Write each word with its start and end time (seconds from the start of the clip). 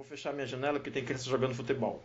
vou 0.00 0.04
fechar 0.06 0.32
minha 0.32 0.46
janela 0.46 0.78
porque 0.78 0.90
tem 0.90 1.04
criança 1.04 1.28
jogando 1.28 1.54
futebol. 1.54 2.02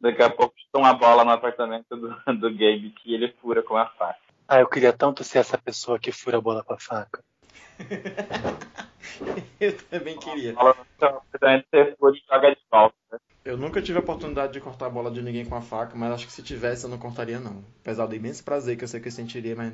Daqui 0.00 0.22
a 0.22 0.30
pouco 0.30 0.54
estão 0.56 0.82
uma 0.82 0.94
bola 0.94 1.24
no 1.24 1.32
apartamento 1.32 1.96
do, 1.96 2.08
do 2.38 2.50
Gabe 2.52 2.94
que 3.02 3.12
ele 3.12 3.32
fura 3.40 3.60
com 3.60 3.76
a 3.76 3.86
faca. 3.86 4.20
Ah, 4.46 4.60
eu 4.60 4.68
queria 4.68 4.92
tanto 4.92 5.24
ser 5.24 5.38
essa 5.38 5.58
pessoa 5.58 5.98
que 5.98 6.12
fura 6.12 6.38
a 6.38 6.40
bola 6.40 6.62
com 6.62 6.74
a 6.74 6.78
faca. 6.78 7.24
eu 9.58 9.76
também 9.88 10.16
queria. 10.16 10.54
Eu 13.44 13.56
nunca 13.56 13.82
tive 13.82 13.98
a 13.98 14.00
oportunidade 14.00 14.52
de 14.52 14.60
cortar 14.60 14.86
a 14.86 14.90
bola 14.90 15.10
de 15.10 15.20
ninguém 15.22 15.44
com 15.44 15.56
a 15.56 15.60
faca, 15.60 15.96
mas 15.96 16.12
acho 16.12 16.26
que 16.26 16.32
se 16.32 16.42
tivesse 16.42 16.84
eu 16.84 16.90
não 16.90 16.98
cortaria 16.98 17.40
não. 17.40 17.64
Apesar 17.80 18.06
do 18.06 18.14
imenso 18.14 18.44
prazer 18.44 18.76
que 18.76 18.84
eu 18.84 18.88
sei 18.88 19.00
que 19.00 19.08
eu 19.08 19.12
sentiria, 19.12 19.56
mas 19.56 19.72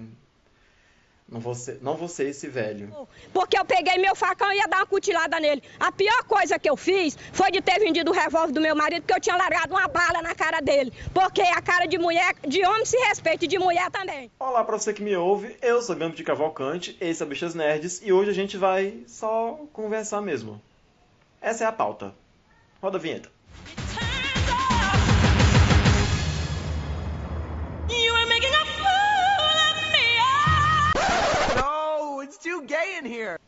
não 1.33 1.41
vou, 1.41 1.55
ser, 1.55 1.79
não 1.81 1.97
vou 1.97 2.09
ser 2.09 2.29
esse 2.29 2.47
velho. 2.47 2.95
Porque 3.33 3.59
eu 3.59 3.65
peguei 3.65 3.97
meu 3.97 4.15
facão 4.15 4.53
e 4.53 4.59
ia 4.59 4.69
dar 4.69 4.79
uma 4.79 4.87
cutilada 4.87 5.41
nele. 5.41 5.63
A 5.81 5.91
pior 5.91 6.25
coisa 6.25 6.59
que 6.59 6.69
eu 6.69 6.77
fiz 6.77 7.17
foi 7.33 7.51
de 7.51 7.63
ter 7.63 7.81
vendido 7.81 8.11
o 8.11 8.15
revólver 8.15 8.53
do 8.53 8.61
meu 8.61 8.77
marido, 8.77 9.03
porque 9.03 9.15
eu 9.15 9.21
tinha 9.21 9.35
largado 9.35 9.73
uma 9.73 9.89
bala 9.89 10.21
na 10.21 10.35
cara 10.35 10.61
dele. 10.61 10.93
Porque 11.15 11.41
a 11.41 11.63
cara 11.63 11.87
de 11.87 11.97
mulher, 11.97 12.35
de 12.47 12.63
homem 12.67 12.85
se 12.85 12.99
respeita 12.99 13.47
e 13.47 13.49
de 13.49 13.59
mulher 13.59 13.91
também. 13.91 14.31
Olá 14.39 14.63
pra 14.63 14.77
você 14.77 14.93
que 14.93 15.03
me 15.03 15.17
ouve, 15.17 15.57
eu 15.63 15.81
sou 15.81 15.97
Gambo 15.97 16.15
de 16.15 16.23
Cavalcante, 16.23 16.95
esse 17.01 17.23
é 17.23 17.27
Bichas 17.27 17.55
Nerds, 17.55 18.03
e 18.05 18.13
hoje 18.13 18.29
a 18.29 18.35
gente 18.35 18.59
vai 18.59 19.03
só 19.07 19.59
conversar 19.73 20.21
mesmo. 20.21 20.61
Essa 21.41 21.65
é 21.65 21.67
a 21.67 21.73
pauta. 21.73 22.15
Roda 22.83 22.99
a 22.99 23.01
vinheta. 23.01 23.31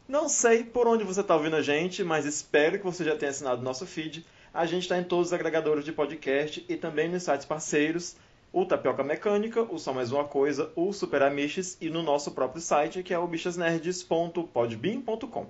Não 0.06 0.28
sei 0.28 0.64
por 0.64 0.86
onde 0.86 1.02
você 1.02 1.22
está 1.22 1.34
ouvindo 1.34 1.56
a 1.56 1.62
gente, 1.62 2.04
mas 2.04 2.26
espero 2.26 2.78
que 2.78 2.84
você 2.84 3.04
já 3.04 3.16
tenha 3.16 3.30
assinado 3.30 3.60
o 3.60 3.64
nosso 3.64 3.86
feed. 3.86 4.24
A 4.52 4.66
gente 4.66 4.82
está 4.82 4.98
em 4.98 5.04
todos 5.04 5.28
os 5.28 5.32
agregadores 5.32 5.84
de 5.84 5.92
podcast 5.92 6.64
e 6.68 6.76
também 6.76 7.08
nos 7.08 7.22
sites 7.22 7.46
parceiros, 7.46 8.16
o 8.52 8.64
Tapioca 8.64 9.02
Mecânica, 9.02 9.62
o 9.62 9.78
Só 9.78 9.92
Mais 9.92 10.12
Uma 10.12 10.24
Coisa, 10.24 10.70
o 10.76 10.92
Super 10.92 11.22
Amiches 11.22 11.76
e 11.80 11.90
no 11.90 12.02
nosso 12.02 12.30
próprio 12.32 12.60
site, 12.60 13.02
que 13.02 13.14
é 13.14 13.18
o 13.18 13.26
bichasnerds.podbean.com. 13.26 15.46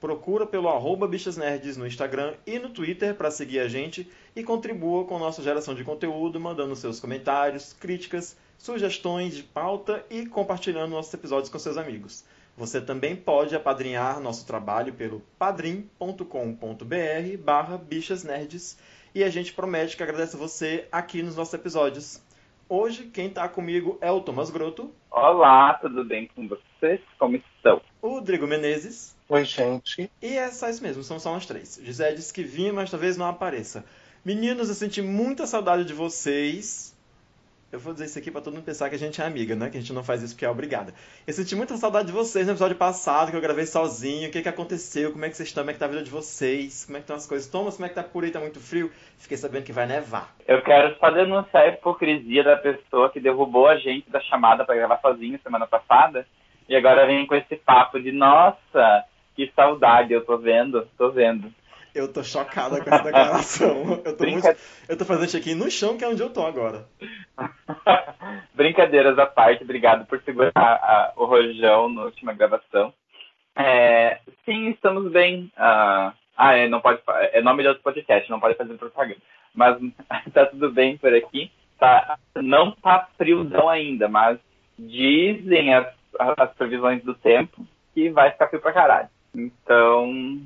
Procura 0.00 0.46
pelo 0.46 0.68
arroba 0.68 1.06
bichasnerds 1.06 1.76
no 1.76 1.86
Instagram 1.86 2.34
e 2.46 2.58
no 2.58 2.70
Twitter 2.70 3.14
para 3.14 3.30
seguir 3.30 3.60
a 3.60 3.68
gente 3.68 4.10
e 4.34 4.42
contribua 4.42 5.04
com 5.04 5.18
nossa 5.18 5.42
geração 5.42 5.74
de 5.74 5.84
conteúdo, 5.84 6.40
mandando 6.40 6.74
seus 6.74 6.98
comentários, 6.98 7.74
críticas, 7.74 8.34
sugestões 8.56 9.36
de 9.36 9.42
pauta 9.42 10.02
e 10.08 10.24
compartilhando 10.24 10.90
nossos 10.90 11.12
episódios 11.12 11.50
com 11.50 11.58
seus 11.58 11.76
amigos. 11.76 12.24
Você 12.60 12.78
também 12.78 13.16
pode 13.16 13.56
apadrinhar 13.56 14.20
nosso 14.20 14.46
trabalho 14.46 14.92
pelo 14.92 15.22
padrim.com.br 15.38 16.26
barra 17.42 17.78
bichasnerds 17.78 18.78
e 19.14 19.24
a 19.24 19.30
gente 19.30 19.54
promete 19.54 19.96
que 19.96 20.02
agradece 20.02 20.36
você 20.36 20.86
aqui 20.92 21.22
nos 21.22 21.36
nossos 21.36 21.54
episódios. 21.54 22.22
Hoje, 22.68 23.04
quem 23.04 23.28
está 23.28 23.48
comigo 23.48 23.96
é 24.02 24.12
o 24.12 24.20
Thomas 24.20 24.50
Groto. 24.50 24.92
Olá, 25.10 25.72
tudo 25.80 26.04
bem 26.04 26.28
com 26.36 26.46
vocês? 26.46 27.00
Como 27.18 27.36
estão? 27.36 27.80
O 28.02 28.08
Rodrigo 28.08 28.46
Menezes. 28.46 29.16
Oi, 29.26 29.42
gente. 29.46 30.10
E 30.20 30.36
é 30.36 30.50
só 30.50 30.68
isso 30.68 30.82
mesmo, 30.82 31.02
são 31.02 31.18
só 31.18 31.32
nós 31.32 31.46
três. 31.46 31.80
Gisele 31.82 32.16
disse 32.16 32.30
que 32.30 32.42
vinha, 32.42 32.74
mas 32.74 32.90
talvez 32.90 33.16
não 33.16 33.24
apareça. 33.24 33.86
Meninos, 34.22 34.68
eu 34.68 34.74
senti 34.74 35.00
muita 35.00 35.46
saudade 35.46 35.86
de 35.86 35.94
vocês. 35.94 36.94
Eu 37.72 37.78
vou 37.78 37.92
dizer 37.92 38.06
isso 38.06 38.18
aqui 38.18 38.32
pra 38.32 38.40
todo 38.40 38.54
mundo 38.54 38.64
pensar 38.64 38.88
que 38.88 38.96
a 38.96 38.98
gente 38.98 39.22
é 39.22 39.24
amiga, 39.24 39.54
né? 39.54 39.70
Que 39.70 39.78
a 39.78 39.80
gente 39.80 39.92
não 39.92 40.02
faz 40.02 40.24
isso 40.24 40.34
porque 40.34 40.44
é 40.44 40.50
obrigada. 40.50 40.92
Eu 41.24 41.32
senti 41.32 41.54
muita 41.54 41.76
saudade 41.76 42.08
de 42.08 42.12
vocês 42.12 42.44
no 42.44 42.52
episódio 42.52 42.76
passado, 42.76 43.30
que 43.30 43.36
eu 43.36 43.40
gravei 43.40 43.64
sozinho. 43.64 44.28
O 44.28 44.32
que, 44.32 44.42
que 44.42 44.48
aconteceu? 44.48 45.12
Como 45.12 45.24
é 45.24 45.28
que 45.28 45.36
vocês 45.36 45.48
estão? 45.48 45.62
Como 45.62 45.70
é 45.70 45.74
que 45.74 45.78
tá 45.78 45.84
a 45.84 45.88
vida 45.88 46.02
de 46.02 46.10
vocês? 46.10 46.84
Como 46.84 46.96
é 46.96 47.00
que 47.00 47.04
estão 47.04 47.14
as 47.14 47.28
coisas? 47.28 47.48
Thomas, 47.48 47.76
como 47.76 47.86
é 47.86 47.88
que 47.88 47.94
tá 47.94 48.02
por 48.02 48.24
aí? 48.24 48.32
Tá 48.32 48.40
muito 48.40 48.58
frio? 48.58 48.90
Fiquei 49.18 49.36
sabendo 49.36 49.62
que 49.62 49.72
vai 49.72 49.86
nevar. 49.86 50.34
Eu 50.48 50.60
quero 50.62 50.98
só 50.98 51.10
denunciar 51.10 51.62
a 51.62 51.68
hipocrisia 51.68 52.42
da 52.42 52.56
pessoa 52.56 53.08
que 53.08 53.20
derrubou 53.20 53.68
a 53.68 53.76
gente 53.76 54.10
da 54.10 54.20
chamada 54.20 54.64
para 54.64 54.74
gravar 54.74 54.98
sozinho 55.00 55.38
semana 55.40 55.68
passada. 55.68 56.26
E 56.68 56.74
agora 56.74 57.06
vem 57.06 57.24
com 57.24 57.36
esse 57.36 57.54
papo 57.54 58.00
de, 58.00 58.10
nossa, 58.10 59.04
que 59.36 59.52
saudade, 59.54 60.12
eu 60.12 60.24
tô 60.24 60.36
vendo, 60.38 60.88
tô 60.98 61.12
vendo. 61.12 61.52
Eu 61.94 62.12
tô 62.12 62.22
chocada 62.22 62.82
com 62.82 62.94
essa 62.94 63.04
declaração. 63.04 64.02
Eu 64.04 64.16
tô, 64.16 64.24
Brinca... 64.24 64.48
muito... 64.48 64.60
eu 64.88 64.98
tô 64.98 65.04
fazendo 65.04 65.30
check-in 65.30 65.54
no 65.54 65.70
chão, 65.70 65.96
que 65.96 66.04
é 66.04 66.08
onde 66.08 66.22
eu 66.22 66.30
tô 66.30 66.44
agora. 66.44 66.86
Brincadeiras 68.54 69.18
à 69.18 69.26
parte, 69.26 69.64
obrigado 69.64 70.06
por 70.06 70.20
segurar 70.22 70.52
a, 70.56 71.12
o 71.16 71.24
rojão 71.24 71.88
na 71.88 72.04
última 72.04 72.32
gravação. 72.32 72.92
É, 73.56 74.20
sim, 74.44 74.70
estamos 74.70 75.10
bem. 75.10 75.50
Uh, 75.56 76.12
ah, 76.36 76.54
é, 76.54 76.68
não 76.68 76.80
pode, 76.80 77.00
é 77.32 77.42
nome 77.42 77.62
de 77.62 77.68
outro 77.68 77.82
podcast, 77.82 78.30
não 78.30 78.40
pode 78.40 78.56
fazer 78.56 78.74
propaganda. 78.74 79.20
Mas 79.54 79.76
tá 80.32 80.46
tudo 80.46 80.70
bem 80.70 80.96
por 80.96 81.12
aqui. 81.14 81.50
Tá, 81.78 82.18
não 82.36 82.72
tá 82.72 83.08
friozão 83.16 83.68
ainda, 83.68 84.08
mas 84.08 84.38
dizem 84.78 85.74
as, 85.74 85.86
as 86.18 86.52
previsões 86.54 87.02
do 87.02 87.14
tempo 87.14 87.66
que 87.94 88.10
vai 88.10 88.30
ficar 88.30 88.48
frio 88.48 88.60
pra 88.60 88.72
caralho. 88.72 89.08
Então, 89.34 90.40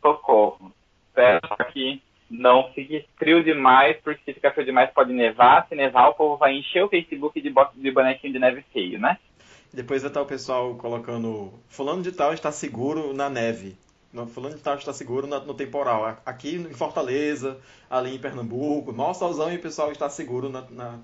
socorro. 0.00 0.72
Espero 1.16 1.40
que 1.72 2.02
não 2.30 2.70
fique 2.74 3.06
frio 3.16 3.42
demais, 3.42 3.96
porque 4.04 4.20
se 4.24 4.34
ficar 4.34 4.52
frio 4.52 4.66
demais 4.66 4.90
pode 4.90 5.14
nevar. 5.14 5.66
Se 5.66 5.74
nevar, 5.74 6.10
o 6.10 6.14
povo 6.14 6.36
vai 6.36 6.54
encher 6.54 6.84
o 6.84 6.88
Facebook 6.88 7.40
de, 7.40 7.52
de 7.74 7.90
bonequinho 7.90 8.34
de 8.34 8.38
neve 8.38 8.62
feio, 8.70 8.98
né? 8.98 9.16
Depois 9.72 10.02
vai 10.02 10.10
estar 10.10 10.20
o 10.20 10.26
pessoal 10.26 10.74
colocando. 10.74 11.54
Fulano 11.68 12.02
de 12.02 12.12
tal 12.12 12.34
está 12.34 12.52
seguro 12.52 13.14
na 13.14 13.30
neve. 13.30 13.76
Fulano 14.28 14.56
de 14.56 14.62
tal 14.62 14.76
está 14.76 14.92
seguro 14.92 15.26
no, 15.26 15.54
temporal. 15.54 16.18
Aqui 16.24 16.56
em 16.56 16.74
Fortaleza, 16.74 17.58
ali 17.90 18.14
em 18.14 18.20
Pernambuco, 18.20 18.92
nosso 18.92 19.20
solzão 19.20 19.50
e 19.50 19.56
o 19.56 19.62
pessoal 19.62 19.90
está 19.90 20.08
seguro 20.10 20.50
na, 20.50 20.62
na 20.70 20.98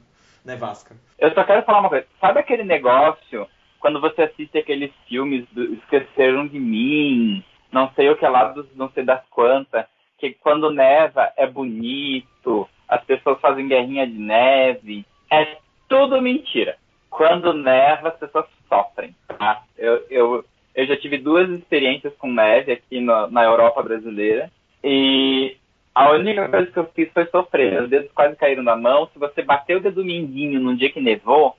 nevasca. 0.44 0.94
Eu 1.18 1.32
só 1.32 1.42
quero 1.44 1.62
falar 1.62 1.80
uma 1.80 1.88
coisa. 1.88 2.06
Sabe 2.20 2.40
aquele 2.40 2.64
negócio 2.64 3.46
quando 3.80 4.00
você 4.00 4.22
assiste 4.22 4.58
aqueles 4.58 4.92
filmes 5.08 5.46
do 5.52 5.74
Esqueceram 5.74 6.46
de 6.46 6.58
Mim, 6.58 7.44
não 7.72 7.90
sei 7.94 8.10
o 8.10 8.16
que 8.16 8.26
lá, 8.26 8.44
dos, 8.52 8.66
não 8.76 8.90
sei 8.90 9.04
das 9.04 9.22
quantas, 9.28 9.86
que 10.22 10.34
quando 10.34 10.71
neva 10.71 11.33
é 11.37 11.49
bonito, 11.49 12.69
as 12.88 13.03
pessoas 13.05 13.41
fazem 13.41 13.66
guerrinha 13.66 14.06
de 14.06 14.16
neve. 14.16 15.05
É 15.28 15.56
tudo 15.88 16.22
mentira. 16.22 16.77
Quando 17.10 17.53
neva, 17.53 18.10
as 18.10 18.16
pessoas 18.16 18.47
sofrem. 18.69 19.16
Tá? 19.27 19.65
Eu, 19.77 20.06
eu, 20.09 20.44
eu 20.77 20.87
já 20.87 20.97
tive 20.97 21.19
duas 21.19 21.50
experiências 21.50 22.15
com 22.19 22.33
neve 22.33 22.71
aqui 22.71 23.00
no, 23.00 23.27
na 23.33 23.43
Europa 23.43 23.83
brasileira. 23.83 24.49
E 24.84 25.56
a 25.93 26.12
única 26.12 26.49
coisa 26.49 26.71
que 26.71 26.78
eu 26.78 26.87
fiz 26.94 27.10
foi 27.12 27.27
sofrer. 27.27 27.83
Os 27.83 27.91
dedos 27.91 28.12
quase 28.12 28.37
caíram 28.37 28.62
na 28.62 28.77
mão. 28.77 29.09
Se 29.12 29.19
você 29.19 29.43
bater 29.43 29.78
o 29.78 29.81
dedo 29.81 30.04
mindinho 30.04 30.60
num 30.60 30.77
dia 30.77 30.93
que 30.93 31.00
nevou, 31.00 31.56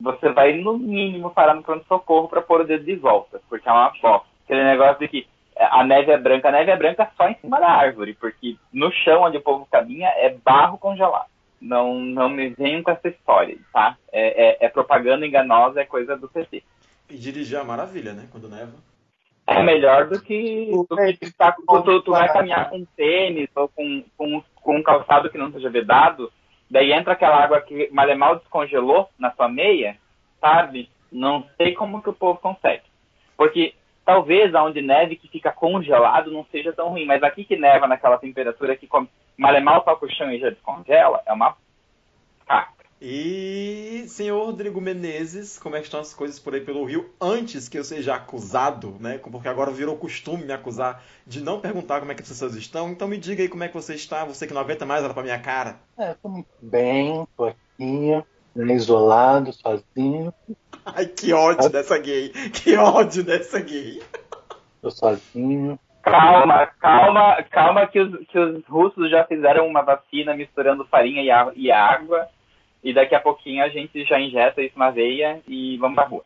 você 0.00 0.28
vai, 0.28 0.52
no 0.52 0.78
mínimo, 0.78 1.30
parar 1.30 1.54
no 1.54 1.62
pronto-socorro 1.64 2.28
para 2.28 2.40
pôr 2.40 2.60
o 2.60 2.64
dedo 2.64 2.84
de 2.84 2.94
volta. 2.94 3.40
Porque 3.48 3.68
é 3.68 3.72
uma 3.72 3.92
bosta. 4.00 4.28
Aquele 4.44 4.62
negócio 4.62 5.00
de 5.00 5.08
que 5.08 5.26
a 5.58 5.84
neve 5.84 6.12
é 6.12 6.18
branca, 6.18 6.48
a 6.48 6.52
neve 6.52 6.70
é 6.70 6.76
branca 6.76 7.10
só 7.16 7.28
em 7.28 7.36
cima 7.36 7.58
da 7.58 7.68
árvore, 7.68 8.14
porque 8.14 8.56
no 8.72 8.92
chão 8.92 9.22
onde 9.22 9.38
o 9.38 9.42
povo 9.42 9.66
caminha 9.70 10.08
é 10.16 10.36
barro 10.44 10.78
congelado. 10.78 11.30
Não, 11.60 11.94
não 11.94 12.28
me 12.28 12.50
venham 12.50 12.82
com 12.82 12.90
essa 12.90 13.08
história, 13.08 13.56
tá? 13.72 13.96
É, 14.12 14.64
é, 14.64 14.66
é 14.66 14.68
propaganda 14.68 15.26
enganosa, 15.26 15.80
é 15.80 15.86
coisa 15.86 16.16
do 16.16 16.28
PT. 16.28 16.62
E 17.08 17.16
dirigir 17.16 17.56
é 17.56 17.60
uma 17.60 17.76
maravilha, 17.76 18.12
né? 18.12 18.28
Quando 18.30 18.48
neva. 18.48 18.74
É 19.46 19.62
melhor 19.62 20.08
do 20.08 20.20
que, 20.20 20.70
do 20.72 20.96
que 20.96 21.32
tá, 21.32 21.52
tu, 21.52 22.02
tu 22.02 22.10
vai 22.10 22.30
caminhar 22.32 22.68
com 22.68 22.84
tênis 22.96 23.48
ou 23.54 23.68
com, 23.68 24.04
com, 24.18 24.42
com 24.56 24.76
um 24.76 24.82
calçado 24.82 25.30
que 25.30 25.38
não 25.38 25.52
seja 25.52 25.70
vedado, 25.70 26.32
daí 26.68 26.92
entra 26.92 27.12
aquela 27.12 27.42
água 27.42 27.60
que 27.60 27.88
mal 27.92 28.14
mal 28.16 28.36
descongelou 28.36 29.08
na 29.16 29.30
sua 29.32 29.48
meia, 29.48 29.96
sabe? 30.40 30.90
Não 31.12 31.46
sei 31.56 31.74
como 31.74 32.02
que 32.02 32.10
o 32.10 32.14
povo 32.14 32.40
consegue. 32.40 32.82
Porque 33.36 33.72
talvez 34.06 34.54
aonde 34.54 34.80
neve 34.80 35.16
que 35.16 35.28
fica 35.28 35.50
congelado 35.50 36.30
não 36.30 36.46
seja 36.50 36.72
tão 36.72 36.90
ruim, 36.90 37.04
mas 37.04 37.22
aqui 37.24 37.44
que 37.44 37.56
neva 37.56 37.88
naquela 37.88 38.16
temperatura 38.16 38.76
que 38.76 38.88
mal 39.36 39.60
mal 39.60 39.82
toca 39.82 40.06
o 40.06 40.10
chão 40.10 40.30
e 40.30 40.38
já 40.38 40.48
descongela, 40.48 41.20
é 41.26 41.32
uma 41.32 41.56
caca. 42.46 42.76
E, 43.02 44.04
senhor 44.08 44.46
Rodrigo 44.46 44.80
Menezes, 44.80 45.58
como 45.58 45.76
é 45.76 45.80
que 45.80 45.84
estão 45.84 46.00
as 46.00 46.14
coisas 46.14 46.38
por 46.38 46.54
aí 46.54 46.62
pelo 46.62 46.84
Rio? 46.84 47.10
Antes 47.20 47.68
que 47.68 47.78
eu 47.78 47.84
seja 47.84 48.14
acusado, 48.14 48.96
né? 49.00 49.18
Porque 49.18 49.48
agora 49.48 49.70
virou 49.70 49.98
costume 49.98 50.44
me 50.44 50.52
acusar 50.52 51.02
de 51.26 51.42
não 51.42 51.60
perguntar 51.60 51.98
como 51.98 52.10
é 52.10 52.14
que 52.14 52.22
as 52.22 52.28
pessoas 52.28 52.54
estão. 52.54 52.88
Então 52.88 53.06
me 53.06 53.18
diga 53.18 53.42
aí 53.42 53.48
como 53.48 53.64
é 53.64 53.68
que 53.68 53.74
você 53.74 53.94
está, 53.94 54.24
você 54.24 54.46
que 54.46 54.54
não 54.54 54.62
aguenta 54.62 54.86
mais 54.86 55.04
olhar 55.04 55.12
pra 55.12 55.22
minha 55.22 55.38
cara. 55.38 55.76
É, 55.98 56.14
tô 56.14 56.28
muito 56.28 56.48
bem, 56.62 57.26
tô 57.36 57.44
aqui, 57.44 58.22
né, 58.64 58.74
isolado, 58.74 59.52
sozinho. 59.52 60.32
Ai, 60.84 61.06
que 61.06 61.32
ódio 61.32 61.68
dessa 61.68 61.98
gay. 61.98 62.30
Que 62.52 62.76
ódio 62.76 63.24
dessa 63.24 63.60
gay. 63.60 64.02
Tô 64.80 64.90
sozinho. 64.90 65.78
Calma, 66.02 66.66
calma, 66.80 67.42
calma 67.50 67.86
que 67.88 67.98
os, 68.00 68.26
que 68.28 68.38
os 68.38 68.64
russos 68.66 69.10
já 69.10 69.24
fizeram 69.24 69.66
uma 69.66 69.82
vacina 69.82 70.34
misturando 70.34 70.86
farinha 70.86 71.22
e, 71.22 71.30
a, 71.30 71.50
e 71.56 71.70
água. 71.70 72.28
E 72.82 72.94
daqui 72.94 73.14
a 73.14 73.20
pouquinho 73.20 73.64
a 73.64 73.68
gente 73.68 74.04
já 74.04 74.20
injeta 74.20 74.62
isso 74.62 74.78
na 74.78 74.90
veia 74.90 75.40
e 75.48 75.76
vamos 75.78 75.96
pra 75.96 76.06
rua. 76.06 76.22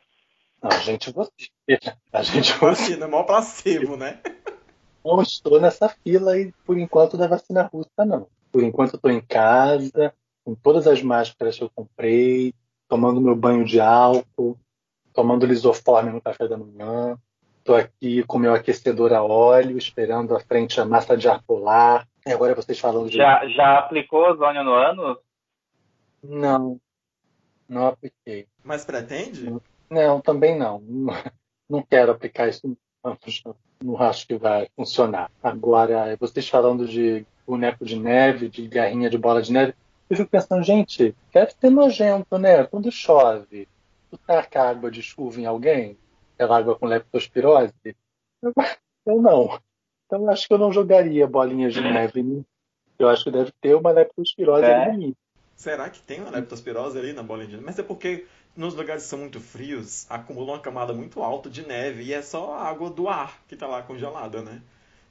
Não, 0.62 0.70
a 0.70 0.80
gente 0.80 1.10
vacina. 1.10 1.96
A 2.12 2.22
gente 2.22 2.52
vacina, 2.58 3.06
é 3.06 3.08
maior 3.08 3.24
placebo, 3.24 3.96
né? 3.96 4.20
não 5.04 5.22
estou 5.22 5.60
nessa 5.60 5.88
fila 5.88 6.38
e 6.38 6.52
por 6.66 6.78
enquanto 6.78 7.16
da 7.16 7.26
vacina 7.26 7.62
russa 7.72 8.04
não. 8.04 8.26
Por 8.52 8.62
enquanto 8.62 8.96
estou 8.96 9.10
em 9.10 9.20
casa, 9.20 10.12
com 10.50 10.54
todas 10.56 10.88
as 10.88 11.00
máscaras 11.00 11.56
que 11.56 11.62
eu 11.62 11.70
comprei, 11.72 12.52
tomando 12.88 13.20
meu 13.20 13.36
banho 13.36 13.64
de 13.64 13.80
álcool, 13.80 14.58
tomando 15.14 15.46
lisoforme 15.46 16.10
no 16.10 16.20
café 16.20 16.48
da 16.48 16.56
manhã. 16.56 17.16
Estou 17.58 17.76
aqui 17.76 18.24
com 18.24 18.36
meu 18.36 18.52
aquecedor 18.52 19.12
a 19.12 19.22
óleo, 19.22 19.78
esperando 19.78 20.34
a 20.34 20.40
frente 20.40 20.80
a 20.80 20.84
massa 20.84 21.16
de 21.16 21.28
ar 21.28 21.40
polar. 21.44 22.04
E 22.26 22.32
agora 22.32 22.56
vocês 22.56 22.80
falando 22.80 23.08
de. 23.08 23.16
Já, 23.16 23.46
já 23.46 23.78
aplicou 23.78 24.28
ozônio 24.28 24.64
no 24.64 24.72
ânus? 24.72 25.18
Não, 26.20 26.80
não 27.68 27.86
apliquei. 27.86 28.48
Mas 28.64 28.84
pretende? 28.84 29.54
Não, 29.88 30.20
também 30.20 30.58
não. 30.58 30.82
Não 31.68 31.82
quero 31.82 32.10
aplicar 32.10 32.48
isso. 32.48 32.76
Não 33.80 34.02
acho 34.02 34.26
que 34.26 34.36
vai 34.36 34.68
funcionar. 34.74 35.30
Agora, 35.40 36.16
vocês 36.18 36.48
falando 36.48 36.88
de 36.88 37.24
boneco 37.46 37.84
de 37.84 37.96
neve, 37.96 38.48
de 38.48 38.66
garrinha 38.66 39.08
de 39.08 39.16
bola 39.16 39.40
de 39.40 39.52
neve, 39.52 39.74
eu 40.10 40.16
fico 40.16 40.30
pensando, 40.30 40.62
gente, 40.62 41.14
deve 41.32 41.52
ser 41.52 41.70
nojento, 41.70 42.36
né? 42.38 42.64
Quando 42.64 42.90
chove, 42.90 43.68
tu 44.10 44.18
taca 44.18 44.68
água 44.68 44.90
de 44.90 45.02
chuva 45.02 45.40
em 45.40 45.46
alguém, 45.46 45.96
aquela 46.34 46.58
água 46.58 46.76
com 46.76 46.86
leptospirose, 46.86 47.72
eu, 48.42 48.52
eu 49.06 49.22
não. 49.22 49.60
Então 50.06 50.22
eu 50.22 50.30
acho 50.30 50.48
que 50.48 50.54
eu 50.54 50.58
não 50.58 50.72
jogaria 50.72 51.26
bolinhas 51.26 51.72
de 51.72 51.80
neve. 51.80 52.44
Eu 52.98 53.08
acho 53.08 53.24
que 53.24 53.30
deve 53.30 53.52
ter 53.60 53.74
uma 53.74 53.92
leptospirose 53.92 54.64
É. 54.64 54.74
ali 54.74 54.92
no 54.92 54.98
mim. 54.98 55.16
Será 55.54 55.88
que 55.90 56.00
tem 56.00 56.20
uma 56.20 56.30
leptospirose 56.30 56.98
ali 56.98 57.12
na 57.12 57.22
bolinha 57.22 57.46
de 57.46 57.52
neve? 57.52 57.66
Mas 57.66 57.78
é 57.78 57.82
porque 57.82 58.26
nos 58.56 58.74
lugares 58.74 59.04
que 59.04 59.08
são 59.08 59.20
muito 59.20 59.40
frios, 59.40 60.10
acumula 60.10 60.52
uma 60.52 60.58
camada 60.60 60.92
muito 60.92 61.22
alta 61.22 61.48
de 61.48 61.66
neve 61.66 62.02
e 62.02 62.12
é 62.12 62.20
só 62.22 62.54
a 62.54 62.64
água 62.68 62.90
do 62.90 63.08
ar 63.08 63.40
que 63.46 63.54
tá 63.54 63.66
lá 63.66 63.82
congelada, 63.82 64.42
né? 64.42 64.60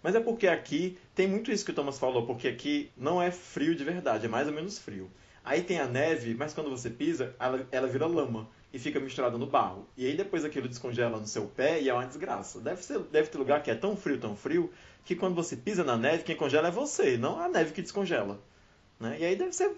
Mas 0.01 0.15
é 0.15 0.19
porque 0.19 0.47
aqui 0.47 0.97
tem 1.13 1.27
muito 1.27 1.51
isso 1.51 1.65
que 1.65 1.71
o 1.71 1.73
Thomas 1.73 1.99
falou, 1.99 2.25
porque 2.25 2.47
aqui 2.47 2.89
não 2.95 3.21
é 3.21 3.31
frio 3.31 3.75
de 3.75 3.83
verdade, 3.83 4.25
é 4.25 4.29
mais 4.29 4.47
ou 4.47 4.53
menos 4.53 4.79
frio. 4.79 5.09
Aí 5.43 5.61
tem 5.61 5.79
a 5.79 5.87
neve, 5.87 6.33
mas 6.35 6.53
quando 6.53 6.69
você 6.69 6.89
pisa, 6.89 7.35
ela, 7.39 7.67
ela 7.71 7.87
vira 7.87 8.05
lama 8.05 8.47
e 8.71 8.79
fica 8.79 8.99
misturada 8.99 9.37
no 9.37 9.47
barro. 9.47 9.87
E 9.97 10.05
aí 10.05 10.15
depois 10.15 10.45
aquilo 10.45 10.67
descongela 10.67 11.19
no 11.19 11.27
seu 11.27 11.47
pé 11.47 11.81
e 11.81 11.89
é 11.89 11.93
uma 11.93 12.05
desgraça. 12.05 12.59
Deve, 12.59 12.83
ser, 12.83 12.99
deve 12.99 13.29
ter 13.29 13.37
lugar 13.37 13.63
que 13.63 13.71
é 13.71 13.75
tão 13.75 13.95
frio, 13.95 14.19
tão 14.19 14.35
frio, 14.35 14.71
que 15.03 15.15
quando 15.15 15.35
você 15.35 15.55
pisa 15.55 15.83
na 15.83 15.97
neve, 15.97 16.23
quem 16.23 16.35
congela 16.35 16.67
é 16.67 16.71
você, 16.71 17.17
não 17.17 17.39
a 17.39 17.47
neve 17.49 17.73
que 17.73 17.81
descongela. 17.81 18.39
Né? 18.99 19.17
E 19.19 19.25
aí 19.25 19.35
deve 19.35 19.53
ser 19.53 19.75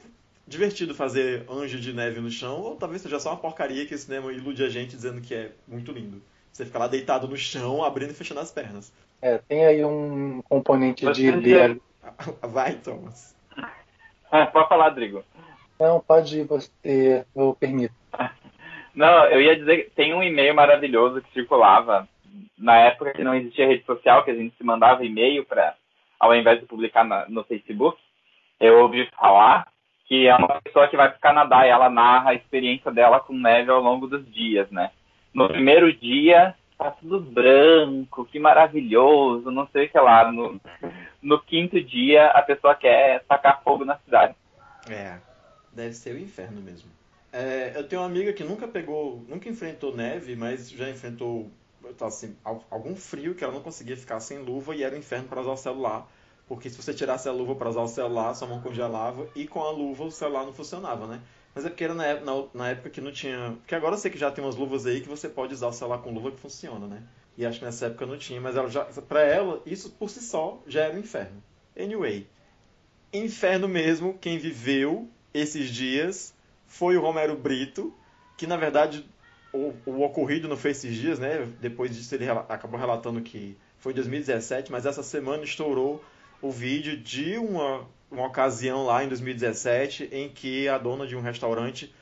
divertido 0.47 0.93
fazer 0.93 1.45
anjo 1.49 1.79
de 1.79 1.93
neve 1.93 2.19
no 2.19 2.29
chão, 2.29 2.59
ou 2.59 2.75
talvez 2.75 3.01
seja 3.01 3.19
só 3.19 3.29
uma 3.29 3.37
porcaria 3.37 3.85
que 3.85 3.95
o 3.95 3.97
cinema 3.97 4.33
ilude 4.33 4.63
a 4.63 4.69
gente 4.69 4.95
dizendo 4.95 5.21
que 5.21 5.33
é 5.33 5.51
muito 5.67 5.91
lindo. 5.91 6.21
Você 6.51 6.65
fica 6.65 6.79
lá 6.79 6.87
deitado 6.87 7.27
no 7.27 7.37
chão, 7.37 7.83
abrindo 7.83 8.11
e 8.11 8.13
fechando 8.13 8.41
as 8.41 8.51
pernas. 8.51 8.91
É, 9.21 9.37
tem 9.37 9.65
aí 9.65 9.83
um 9.85 10.41
componente 10.43 11.05
de 11.11 11.31
Você 11.31 11.37
ideia. 11.37 11.77
Vai, 12.41 12.73
Thomas. 12.75 13.35
Ah, 14.31 14.45
Pode 14.47 14.69
falar, 14.69 14.89
Rodrigo. 14.89 15.23
Não, 15.79 15.99
pode 15.99 16.39
ir 16.39 16.45
você, 16.45 17.25
eu 17.35 17.55
permito. 17.59 17.93
Não, 18.93 19.25
eu 19.25 19.41
ia 19.41 19.55
dizer 19.55 19.85
que 19.85 19.89
tem 19.91 20.13
um 20.13 20.21
e-mail 20.21 20.53
maravilhoso 20.53 21.21
que 21.21 21.33
circulava 21.33 22.07
na 22.57 22.77
época 22.77 23.13
que 23.13 23.23
não 23.23 23.33
existia 23.33 23.67
rede 23.67 23.83
social, 23.85 24.23
que 24.23 24.31
a 24.31 24.35
gente 24.35 24.55
se 24.55 24.63
mandava 24.63 25.03
e-mail 25.03 25.43
para, 25.45 25.75
ao 26.19 26.35
invés 26.35 26.59
de 26.59 26.65
publicar 26.67 27.03
na- 27.03 27.25
no 27.27 27.43
Facebook. 27.43 27.97
Eu 28.59 28.79
ouvi 28.81 29.09
falar 29.19 29.67
que 30.05 30.27
é 30.27 30.35
uma 30.35 30.61
pessoa 30.61 30.87
que 30.87 30.95
vai 30.97 31.09
para 31.09 31.17
o 31.17 31.21
Canadá 31.21 31.65
e 31.65 31.69
ela 31.69 31.89
narra 31.89 32.31
a 32.31 32.35
experiência 32.35 32.91
dela 32.91 33.19
com 33.19 33.33
neve 33.33 33.71
ao 33.71 33.81
longo 33.81 34.05
dos 34.07 34.23
dias, 34.31 34.69
né? 34.69 34.91
No 35.33 35.47
primeiro 35.47 35.91
dia 35.93 36.53
tá 36.81 36.91
tudo 36.91 37.19
branco, 37.19 38.25
que 38.25 38.39
maravilhoso, 38.39 39.51
não 39.51 39.67
sei 39.67 39.85
o 39.85 39.89
que 39.89 39.99
lá. 39.99 40.31
No, 40.31 40.59
no 41.21 41.39
quinto 41.43 41.81
dia 41.83 42.27
a 42.27 42.41
pessoa 42.41 42.75
quer 42.75 43.23
tacar 43.25 43.61
fogo 43.63 43.85
na 43.85 43.97
cidade. 43.99 44.35
É, 44.89 45.19
deve 45.71 45.93
ser 45.93 46.15
o 46.15 46.19
inferno 46.19 46.61
mesmo. 46.61 46.89
É, 47.31 47.73
eu 47.75 47.87
tenho 47.87 48.01
uma 48.01 48.07
amiga 48.07 48.33
que 48.33 48.43
nunca 48.43 48.67
pegou, 48.67 49.23
nunca 49.27 49.47
enfrentou 49.47 49.95
neve, 49.95 50.35
mas 50.35 50.69
já 50.69 50.89
enfrentou 50.89 51.49
tá, 51.97 52.07
assim, 52.07 52.35
al- 52.43 52.63
algum 52.69 52.95
frio 52.95 53.35
que 53.35 53.43
ela 53.43 53.53
não 53.53 53.61
conseguia 53.61 53.95
ficar 53.95 54.19
sem 54.19 54.39
luva 54.39 54.75
e 54.75 54.83
era 54.83 54.95
um 54.95 54.99
inferno 54.99 55.27
para 55.27 55.41
usar 55.41 55.51
o 55.51 55.57
celular. 55.57 56.07
Porque 56.47 56.69
se 56.69 56.81
você 56.81 56.93
tirasse 56.93 57.29
a 57.29 57.31
luva 57.31 57.55
para 57.55 57.69
usar 57.69 57.81
o 57.81 57.87
celular, 57.87 58.33
sua 58.33 58.47
mão 58.47 58.59
congelava 58.61 59.27
e 59.35 59.47
com 59.47 59.61
a 59.61 59.71
luva 59.71 60.03
o 60.03 60.11
celular 60.11 60.45
não 60.45 60.53
funcionava, 60.53 61.07
né? 61.07 61.21
Mas 61.53 61.65
é 61.65 61.69
porque 61.69 61.83
era 61.83 61.93
na, 61.93 62.05
ép- 62.07 62.23
na- 62.23 62.45
na 62.53 62.69
época 62.69 62.89
que 62.89 63.01
não 63.01 63.11
tinha. 63.11 63.55
Porque 63.59 63.75
agora 63.75 63.95
eu 63.95 63.99
sei 63.99 64.09
que 64.11 64.17
já 64.17 64.31
tem 64.31 64.43
umas 64.43 64.55
luvas 64.55 64.85
aí 64.85 65.01
que 65.01 65.09
você 65.09 65.27
pode 65.27 65.53
usar 65.53 65.67
o 65.67 65.73
celular 65.73 65.99
com 65.99 66.13
luva 66.13 66.31
que 66.31 66.39
funciona, 66.39 66.87
né? 66.87 67.03
E 67.37 67.45
acho 67.45 67.59
que 67.59 67.65
nessa 67.65 67.87
época 67.87 68.05
não 68.05 68.17
tinha, 68.17 68.39
mas 68.41 68.55
ela 68.55 68.69
já, 68.69 68.83
pra 68.85 69.21
ela, 69.21 69.61
isso 69.65 69.89
por 69.91 70.09
si 70.09 70.21
só 70.21 70.61
já 70.67 70.81
era 70.83 70.93
um 70.95 70.99
inferno. 70.99 71.41
Anyway, 71.77 72.27
inferno 73.13 73.67
mesmo, 73.67 74.17
quem 74.19 74.37
viveu 74.37 75.07
esses 75.33 75.69
dias 75.69 76.33
foi 76.67 76.95
o 76.97 77.01
Romero 77.01 77.35
Brito, 77.35 77.93
que 78.37 78.47
na 78.47 78.57
verdade 78.57 79.05
o, 79.53 79.73
o 79.85 80.01
ocorrido 80.03 80.47
não 80.47 80.57
foi 80.57 80.71
esses 80.71 80.93
dias, 80.95 81.19
né? 81.19 81.47
Depois 81.59 81.95
disso 81.95 82.13
ele 82.15 82.29
acabou 82.29 82.79
relatando 82.79 83.21
que 83.21 83.57
foi 83.77 83.91
em 83.91 83.95
2017, 83.95 84.71
mas 84.71 84.85
essa 84.85 85.03
semana 85.03 85.43
estourou 85.43 86.03
o 86.41 86.51
vídeo 86.51 86.97
de 86.97 87.37
uma, 87.37 87.85
uma 88.11 88.27
ocasião 88.27 88.85
lá 88.85 89.03
em 89.03 89.07
2017 89.07 90.09
em 90.11 90.29
que 90.29 90.67
a 90.67 90.77
dona 90.77 91.07
de 91.07 91.15
um 91.15 91.21
restaurante 91.21 91.93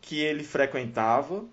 que 0.00 0.18
ele 0.20 0.42
frequentava 0.42 1.44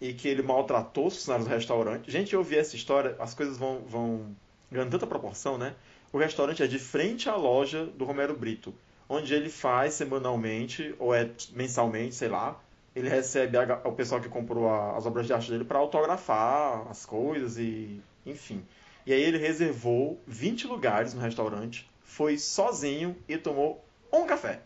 e 0.00 0.12
que 0.12 0.26
ele 0.26 0.42
maltratou 0.42 1.06
os 1.06 1.14
funcionários 1.14 1.48
do 1.48 1.54
restaurante. 1.54 2.10
Gente, 2.10 2.32
eu 2.32 2.40
ouvi 2.40 2.58
essa 2.58 2.74
história, 2.74 3.14
as 3.20 3.34
coisas 3.34 3.56
vão, 3.56 3.82
vão 3.86 4.34
ganhando 4.70 4.90
tanta 4.90 5.06
proporção, 5.06 5.56
né? 5.56 5.74
O 6.12 6.18
restaurante 6.18 6.62
é 6.62 6.66
de 6.66 6.78
frente 6.78 7.28
à 7.28 7.36
loja 7.36 7.86
do 7.86 8.04
Romero 8.04 8.36
Brito, 8.36 8.74
onde 9.08 9.32
ele 9.32 9.48
faz 9.48 9.94
semanalmente, 9.94 10.94
ou 10.98 11.14
é 11.14 11.30
mensalmente, 11.54 12.14
sei 12.16 12.28
lá, 12.28 12.60
ele 12.96 13.08
recebe 13.08 13.56
a- 13.56 13.80
o 13.84 13.92
pessoal 13.92 14.20
que 14.20 14.28
comprou 14.28 14.68
a- 14.68 14.96
as 14.96 15.06
obras 15.06 15.26
de 15.26 15.32
arte 15.32 15.50
dele 15.50 15.64
para 15.64 15.78
autografar 15.78 16.86
as 16.90 17.06
coisas 17.06 17.56
e 17.58 18.00
enfim. 18.26 18.62
E 19.06 19.12
aí 19.12 19.22
ele 19.22 19.38
reservou 19.38 20.20
20 20.26 20.66
lugares 20.66 21.14
no 21.14 21.20
restaurante, 21.20 21.88
foi 22.12 22.36
sozinho 22.36 23.16
e 23.26 23.38
tomou 23.38 23.82
um 24.12 24.26
café. 24.26 24.60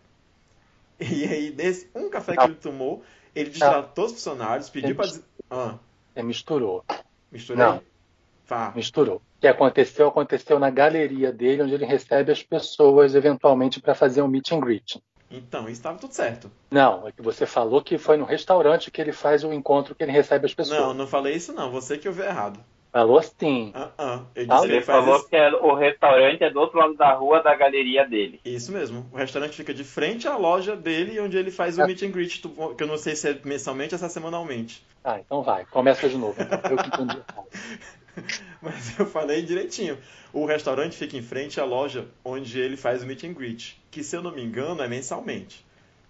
E 0.98 1.24
aí, 1.24 1.50
desse 1.50 1.88
um 1.94 2.10
café 2.10 2.36
que 2.36 2.42
ele 2.42 2.54
tomou, 2.54 3.04
ele 3.34 3.50
destratou 3.50 4.06
os 4.06 4.12
funcionários, 4.12 4.68
pediu 4.68 4.96
para. 4.96 5.08
Ah, 5.50 5.78
É, 6.14 6.22
misturou. 6.22 6.84
misturei? 7.30 7.62
Não. 7.64 7.80
Vá. 8.48 8.72
Misturou. 8.74 9.16
O 9.16 9.40
que 9.40 9.46
aconteceu, 9.46 10.08
aconteceu 10.08 10.58
na 10.58 10.70
galeria 10.70 11.30
dele, 11.30 11.62
onde 11.62 11.74
ele 11.74 11.84
recebe 11.84 12.32
as 12.32 12.42
pessoas, 12.42 13.14
eventualmente, 13.14 13.80
para 13.80 13.94
fazer 13.94 14.22
um 14.22 14.28
meet 14.28 14.50
and 14.52 14.60
greet. 14.60 15.00
Então, 15.30 15.62
isso 15.64 15.72
estava 15.72 15.98
tudo 15.98 16.14
certo. 16.14 16.50
Não, 16.70 17.06
é 17.06 17.12
que 17.12 17.22
você 17.22 17.46
falou 17.46 17.82
que 17.82 17.98
foi 17.98 18.16
no 18.16 18.24
restaurante 18.24 18.90
que 18.90 19.00
ele 19.00 19.12
faz 19.12 19.44
o 19.44 19.52
encontro 19.52 19.94
que 19.94 20.02
ele 20.02 20.12
recebe 20.12 20.46
as 20.46 20.54
pessoas. 20.54 20.80
Não, 20.80 20.94
não 20.94 21.06
falei 21.06 21.34
isso 21.34 21.52
não, 21.52 21.70
você 21.70 21.98
que 21.98 22.08
ouviu 22.08 22.24
errado. 22.24 22.58
Falou 22.96 23.22
sim. 23.22 23.74
Eu 23.74 24.46
disse 24.46 24.50
Ah, 24.50 24.58
que 24.60 24.64
Ele 24.64 24.72
ele 24.76 24.80
falou 24.80 25.16
isso. 25.16 25.28
que 25.28 25.36
é- 25.36 25.50
o 25.54 25.74
restaurante 25.74 26.42
é 26.42 26.48
do 26.48 26.58
outro 26.58 26.78
lado 26.78 26.94
da 26.94 27.12
rua 27.12 27.42
da 27.42 27.54
galeria 27.54 28.08
dele. 28.08 28.40
Isso 28.42 28.72
mesmo. 28.72 29.06
O 29.12 29.18
restaurante 29.18 29.54
fica 29.54 29.74
de 29.74 29.84
frente 29.84 30.26
à 30.26 30.34
loja 30.38 30.74
dele, 30.74 31.20
onde 31.20 31.36
ele 31.36 31.50
faz 31.50 31.76
o 31.76 31.82
Ah. 31.82 31.86
meet 31.86 32.02
and 32.04 32.10
greet, 32.10 32.40
que 32.40 32.82
eu 32.82 32.86
não 32.86 32.96
sei 32.96 33.14
se 33.14 33.28
é 33.28 33.38
mensalmente 33.44 33.94
ou 33.94 33.98
se 33.98 34.04
é 34.06 34.08
semanalmente. 34.08 34.82
Ah, 35.04 35.20
então 35.20 35.42
vai. 35.42 35.66
Começa 35.66 36.08
de 36.08 36.16
novo. 36.16 36.40
Então. 36.40 36.58
Eu 36.70 36.76
que 36.78 36.86
entendi. 36.88 37.18
Mas 38.62 38.98
eu 38.98 39.04
falei 39.04 39.42
direitinho. 39.42 39.98
O 40.32 40.46
restaurante 40.46 40.96
fica 40.96 41.18
em 41.18 41.22
frente 41.22 41.60
à 41.60 41.66
loja 41.66 42.06
onde 42.24 42.58
ele 42.58 42.78
faz 42.78 43.02
o 43.02 43.06
meet 43.06 43.24
and 43.24 43.34
greet, 43.34 43.76
que 43.90 44.02
se 44.02 44.16
eu 44.16 44.22
não 44.22 44.32
me 44.32 44.42
engano 44.42 44.82
é 44.82 44.88
mensalmente. 44.88 45.65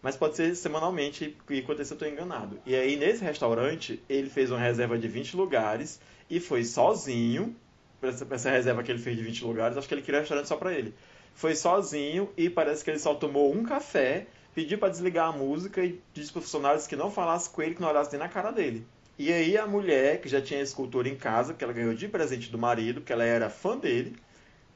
Mas 0.07 0.15
pode 0.15 0.37
ser 0.37 0.55
semanalmente, 0.55 1.37
e 1.51 1.63
quanto 1.63 1.83
isso 1.83 1.95
eu 1.95 1.97
estou 1.97 2.09
enganado. 2.09 2.61
E 2.65 2.77
aí 2.77 2.95
nesse 2.97 3.25
restaurante 3.25 4.01
ele 4.09 4.31
fez 4.31 4.53
uma 4.53 4.61
reserva 4.61 4.97
de 4.97 5.09
20 5.09 5.37
lugares 5.37 6.01
e 6.31 6.39
foi 6.39 6.63
sozinho 6.63 7.57
para 8.01 8.11
essa, 8.11 8.25
essa 8.31 8.49
reserva 8.49 8.85
que 8.85 8.93
ele 8.93 9.01
fez 9.01 9.17
de 9.17 9.25
20 9.25 9.45
lugares. 9.45 9.77
Acho 9.77 9.89
que 9.89 9.95
ele 9.95 10.03
queria 10.03 10.21
um 10.21 10.23
restaurante 10.23 10.47
só 10.47 10.55
para 10.55 10.73
ele. 10.73 10.95
Foi 11.35 11.57
sozinho 11.57 12.31
e 12.37 12.49
parece 12.49 12.85
que 12.85 12.91
ele 12.91 13.01
só 13.01 13.17
tomou 13.17 13.53
um 13.53 13.65
café, 13.65 14.29
pediu 14.55 14.79
para 14.79 14.91
desligar 14.91 15.31
a 15.31 15.33
música 15.33 15.85
e 15.85 16.01
disse 16.15 16.31
para 16.31 16.39
os 16.39 16.45
funcionários 16.45 16.87
que 16.87 16.95
não 16.95 17.11
falasse 17.11 17.51
com 17.51 17.61
ele, 17.61 17.75
que 17.75 17.81
não 17.83 17.89
olhasse 17.89 18.13
nem 18.13 18.21
na 18.21 18.29
cara 18.29 18.53
dele. 18.53 18.87
E 19.19 19.33
aí 19.33 19.59
a 19.59 19.67
mulher, 19.67 20.21
que 20.21 20.29
já 20.29 20.41
tinha 20.41 20.61
a 20.61 20.63
escultura 20.63 21.09
em 21.09 21.17
casa, 21.17 21.53
que 21.53 21.65
ela 21.65 21.73
ganhou 21.73 21.95
de 21.95 22.07
presente 22.07 22.49
do 22.49 22.57
marido, 22.59 23.01
que 23.01 23.13
ela 23.13 23.25
era 23.25 23.51
fã 23.51 23.77
dele, 23.77 24.15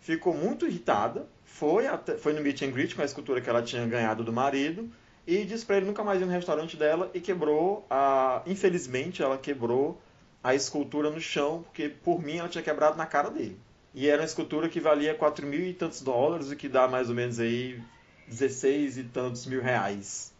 ficou 0.01 0.35
muito 0.35 0.67
irritada, 0.67 1.25
foi, 1.45 1.87
até- 1.87 2.17
foi 2.17 2.33
no 2.33 2.41
meet 2.41 2.63
and 2.63 2.73
greet 2.73 2.97
com 2.97 3.03
a 3.03 3.05
escultura 3.05 3.41
que 3.41 3.49
ela 3.49 3.63
tinha 3.63 3.87
ganhado 3.87 4.25
do 4.25 4.33
marido, 4.33 4.91
e 5.27 5.45
disse 5.45 5.65
pra 5.65 5.77
ele 5.77 5.87
nunca 5.87 6.03
mais 6.03 6.21
ir 6.21 6.25
no 6.25 6.33
restaurante 6.33 6.77
dela 6.77 7.11
e 7.15 7.21
quebrou 7.21 7.85
a. 7.91 8.43
Infelizmente, 8.47 9.23
ela 9.23 9.39
quebrou 9.39 10.01
a 10.43 10.55
escultura 10.55 11.11
no 11.11 11.21
chão, 11.21 11.63
porque 11.63 11.89
por 11.89 12.23
mim 12.23 12.39
ela 12.39 12.49
tinha 12.49 12.63
quebrado 12.63 12.97
na 12.97 13.07
cara 13.07 13.31
dele. 13.31 13.59
E 13.95 14.09
era 14.09 14.23
uma 14.23 14.27
escultura 14.27 14.69
que 14.69 14.81
valia 14.81 15.15
4 15.15 15.47
mil 15.47 15.61
e 15.61 15.75
tantos 15.75 16.01
dólares, 16.01 16.51
o 16.51 16.57
que 16.57 16.69
dá 16.69 16.87
mais 16.89 17.09
ou 17.09 17.15
menos 17.15 17.39
aí 17.41 17.81
16 18.29 18.99
e 18.99 19.05
tantos 19.05 19.47
mil 19.47 19.61
reais. 19.61 20.33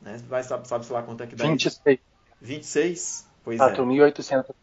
Né? 0.00 0.18
Vai, 0.28 0.42
sabe, 0.42 0.66
sabe 0.66 0.86
sei 0.86 0.96
lá 0.96 1.02
quanto 1.02 1.22
é 1.22 1.26
que 1.26 1.36
dá 1.36 1.44
isso? 1.44 1.52
26, 1.52 1.98
26? 2.40 3.28
Pois 3.44 3.60
é. 3.60 3.74
4.800, 3.74 4.54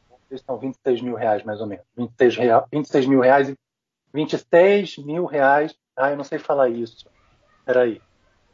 são 0.46 0.58
26 0.58 1.02
mil 1.02 1.16
reais, 1.16 1.44
mais 1.44 1.62
ou 1.62 1.68
menos. 1.68 1.86
26, 1.96 2.38
real, 2.38 2.68
26 2.72 3.06
mil 3.06 3.20
reais 3.22 3.50
e 3.50 3.58
26 4.14 4.98
mil 4.98 5.26
reais. 5.26 5.76
Ah, 5.96 6.12
eu 6.12 6.18
não 6.18 6.24
sei 6.24 6.40
falar 6.40 6.70
isso. 6.70 7.08
Peraí. 7.66 8.02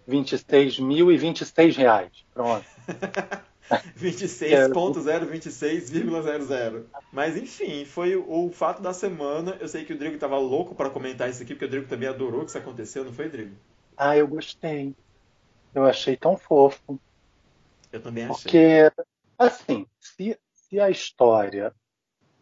26 0.08 0.80
mil 0.80 1.12
e 1.12 1.18
26 1.18 1.78
reais. 1.78 2.12
Pronto. 2.34 2.66
26.026,00. 3.98 6.84
Mas 7.12 7.36
enfim, 7.38 7.86
foi 7.86 8.16
o, 8.16 8.46
o, 8.46 8.52
fato 8.52 8.82
da 8.82 8.94
semana. 8.94 9.58
Eu 9.60 9.68
sei 9.68 9.86
que 9.86 9.94
o 9.94 9.98
Drigo 9.98 10.16
estava 10.16 10.38
louco 10.38 10.74
para 10.76 10.90
comentar 10.90 11.30
isso 11.30 11.44
aqui, 11.44 11.54
porque 11.54 11.66
o 11.66 11.70
Drigo 11.70 11.88
também 11.88 12.10
adorou 12.10 12.42
que 12.42 12.50
isso 12.50 12.58
aconteceu, 12.58 13.06
não 13.06 13.14
foi, 13.14 13.30
Drigo? 13.30 13.56
Ah, 13.96 14.18
eu 14.18 14.28
gostei. 14.28 14.96
Eu 15.74 15.86
achei 15.86 16.18
tão 16.18 16.38
fofo. 16.38 17.00
Eu 17.92 18.02
também 18.02 18.26
achei. 18.26 18.44
Porque, 18.44 18.92
assim, 19.38 19.86
se, 20.00 20.38
se 20.54 20.80
a 20.80 20.90
história 20.90 21.72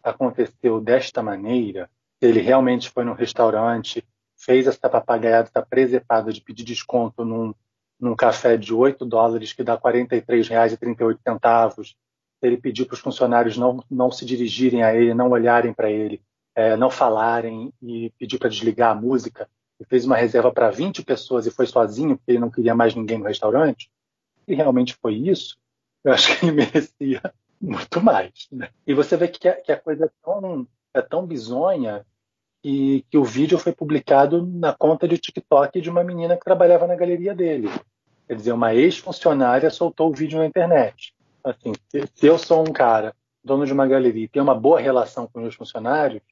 aconteceu 0.02 0.80
desta 0.80 1.22
maneira, 1.22 1.90
ele 2.20 2.40
realmente 2.40 2.90
foi 2.90 3.04
no 3.04 3.14
restaurante, 3.14 4.04
fez 4.42 4.66
essa 4.66 4.88
papagaiada, 4.88 5.48
está 5.48 5.60
presepada 5.62 6.32
de 6.32 6.40
pedir 6.40 6.64
desconto 6.64 7.24
num, 7.24 7.54
num 7.98 8.16
café 8.16 8.56
de 8.56 8.74
8 8.74 9.06
dólares, 9.06 9.52
que 9.52 9.62
dá 9.62 9.74
R$ 9.74 9.80
43,38. 9.80 11.94
Ele 12.42 12.56
pediu 12.56 12.86
para 12.86 12.94
os 12.94 13.00
funcionários 13.00 13.56
não, 13.56 13.84
não 13.88 14.10
se 14.10 14.24
dirigirem 14.24 14.82
a 14.82 14.92
ele, 14.92 15.14
não 15.14 15.30
olharem 15.30 15.72
para 15.72 15.88
ele, 15.88 16.20
é, 16.56 16.76
não 16.76 16.90
falarem 16.90 17.72
e 17.80 18.12
pediu 18.18 18.40
para 18.40 18.48
desligar 18.48 18.90
a 18.90 19.00
música. 19.00 19.48
Ele 19.78 19.88
fez 19.88 20.04
uma 20.04 20.16
reserva 20.16 20.50
para 20.50 20.70
20 20.70 21.04
pessoas 21.04 21.46
e 21.46 21.52
foi 21.52 21.66
sozinho, 21.66 22.16
porque 22.16 22.32
ele 22.32 22.40
não 22.40 22.50
queria 22.50 22.74
mais 22.74 22.96
ninguém 22.96 23.18
no 23.18 23.26
restaurante. 23.26 23.88
E 24.48 24.56
realmente 24.56 24.98
foi 25.00 25.14
isso. 25.14 25.56
Eu 26.02 26.12
acho 26.12 26.36
que 26.36 26.46
ele 26.46 26.56
merecia 26.66 27.22
muito 27.60 28.02
mais. 28.02 28.48
Né? 28.50 28.70
E 28.84 28.92
você 28.92 29.16
vê 29.16 29.28
que 29.28 29.46
a, 29.46 29.54
que 29.54 29.70
a 29.70 29.78
coisa 29.78 30.06
é 30.06 30.10
tão, 30.20 30.66
é 30.92 31.00
tão 31.00 31.24
bizonha 31.24 32.04
que, 32.62 33.04
que 33.10 33.18
o 33.18 33.24
vídeo 33.24 33.58
foi 33.58 33.72
publicado 33.72 34.46
na 34.46 34.72
conta 34.72 35.08
de 35.08 35.18
TikTok 35.18 35.80
de 35.80 35.90
uma 35.90 36.04
menina 36.04 36.36
que 36.36 36.44
trabalhava 36.44 36.86
na 36.86 36.94
galeria 36.94 37.34
dele. 37.34 37.68
Quer 38.26 38.36
dizer, 38.36 38.52
uma 38.52 38.74
ex-funcionária 38.74 39.68
soltou 39.68 40.10
o 40.10 40.14
vídeo 40.14 40.38
na 40.38 40.46
internet. 40.46 41.12
Assim, 41.42 41.72
se, 41.88 42.26
eu 42.26 42.38
sou 42.38 42.60
um 42.60 42.72
cara, 42.72 43.14
dono 43.42 43.66
de 43.66 43.72
uma 43.72 43.86
galeria, 43.86 44.24
e 44.24 44.28
tenho 44.28 44.44
uma 44.44 44.54
boa 44.54 44.80
relação 44.80 45.26
com 45.26 45.40
meus 45.40 45.56
funcionários, 45.56 46.22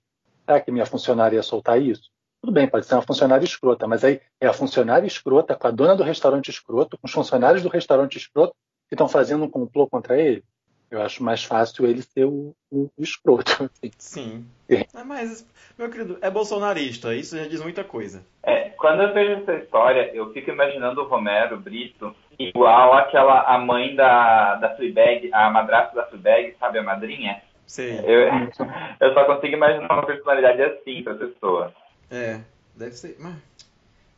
será 0.47 0.61
que 0.61 0.71
minha 0.71 0.87
funcionária 0.87 1.37
ia 1.37 1.43
soltar 1.43 1.83
isso? 1.83 2.11
Tudo 2.41 2.53
bem, 2.53 2.69
pode 2.69 2.87
ser 2.87 2.95
uma 2.95 3.03
funcionária 3.03 3.45
escrota, 3.45 3.87
mas 3.87 4.05
aí 4.05 4.21
é 4.41 4.47
a 4.47 4.53
funcionária 4.53 5.07
escrota 5.07 5.55
com 5.55 5.67
a 5.67 5.71
dona 5.71 5.97
do 5.97 6.03
restaurante 6.03 6.49
escroto, 6.49 6.97
com 6.97 7.07
os 7.07 7.13
funcionários 7.13 7.63
do 7.63 7.69
restaurante 7.69 8.17
escroto 8.17 8.55
que 8.89 8.95
estão 8.95 9.09
fazendo 9.09 9.45
um 9.45 9.51
complô 9.51 9.87
contra 9.87 10.19
ele. 10.19 10.43
Eu 10.91 11.01
acho 11.01 11.23
mais 11.23 11.45
fácil 11.45 11.87
ele 11.87 12.03
ser 12.03 12.25
o, 12.25 12.53
o, 12.69 12.91
o 12.97 13.03
escroto. 13.03 13.71
Assim. 13.79 13.93
Sim. 13.97 14.47
É. 14.69 14.85
Mas, 15.05 15.47
meu 15.79 15.89
querido, 15.89 16.19
é 16.21 16.29
bolsonarista, 16.29 17.15
isso 17.15 17.37
já 17.37 17.47
diz 17.47 17.63
muita 17.63 17.85
coisa. 17.85 18.25
É, 18.43 18.71
quando 18.71 19.03
eu 19.03 19.15
vejo 19.15 19.43
essa 19.43 19.55
história, 19.55 20.11
eu 20.13 20.33
fico 20.33 20.51
imaginando 20.51 21.01
o 21.01 21.07
Romero 21.07 21.59
Brito 21.59 22.15
igual 22.39 22.95
aquela 22.95 23.43
a 23.43 23.59
mãe 23.59 23.95
da, 23.95 24.57
da 24.57 24.75
Fleabag, 24.75 25.31
a 25.33 25.49
madrasta 25.51 25.95
da 25.95 26.07
Fleabag, 26.07 26.57
sabe 26.59 26.79
a 26.81 26.83
madrinha? 26.83 27.41
Sim. 27.67 28.01
Eu, 28.05 28.29
eu 29.01 29.15
só 29.15 29.25
consigo 29.27 29.55
imaginar 29.55 29.93
uma 29.93 30.07
personalidade 30.07 30.61
assim 30.61 31.05
pra 31.05 31.15
pessoa. 31.15 31.73
É, 32.11 32.41
deve 32.75 32.93
ser. 32.93 33.17
Mas. 33.21 33.37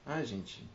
Ai, 0.07 0.25
gente. 0.25 0.67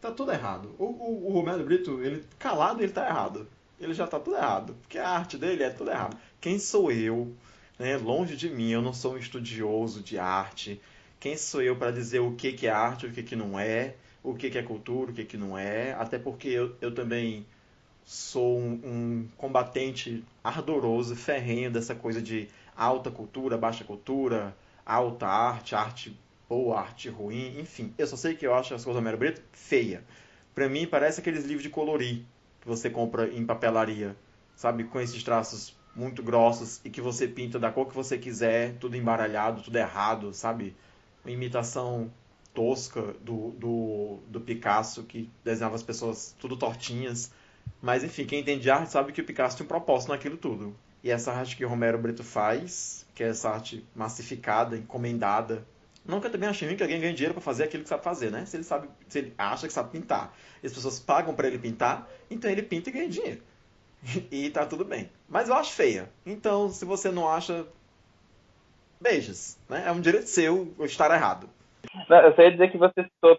Tá 0.00 0.10
tudo 0.10 0.32
errado. 0.32 0.74
O, 0.78 0.84
o, 0.84 1.28
o 1.28 1.32
Romero 1.32 1.62
Brito, 1.62 2.02
ele 2.02 2.24
calado, 2.38 2.82
ele 2.82 2.92
tá 2.92 3.06
errado 3.06 3.46
ele 3.84 3.94
já 3.94 4.04
está 4.04 4.18
tudo 4.18 4.36
errado. 4.36 4.74
Porque 4.80 4.98
a 4.98 5.08
arte 5.08 5.36
dele 5.38 5.62
é 5.62 5.70
tudo 5.70 5.90
errado. 5.90 6.16
Quem 6.40 6.58
sou 6.58 6.90
eu? 6.90 7.34
Né? 7.78 7.96
Longe 7.96 8.36
de 8.36 8.48
mim, 8.48 8.70
eu 8.70 8.82
não 8.82 8.92
sou 8.92 9.14
um 9.14 9.18
estudioso 9.18 10.02
de 10.02 10.18
arte. 10.18 10.80
Quem 11.20 11.36
sou 11.36 11.62
eu 11.62 11.76
para 11.76 11.90
dizer 11.90 12.20
o 12.20 12.34
que, 12.34 12.52
que 12.52 12.66
é 12.66 12.70
arte 12.70 13.06
o 13.06 13.12
que, 13.12 13.22
que 13.22 13.36
não 13.36 13.58
é? 13.58 13.94
O 14.22 14.34
que, 14.34 14.50
que 14.50 14.58
é 14.58 14.62
cultura, 14.62 15.10
o 15.10 15.14
que, 15.14 15.24
que 15.24 15.36
não 15.36 15.56
é? 15.56 15.92
Até 15.92 16.18
porque 16.18 16.48
eu, 16.48 16.76
eu 16.80 16.94
também 16.94 17.46
sou 18.04 18.58
um, 18.58 18.80
um 18.84 19.28
combatente 19.36 20.24
ardoroso, 20.42 21.16
ferrenho 21.16 21.70
dessa 21.70 21.94
coisa 21.94 22.20
de 22.20 22.48
alta 22.76 23.10
cultura, 23.10 23.56
baixa 23.56 23.84
cultura, 23.84 24.54
alta 24.84 25.26
arte, 25.26 25.74
arte 25.74 26.18
boa, 26.48 26.80
arte 26.80 27.08
ruim, 27.08 27.58
enfim. 27.60 27.92
Eu 27.96 28.06
só 28.06 28.16
sei 28.16 28.34
que 28.34 28.46
eu 28.46 28.54
acho 28.54 28.74
as 28.74 28.84
coisas 28.84 28.94
do 28.94 28.98
Homero 28.98 29.18
Brito 29.18 29.42
feia. 29.52 30.04
Para 30.54 30.68
mim 30.68 30.86
parece 30.86 31.20
aqueles 31.20 31.44
livros 31.44 31.62
de 31.62 31.70
colorir 31.70 32.22
que 32.64 32.68
você 32.68 32.88
compra 32.88 33.28
em 33.28 33.44
papelaria, 33.44 34.16
sabe? 34.56 34.84
Com 34.84 34.98
esses 34.98 35.22
traços 35.22 35.76
muito 35.94 36.22
grossos 36.22 36.80
e 36.82 36.90
que 36.90 37.00
você 37.00 37.28
pinta 37.28 37.58
da 37.58 37.70
cor 37.70 37.86
que 37.86 37.94
você 37.94 38.18
quiser, 38.18 38.74
tudo 38.78 38.96
embaralhado, 38.96 39.62
tudo 39.62 39.76
errado, 39.76 40.32
sabe? 40.32 40.74
Uma 41.22 41.30
imitação 41.30 42.10
tosca 42.54 43.14
do, 43.22 43.50
do, 43.50 44.18
do 44.28 44.40
Picasso, 44.40 45.04
que 45.04 45.30
desenhava 45.44 45.76
as 45.76 45.82
pessoas 45.82 46.34
tudo 46.40 46.56
tortinhas. 46.56 47.30
Mas 47.82 48.02
enfim, 48.02 48.24
quem 48.24 48.40
entende 48.40 48.70
arte 48.70 48.90
sabe 48.90 49.12
que 49.12 49.20
o 49.20 49.24
Picasso 49.24 49.56
tinha 49.56 49.64
um 49.64 49.68
propósito 49.68 50.08
naquilo 50.10 50.38
tudo. 50.38 50.74
E 51.02 51.10
essa 51.10 51.32
arte 51.32 51.56
que 51.56 51.64
o 51.64 51.68
Romero 51.68 51.98
Brito 51.98 52.24
faz, 52.24 53.06
que 53.14 53.22
é 53.22 53.28
essa 53.28 53.50
arte 53.50 53.84
massificada, 53.94 54.74
encomendada, 54.74 55.66
Nunca 56.04 56.28
também 56.28 56.48
achei 56.48 56.68
ruim 56.68 56.76
que 56.76 56.82
alguém 56.82 57.00
ganhe 57.00 57.14
dinheiro 57.14 57.32
para 57.32 57.42
fazer 57.42 57.64
aquilo 57.64 57.82
que 57.82 57.88
sabe 57.88 58.04
fazer, 58.04 58.30
né? 58.30 58.44
Se 58.44 58.56
ele 58.56 58.64
sabe, 58.64 58.88
se 59.08 59.18
ele 59.18 59.34
acha 59.38 59.66
que 59.66 59.72
sabe 59.72 59.90
pintar, 59.90 60.34
as 60.62 60.72
pessoas 60.72 61.00
pagam 61.00 61.34
para 61.34 61.46
ele 61.46 61.58
pintar, 61.58 62.06
então 62.30 62.50
ele 62.50 62.62
pinta 62.62 62.90
e 62.90 62.92
ganha 62.92 63.08
dinheiro. 63.08 63.42
e 64.30 64.50
tá 64.50 64.66
tudo 64.66 64.84
bem. 64.84 65.10
Mas 65.28 65.48
eu 65.48 65.54
acho 65.54 65.72
feia. 65.72 66.10
Então, 66.26 66.68
se 66.68 66.84
você 66.84 67.10
não 67.10 67.28
acha, 67.28 67.66
beijos, 69.00 69.58
né? 69.68 69.84
É 69.86 69.92
um 69.92 70.00
direito 70.00 70.26
seu 70.26 70.74
estar 70.80 71.10
errado. 71.10 71.48
Não, 72.08 72.18
eu 72.18 72.34
sei 72.34 72.50
dizer 72.50 72.70
que 72.70 72.78
você 72.78 73.02
citou, 73.02 73.38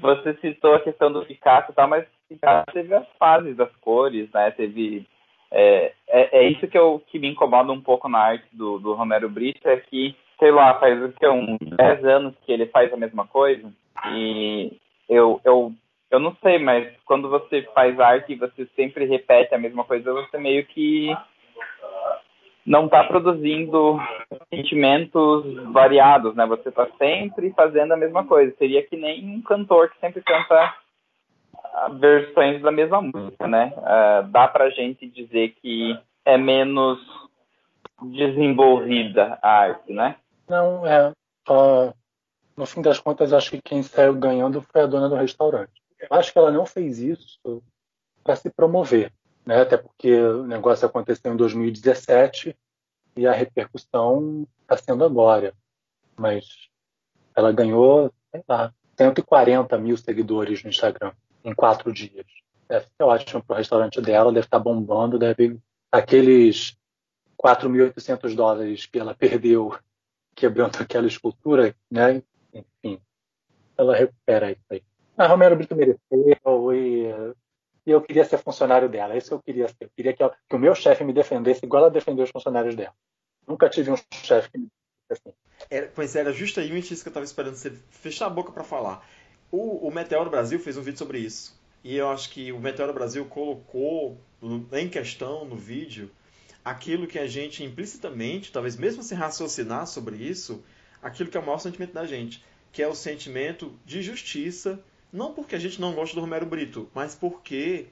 você 0.00 0.34
citou 0.40 0.74
a 0.74 0.80
questão 0.80 1.12
do 1.12 1.24
Picasso 1.24 1.70
e 1.70 1.74
tal, 1.74 1.88
mas 1.88 2.06
Picasso 2.28 2.66
teve 2.72 2.94
as 2.94 3.06
fases 3.18 3.56
das 3.56 3.74
cores, 3.76 4.30
né? 4.32 4.50
Teve 4.50 5.06
é, 5.50 5.92
é, 6.08 6.38
é, 6.38 6.48
isso 6.48 6.66
que, 6.66 6.76
eu, 6.76 7.00
que 7.06 7.18
me 7.18 7.28
incomoda 7.28 7.70
um 7.70 7.80
pouco 7.80 8.08
na 8.08 8.18
arte 8.18 8.46
do, 8.52 8.78
do 8.78 8.94
Romero 8.94 9.28
Brito, 9.28 9.68
é 9.68 9.76
que 9.76 10.16
sei 10.38 10.50
lá, 10.50 10.74
faz 10.78 11.14
que, 11.14 11.28
uns 11.28 11.58
10 11.58 12.04
anos 12.04 12.34
que 12.44 12.52
ele 12.52 12.66
faz 12.66 12.92
a 12.92 12.96
mesma 12.96 13.26
coisa. 13.26 13.70
E 14.12 14.72
eu, 15.08 15.40
eu, 15.44 15.72
eu 16.10 16.20
não 16.20 16.36
sei, 16.42 16.58
mas 16.58 16.88
quando 17.04 17.28
você 17.28 17.62
faz 17.74 17.98
arte 17.98 18.32
e 18.32 18.36
você 18.36 18.66
sempre 18.76 19.04
repete 19.04 19.54
a 19.54 19.58
mesma 19.58 19.84
coisa, 19.84 20.12
você 20.12 20.38
meio 20.38 20.64
que 20.66 21.14
não 22.66 22.86
está 22.86 23.04
produzindo 23.04 23.98
sentimentos 24.48 25.44
variados, 25.72 26.34
né? 26.34 26.46
Você 26.46 26.70
está 26.70 26.88
sempre 26.98 27.52
fazendo 27.52 27.92
a 27.92 27.96
mesma 27.96 28.24
coisa. 28.24 28.54
Seria 28.56 28.82
que 28.82 28.96
nem 28.96 29.36
um 29.36 29.42
cantor 29.42 29.90
que 29.90 30.00
sempre 30.00 30.22
canta 30.22 30.74
versões 31.98 32.62
da 32.62 32.70
mesma 32.70 33.02
música, 33.02 33.46
né? 33.46 33.72
Uh, 33.76 34.28
dá 34.28 34.48
pra 34.48 34.70
gente 34.70 35.06
dizer 35.08 35.54
que 35.60 35.98
é 36.24 36.38
menos 36.38 36.98
desenvolvida 38.02 39.38
a 39.42 39.50
arte, 39.50 39.92
né? 39.92 40.16
Não, 40.48 40.86
é. 40.86 41.10
Uh, 41.48 41.94
no 42.56 42.66
fim 42.66 42.82
das 42.82 43.00
contas, 43.00 43.32
acho 43.32 43.50
que 43.50 43.62
quem 43.62 43.82
saiu 43.82 44.14
ganhando 44.14 44.62
foi 44.62 44.82
a 44.82 44.86
dona 44.86 45.08
do 45.08 45.16
restaurante. 45.16 45.72
Acho 46.10 46.32
que 46.32 46.38
ela 46.38 46.50
não 46.50 46.66
fez 46.66 46.98
isso 46.98 47.62
para 48.22 48.36
se 48.36 48.50
promover, 48.50 49.12
né? 49.44 49.62
até 49.62 49.76
porque 49.76 50.14
o 50.20 50.46
negócio 50.46 50.86
aconteceu 50.86 51.32
em 51.32 51.36
2017 51.36 52.56
e 53.16 53.26
a 53.26 53.32
repercussão 53.32 54.46
está 54.62 54.76
sendo 54.76 55.04
agora. 55.04 55.54
Mas 56.16 56.68
ela 57.34 57.52
ganhou, 57.52 58.12
sei 58.30 58.44
lá, 58.48 58.72
140 58.96 59.76
mil 59.78 59.96
seguidores 59.96 60.62
no 60.62 60.70
Instagram 60.70 61.12
em 61.42 61.54
quatro 61.54 61.92
dias. 61.92 62.26
Deve 62.68 62.86
ser 62.86 63.02
ótimo 63.02 63.42
para 63.42 63.54
o 63.54 63.56
restaurante 63.58 64.00
dela, 64.00 64.32
deve 64.32 64.46
estar 64.46 64.58
tá 64.58 64.64
bombando, 64.64 65.18
deve 65.18 65.58
aqueles 65.90 66.76
4.800 67.42 68.34
dólares 68.34 68.86
que 68.86 68.98
ela 68.98 69.14
perdeu 69.14 69.76
quebrando 70.34 70.76
aquela 70.80 71.06
escultura, 71.06 71.74
né? 71.90 72.22
Enfim, 72.52 73.00
ela 73.76 73.96
recupera 73.96 74.50
isso 74.50 74.64
aí. 74.70 74.82
A 75.16 75.26
Romero 75.26 75.56
Brito 75.56 75.76
mereceu 75.76 76.72
e, 76.72 77.06
e, 77.86 77.90
eu 77.90 78.00
queria 78.00 78.24
ser 78.24 78.38
funcionário 78.38 78.88
dela. 78.88 79.16
Isso 79.16 79.32
eu 79.32 79.40
queria 79.40 79.68
ser. 79.68 79.84
Eu 79.84 79.90
queria 79.96 80.12
que, 80.12 80.28
que 80.28 80.56
o 80.56 80.58
meu 80.58 80.74
chefe 80.74 81.04
me 81.04 81.12
defendesse 81.12 81.64
igual 81.64 81.84
ela 81.84 81.90
defendeu 81.90 82.24
os 82.24 82.30
funcionários 82.30 82.74
dela. 82.74 82.94
Nunca 83.46 83.68
tive 83.68 83.90
um 83.90 83.96
chefe 84.12 84.50
que 84.50 84.58
me 84.58 84.68
assim. 85.10 85.32
Era, 85.70 85.90
pois 85.94 86.16
era 86.16 86.32
justamente 86.32 86.92
isso 86.92 87.02
que 87.02 87.08
eu 87.08 87.10
estava 87.10 87.24
esperando 87.24 87.54
você 87.54 87.70
fechar 87.90 88.26
a 88.26 88.30
boca 88.30 88.52
para 88.52 88.64
falar. 88.64 89.06
O, 89.50 89.86
o 89.86 89.90
Meteoro 89.92 90.30
Brasil 90.30 90.58
fez 90.58 90.76
um 90.76 90.82
vídeo 90.82 90.98
sobre 90.98 91.18
isso. 91.18 91.58
E 91.82 91.96
eu 91.96 92.08
acho 92.08 92.30
que 92.30 92.50
o 92.50 92.58
Meteoro 92.58 92.92
Brasil 92.92 93.24
colocou 93.26 94.18
em 94.72 94.88
questão 94.88 95.44
no 95.44 95.56
vídeo 95.56 96.10
aquilo 96.64 97.06
que 97.06 97.18
a 97.18 97.26
gente 97.26 97.62
implicitamente, 97.62 98.50
talvez 98.50 98.76
mesmo 98.76 99.02
sem 99.02 99.18
raciocinar 99.18 99.86
sobre 99.86 100.16
isso, 100.16 100.64
aquilo 101.02 101.30
que 101.30 101.36
é 101.36 101.40
o 101.40 101.44
maior 101.44 101.58
sentimento 101.58 101.92
da 101.92 102.06
gente, 102.06 102.42
que 102.72 102.82
é 102.82 102.88
o 102.88 102.94
sentimento 102.94 103.72
de 103.84 104.02
justiça, 104.02 104.82
não 105.12 105.32
porque 105.32 105.54
a 105.54 105.58
gente 105.58 105.80
não 105.80 105.94
gosta 105.94 106.14
do 106.14 106.20
Romero 106.20 106.46
Brito, 106.46 106.88
mas 106.94 107.14
porque 107.14 107.86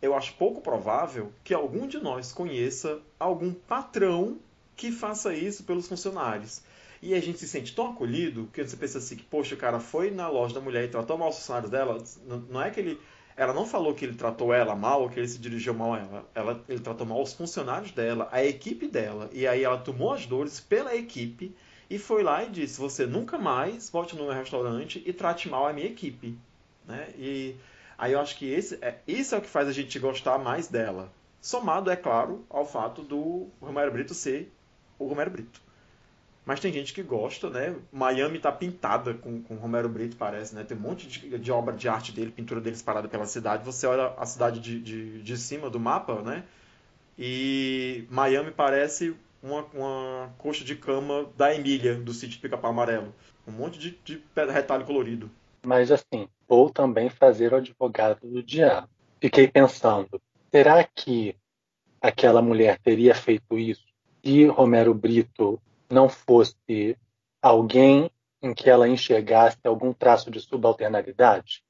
eu 0.00 0.14
acho 0.14 0.34
pouco 0.34 0.60
provável 0.60 1.32
que 1.44 1.54
algum 1.54 1.86
de 1.86 1.98
nós 1.98 2.32
conheça 2.32 3.00
algum 3.18 3.52
patrão 3.52 4.38
que 4.76 4.90
faça 4.90 5.34
isso 5.34 5.64
pelos 5.64 5.88
funcionários. 5.88 6.62
E 7.00 7.14
a 7.14 7.20
gente 7.20 7.38
se 7.38 7.46
sente 7.46 7.74
tão 7.74 7.90
acolhido 7.90 8.48
que 8.52 8.66
você 8.66 8.76
pensa 8.76 8.98
assim, 8.98 9.16
que, 9.16 9.24
poxa, 9.24 9.54
o 9.54 9.58
cara 9.58 9.78
foi 9.78 10.10
na 10.10 10.28
loja 10.28 10.54
da 10.54 10.60
mulher 10.60 10.84
e 10.84 10.88
tratou 10.88 11.18
mal 11.18 11.28
os 11.28 11.36
funcionários 11.36 11.70
dela. 11.70 12.02
Não 12.48 12.62
é 12.62 12.70
que 12.70 12.80
ele. 12.80 13.00
Ela 13.36 13.52
não 13.52 13.66
falou 13.66 13.94
que 13.94 14.04
ele 14.04 14.14
tratou 14.14 14.52
ela 14.54 14.76
mal 14.76 15.02
ou 15.02 15.10
que 15.10 15.18
ele 15.18 15.28
se 15.28 15.38
dirigiu 15.38 15.74
mal 15.74 15.94
a 15.94 15.98
ela. 15.98 16.30
ela. 16.34 16.64
Ele 16.68 16.80
tratou 16.80 17.06
mal 17.06 17.20
os 17.20 17.32
funcionários 17.32 17.90
dela, 17.90 18.28
a 18.30 18.44
equipe 18.44 18.86
dela. 18.86 19.28
E 19.32 19.46
aí 19.46 19.64
ela 19.64 19.78
tomou 19.78 20.12
as 20.12 20.24
dores 20.24 20.60
pela 20.60 20.94
equipe 20.94 21.54
e 21.90 21.98
foi 21.98 22.22
lá 22.22 22.44
e 22.44 22.50
disse: 22.50 22.80
Você 22.80 23.06
nunca 23.06 23.36
mais 23.36 23.90
volte 23.90 24.16
no 24.16 24.24
meu 24.24 24.32
restaurante 24.32 25.02
e 25.04 25.12
trate 25.12 25.48
mal 25.48 25.66
a 25.66 25.72
minha 25.72 25.88
equipe. 25.88 26.38
Né? 26.86 27.08
E 27.16 27.56
aí 27.98 28.12
eu 28.12 28.20
acho 28.20 28.36
que 28.36 28.50
esse 28.50 28.78
é, 28.80 28.98
isso 29.06 29.34
é 29.34 29.38
o 29.38 29.42
que 29.42 29.48
faz 29.48 29.68
a 29.68 29.72
gente 29.72 29.98
gostar 29.98 30.38
mais 30.38 30.68
dela. 30.68 31.12
Somado, 31.40 31.90
é 31.90 31.96
claro, 31.96 32.44
ao 32.48 32.64
fato 32.64 33.02
do 33.02 33.48
Romero 33.60 33.92
Brito 33.92 34.14
ser 34.14 34.50
o 34.98 35.06
Romero 35.06 35.30
Brito. 35.30 35.63
Mas 36.44 36.60
tem 36.60 36.72
gente 36.72 36.92
que 36.92 37.02
gosta, 37.02 37.48
né? 37.48 37.74
Miami 37.90 38.38
tá 38.38 38.52
pintada 38.52 39.14
com, 39.14 39.42
com 39.42 39.54
Romero 39.56 39.88
Brito, 39.88 40.16
parece, 40.16 40.54
né? 40.54 40.62
Tem 40.62 40.76
um 40.76 40.80
monte 40.80 41.06
de, 41.06 41.38
de 41.38 41.52
obra 41.52 41.74
de 41.74 41.88
arte 41.88 42.12
dele, 42.12 42.30
pintura 42.30 42.60
dele 42.60 42.76
espalhada 42.76 43.08
pela 43.08 43.24
cidade. 43.24 43.64
Você 43.64 43.86
olha 43.86 44.12
a 44.18 44.26
cidade 44.26 44.60
de, 44.60 44.78
de, 44.78 45.22
de 45.22 45.38
cima 45.38 45.70
do 45.70 45.80
mapa, 45.80 46.20
né? 46.20 46.44
E 47.18 48.04
Miami 48.10 48.50
parece 48.50 49.16
uma, 49.42 49.64
uma 49.72 50.34
coxa 50.36 50.64
de 50.64 50.74
cama 50.74 51.30
da 51.36 51.54
Emília, 51.54 51.94
do 51.94 52.12
sítio 52.12 52.40
Pica-Pau 52.40 52.70
Amarelo. 52.70 53.14
Um 53.46 53.52
monte 53.52 53.78
de, 53.78 53.98
de 54.04 54.22
retalho 54.36 54.84
colorido. 54.84 55.30
Mas 55.64 55.90
assim, 55.90 56.28
vou 56.46 56.68
também 56.68 57.08
fazer 57.08 57.52
o 57.52 57.56
advogado 57.56 58.20
do 58.26 58.42
diabo. 58.42 58.88
Fiquei 59.18 59.48
pensando, 59.48 60.20
será 60.50 60.84
que 60.84 61.34
aquela 62.02 62.42
mulher 62.42 62.78
teria 62.78 63.14
feito 63.14 63.58
isso 63.58 63.84
se 64.22 64.46
Romero 64.46 64.94
Brito 64.94 65.60
não 65.90 66.08
fosse 66.08 66.98
alguém 67.40 68.10
em 68.42 68.52
que 68.54 68.68
ela 68.68 68.88
enxergasse 68.88 69.58
algum 69.64 69.92
traço 69.92 70.30
de 70.30 70.40
subalternalidade? 70.40 71.64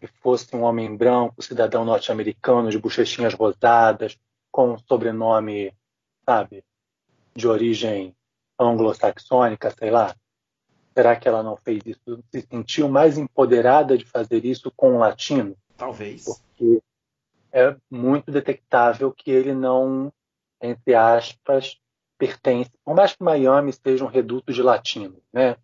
Que 0.00 0.06
fosse 0.06 0.54
um 0.54 0.62
homem 0.62 0.94
branco, 0.96 1.42
cidadão 1.42 1.84
norte-americano, 1.84 2.70
de 2.70 2.78
bochechinhas 2.78 3.34
rosadas, 3.34 4.18
com 4.50 4.72
um 4.72 4.78
sobrenome, 4.78 5.72
sabe, 6.24 6.64
de 7.34 7.46
origem 7.46 8.14
anglo-saxônica, 8.58 9.70
sei 9.70 9.90
lá? 9.90 10.14
Será 10.94 11.14
que 11.14 11.28
ela 11.28 11.42
não 11.42 11.56
fez 11.56 11.82
isso? 11.84 12.24
Se 12.30 12.40
sentiu 12.40 12.88
mais 12.88 13.18
empoderada 13.18 13.98
de 13.98 14.06
fazer 14.06 14.44
isso 14.44 14.72
com 14.74 14.94
um 14.94 14.98
latino? 14.98 15.56
Talvez. 15.76 16.24
Porque 16.24 16.82
é 17.52 17.76
muito 17.90 18.30
detectável 18.30 19.12
que 19.12 19.30
ele 19.30 19.54
não, 19.54 20.10
entre 20.60 20.94
aspas, 20.94 21.78
pertence, 22.18 22.70
por 22.84 22.94
mais 22.94 23.14
que 23.14 23.22
Miami 23.22 23.72
seja 23.72 24.04
um 24.04 24.08
reduto 24.08 24.52
de 24.52 24.62
latinos, 24.62 25.20
né? 25.32 25.56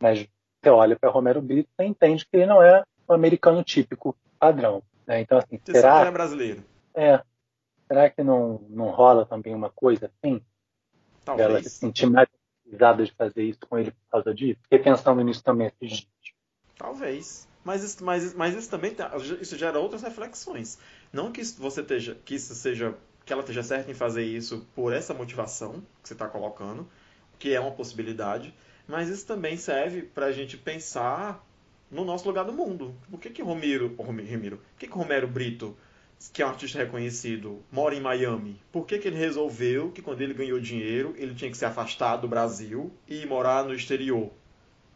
Mas 0.00 0.26
você 0.62 0.70
olha 0.70 0.96
para 0.96 1.10
Romero 1.10 1.42
Brito 1.42 1.68
e 1.78 1.84
entende 1.84 2.24
que 2.24 2.36
ele 2.36 2.46
não 2.46 2.62
é 2.62 2.84
um 3.08 3.14
americano 3.14 3.62
típico 3.62 4.16
padrão. 4.38 4.82
Né? 5.06 5.20
Então, 5.20 5.38
assim, 5.38 5.60
você 5.62 5.72
será 5.72 6.02
que 6.02 6.08
é 6.08 6.10
brasileiro? 6.10 6.64
É. 6.94 7.22
Será 7.86 8.10
que 8.10 8.22
não, 8.22 8.64
não 8.70 8.88
rola 8.88 9.26
também 9.26 9.54
uma 9.54 9.70
coisa 9.70 10.06
assim? 10.06 10.40
Talvez. 11.24 11.48
Ela 11.48 11.62
se 11.62 11.70
sentir 11.70 12.06
mais 12.06 12.28
precisada 12.62 13.04
de 13.04 13.12
fazer 13.12 13.42
isso 13.42 13.60
com 13.68 13.78
ele 13.78 13.90
por 13.90 14.10
causa 14.10 14.34
disso? 14.34 14.58
Fiquei 14.62 14.78
pensando 14.78 15.22
nisso 15.22 15.42
também 15.42 15.66
esses 15.66 15.98
dias. 15.98 16.34
Talvez. 16.76 17.48
Mas 17.62 17.82
isso, 17.82 18.04
mas, 18.04 18.34
mas 18.34 18.54
isso 18.54 18.70
também 18.70 18.94
tá, 18.94 19.12
isso 19.40 19.56
gera 19.56 19.78
outras 19.78 20.02
reflexões. 20.02 20.78
Não 21.12 21.32
que 21.32 21.42
você 21.42 21.80
esteja, 21.80 22.14
que 22.24 22.34
isso 22.34 22.54
seja 22.54 22.94
que 23.24 23.32
ela 23.32 23.40
esteja 23.40 23.62
certa 23.62 23.90
em 23.90 23.94
fazer 23.94 24.24
isso 24.24 24.66
por 24.74 24.92
essa 24.92 25.14
motivação 25.14 25.82
que 26.02 26.08
você 26.08 26.14
está 26.14 26.28
colocando, 26.28 26.88
que 27.38 27.54
é 27.54 27.60
uma 27.60 27.70
possibilidade, 27.70 28.54
mas 28.86 29.08
isso 29.08 29.26
também 29.26 29.56
serve 29.56 30.02
para 30.02 30.26
a 30.26 30.32
gente 30.32 30.56
pensar 30.56 31.44
no 31.90 32.04
nosso 32.04 32.26
lugar 32.26 32.44
do 32.44 32.52
mundo. 32.52 32.94
Por 33.10 33.18
que 33.18 33.30
que 33.30 33.42
Romero, 33.42 33.94
Romero, 33.96 34.58
por 34.58 34.78
que 34.78 34.86
que 34.86 34.92
Romero 34.92 35.26
Brito, 35.26 35.76
que 36.32 36.42
é 36.42 36.46
um 36.46 36.50
artista 36.50 36.78
reconhecido, 36.78 37.62
mora 37.72 37.94
em 37.94 38.00
Miami? 38.00 38.60
Por 38.70 38.86
que 38.86 38.98
que 38.98 39.08
ele 39.08 39.16
resolveu 39.16 39.90
que 39.90 40.02
quando 40.02 40.20
ele 40.20 40.34
ganhou 40.34 40.60
dinheiro, 40.60 41.14
ele 41.16 41.34
tinha 41.34 41.50
que 41.50 41.56
se 41.56 41.64
afastar 41.64 42.16
do 42.16 42.28
Brasil 42.28 42.92
e 43.08 43.24
morar 43.26 43.64
no 43.64 43.74
exterior? 43.74 44.30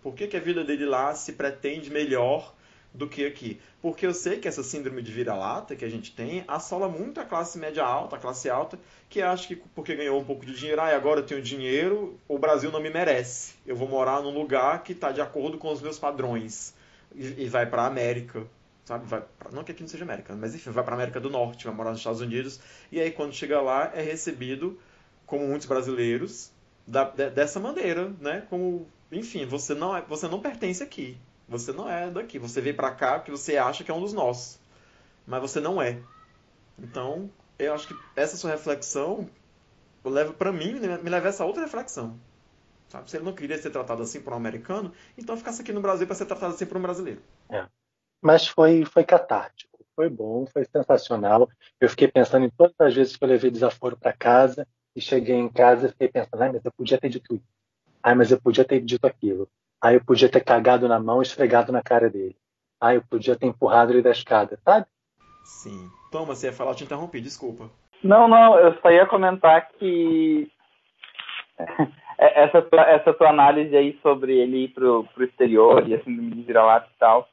Por 0.03 0.15
que 0.15 0.27
que 0.27 0.37
a 0.37 0.41
vida 0.41 0.65
dele 0.65 0.85
lá 0.85 1.15
se 1.15 1.33
pretende 1.33 1.91
melhor 1.91 2.55
do 2.93 3.09
que 3.09 3.25
aqui. 3.25 3.61
Porque 3.81 4.07
eu 4.07 4.15
sei 4.15 4.39
que 4.39 4.49
essa 4.49 4.63
síndrome 4.63 5.03
de 5.03 5.13
vira-lata 5.13 5.77
que 5.77 5.85
a 5.85 5.89
gente 5.89 6.13
tem 6.13 6.45
assola 6.49 6.89
muito 6.89 7.21
a 7.21 7.25
classe 7.25 7.59
média 7.59 7.85
alta, 7.85 8.17
a 8.17 8.19
classe 8.19 8.49
alta, 8.49 8.79
que 9.09 9.23
acha 9.23 9.49
que 9.49 9.57
porque 9.57 9.95
ganhou 9.95 10.21
um 10.21 10.25
pouco 10.25 10.45
de 10.45 10.55
dinheiro, 10.55 10.81
ah, 10.81 10.95
agora 10.95 11.21
eu 11.21 11.27
tenho 11.27 11.41
dinheiro, 11.41 12.19
o 12.27 12.39
Brasil 12.39 12.71
não 12.71 12.81
me 12.81 12.91
merece. 12.91 13.55
Eu 13.67 13.77
vou 13.77 13.89
morar 13.89 14.23
num 14.23 14.33
lugar 14.33 14.83
que 14.83 14.93
está 14.93 15.13
de 15.13 15.21
acordo 15.21 15.59
com 15.59 15.73
os 15.73 15.81
meus 15.81 15.99
padrões. 15.99 16.75
E, 17.15 17.45
e 17.45 17.49
vai 17.49 17.67
para 17.67 17.83
a 17.83 17.87
América. 17.87 18.47
Sabe? 18.85 19.07
Vai 19.07 19.23
pra, 19.39 19.51
não 19.51 19.63
que 19.63 19.73
aqui 19.73 19.83
não 19.83 19.89
seja 19.89 20.05
América, 20.05 20.35
mas 20.35 20.55
enfim, 20.55 20.71
vai 20.71 20.83
para 20.83 20.95
a 20.95 20.97
América 20.97 21.21
do 21.21 21.29
Norte, 21.29 21.67
vai 21.67 21.75
morar 21.75 21.91
nos 21.91 22.01
Estados 22.01 22.23
Unidos. 22.23 22.59
E 22.91 22.99
aí 22.99 23.11
quando 23.11 23.35
chega 23.35 23.61
lá 23.61 23.93
é 23.95 24.01
recebido, 24.01 24.81
como 25.27 25.47
muitos 25.47 25.67
brasileiros, 25.67 26.51
da, 26.87 27.05
de, 27.05 27.29
dessa 27.31 27.61
maneira, 27.61 28.11
né? 28.19 28.47
Como, 28.49 28.89
enfim, 29.13 29.45
você 29.45 29.75
não, 29.75 29.95
é, 29.95 30.01
você 30.01 30.27
não 30.27 30.41
pertence 30.41 30.83
aqui. 30.83 31.19
Você 31.49 31.73
não 31.73 31.89
é 31.89 32.11
daqui. 32.11 32.39
Você 32.39 32.61
veio 32.61 32.77
para 32.77 32.91
cá 32.91 33.19
porque 33.19 33.31
você 33.31 33.57
acha 33.57 33.83
que 33.83 33.91
é 33.91 33.95
um 33.95 34.01
dos 34.01 34.13
nossos. 34.13 34.59
Mas 35.27 35.41
você 35.41 35.61
não 35.61 35.81
é. 35.81 35.99
Então, 36.79 37.31
eu 37.59 37.75
acho 37.75 37.89
que 37.89 37.97
essa 38.15 38.37
sua 38.37 38.51
reflexão 38.51 39.29
leva 40.05 40.33
para 40.33 40.53
mim, 40.53 40.75
me 40.75 41.11
leva 41.11 41.27
a 41.27 41.29
essa 41.29 41.45
outra 41.45 41.63
reflexão. 41.63 42.19
Sabe? 42.89 43.11
Se 43.11 43.17
ele 43.17 43.25
não 43.25 43.35
queria 43.35 43.59
ser 43.59 43.71
tratado 43.71 44.03
assim 44.03 44.21
por 44.21 44.33
um 44.33 44.37
americano, 44.37 44.93
então 45.17 45.37
ficasse 45.37 45.61
aqui 45.61 45.73
no 45.73 45.81
Brasil 45.81 46.07
para 46.07 46.17
ser 46.17 46.27
tratado 46.27 46.55
assim 46.55 46.67
por 46.67 46.77
um 46.77 46.83
brasileiro. 46.83 47.21
É. 47.51 47.67
Mas 48.21 48.47
foi, 48.47 48.85
foi 48.85 49.05
catártico. 49.05 49.79
Foi 49.95 50.09
bom, 50.09 50.47
foi 50.47 50.65
sensacional. 50.65 51.49
Eu 51.81 51.89
fiquei 51.89 52.09
pensando 52.09 52.47
em 52.47 52.51
todas 52.51 52.75
as 52.79 52.95
vezes 52.95 53.17
que 53.17 53.25
eu 53.25 53.29
levei 53.29 53.51
desaforo 53.51 53.97
para 53.97 54.13
casa 54.13 54.67
e 54.95 55.01
cheguei 55.01 55.37
em 55.37 55.49
casa 55.49 55.87
e 55.87 55.91
fiquei 55.91 56.09
pensando, 56.09 56.41
ai, 56.41 56.53
mas 56.53 56.65
eu 56.65 56.73
podia 56.73 56.99
ter 56.99 57.09
dito 57.09 57.35
isso. 57.35 57.45
Ai, 58.03 58.15
mas 58.15 58.31
eu 58.31 58.41
podia 58.41 58.65
ter 58.65 58.81
dito 58.81 59.05
aquilo. 59.07 59.49
Aí 59.83 59.97
eu 59.97 60.05
podia 60.05 60.29
ter 60.29 60.43
cagado 60.43 60.89
na 60.89 60.99
mão 60.99 61.21
e 61.21 61.25
esfregado 61.25 61.73
na 61.73 61.83
cara 61.83 62.11
dele. 62.11 62.37
Aí 62.81 62.97
eu 62.97 63.03
podia 63.03 63.37
ter 63.37 63.47
empurrado 63.47 63.93
ele 63.93 64.03
da 64.03 64.11
escada, 64.11 64.59
sabe? 64.65 64.87
Sim. 65.45 65.89
Toma, 66.11 66.35
você 66.35 66.47
ia 66.47 66.53
falar, 66.53 66.73
eu 66.73 66.75
te 66.75 66.85
interrompi, 66.85 67.21
desculpa. 67.21 67.71
Não, 68.03 68.29
não, 68.29 68.59
eu 68.59 68.79
só 68.81 68.91
ia 68.91 69.07
comentar 69.07 69.69
que 69.71 70.51
essa 72.19 72.63
tua, 72.63 72.83
essa 72.83 73.13
tua 73.13 73.31
análise 73.31 73.77
aí 73.77 73.99
sobre 74.03 74.37
ele 74.37 74.65
ir 74.65 74.69
pro, 74.69 75.05
pro 75.15 75.25
exterior 75.25 75.89
e 75.89 75.95
assim 75.95 76.15
de 76.31 76.43
vira-lata 76.43 76.89
e 76.95 76.99
tal. 76.99 77.29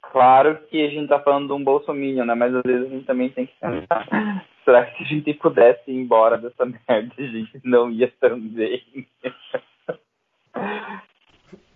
Claro 0.00 0.58
que 0.68 0.84
a 0.84 0.90
gente 0.90 1.08
tá 1.08 1.20
falando 1.20 1.46
de 1.46 1.52
um 1.52 1.64
bolsominion, 1.64 2.24
né? 2.24 2.34
Mas 2.34 2.54
às 2.54 2.62
vezes 2.62 2.86
a 2.86 2.90
gente 2.90 3.06
também 3.06 3.30
tem 3.30 3.46
que 3.46 3.54
pensar. 3.58 4.06
Será 4.64 4.84
que 4.86 4.98
se 4.98 5.02
a 5.02 5.06
gente 5.06 5.34
pudesse 5.34 5.90
ir 5.90 5.94
embora 5.94 6.38
dessa 6.38 6.64
merda, 6.88 7.14
a 7.18 7.22
gente 7.22 7.60
não 7.64 7.90
ia 7.90 8.12
também? 8.20 8.82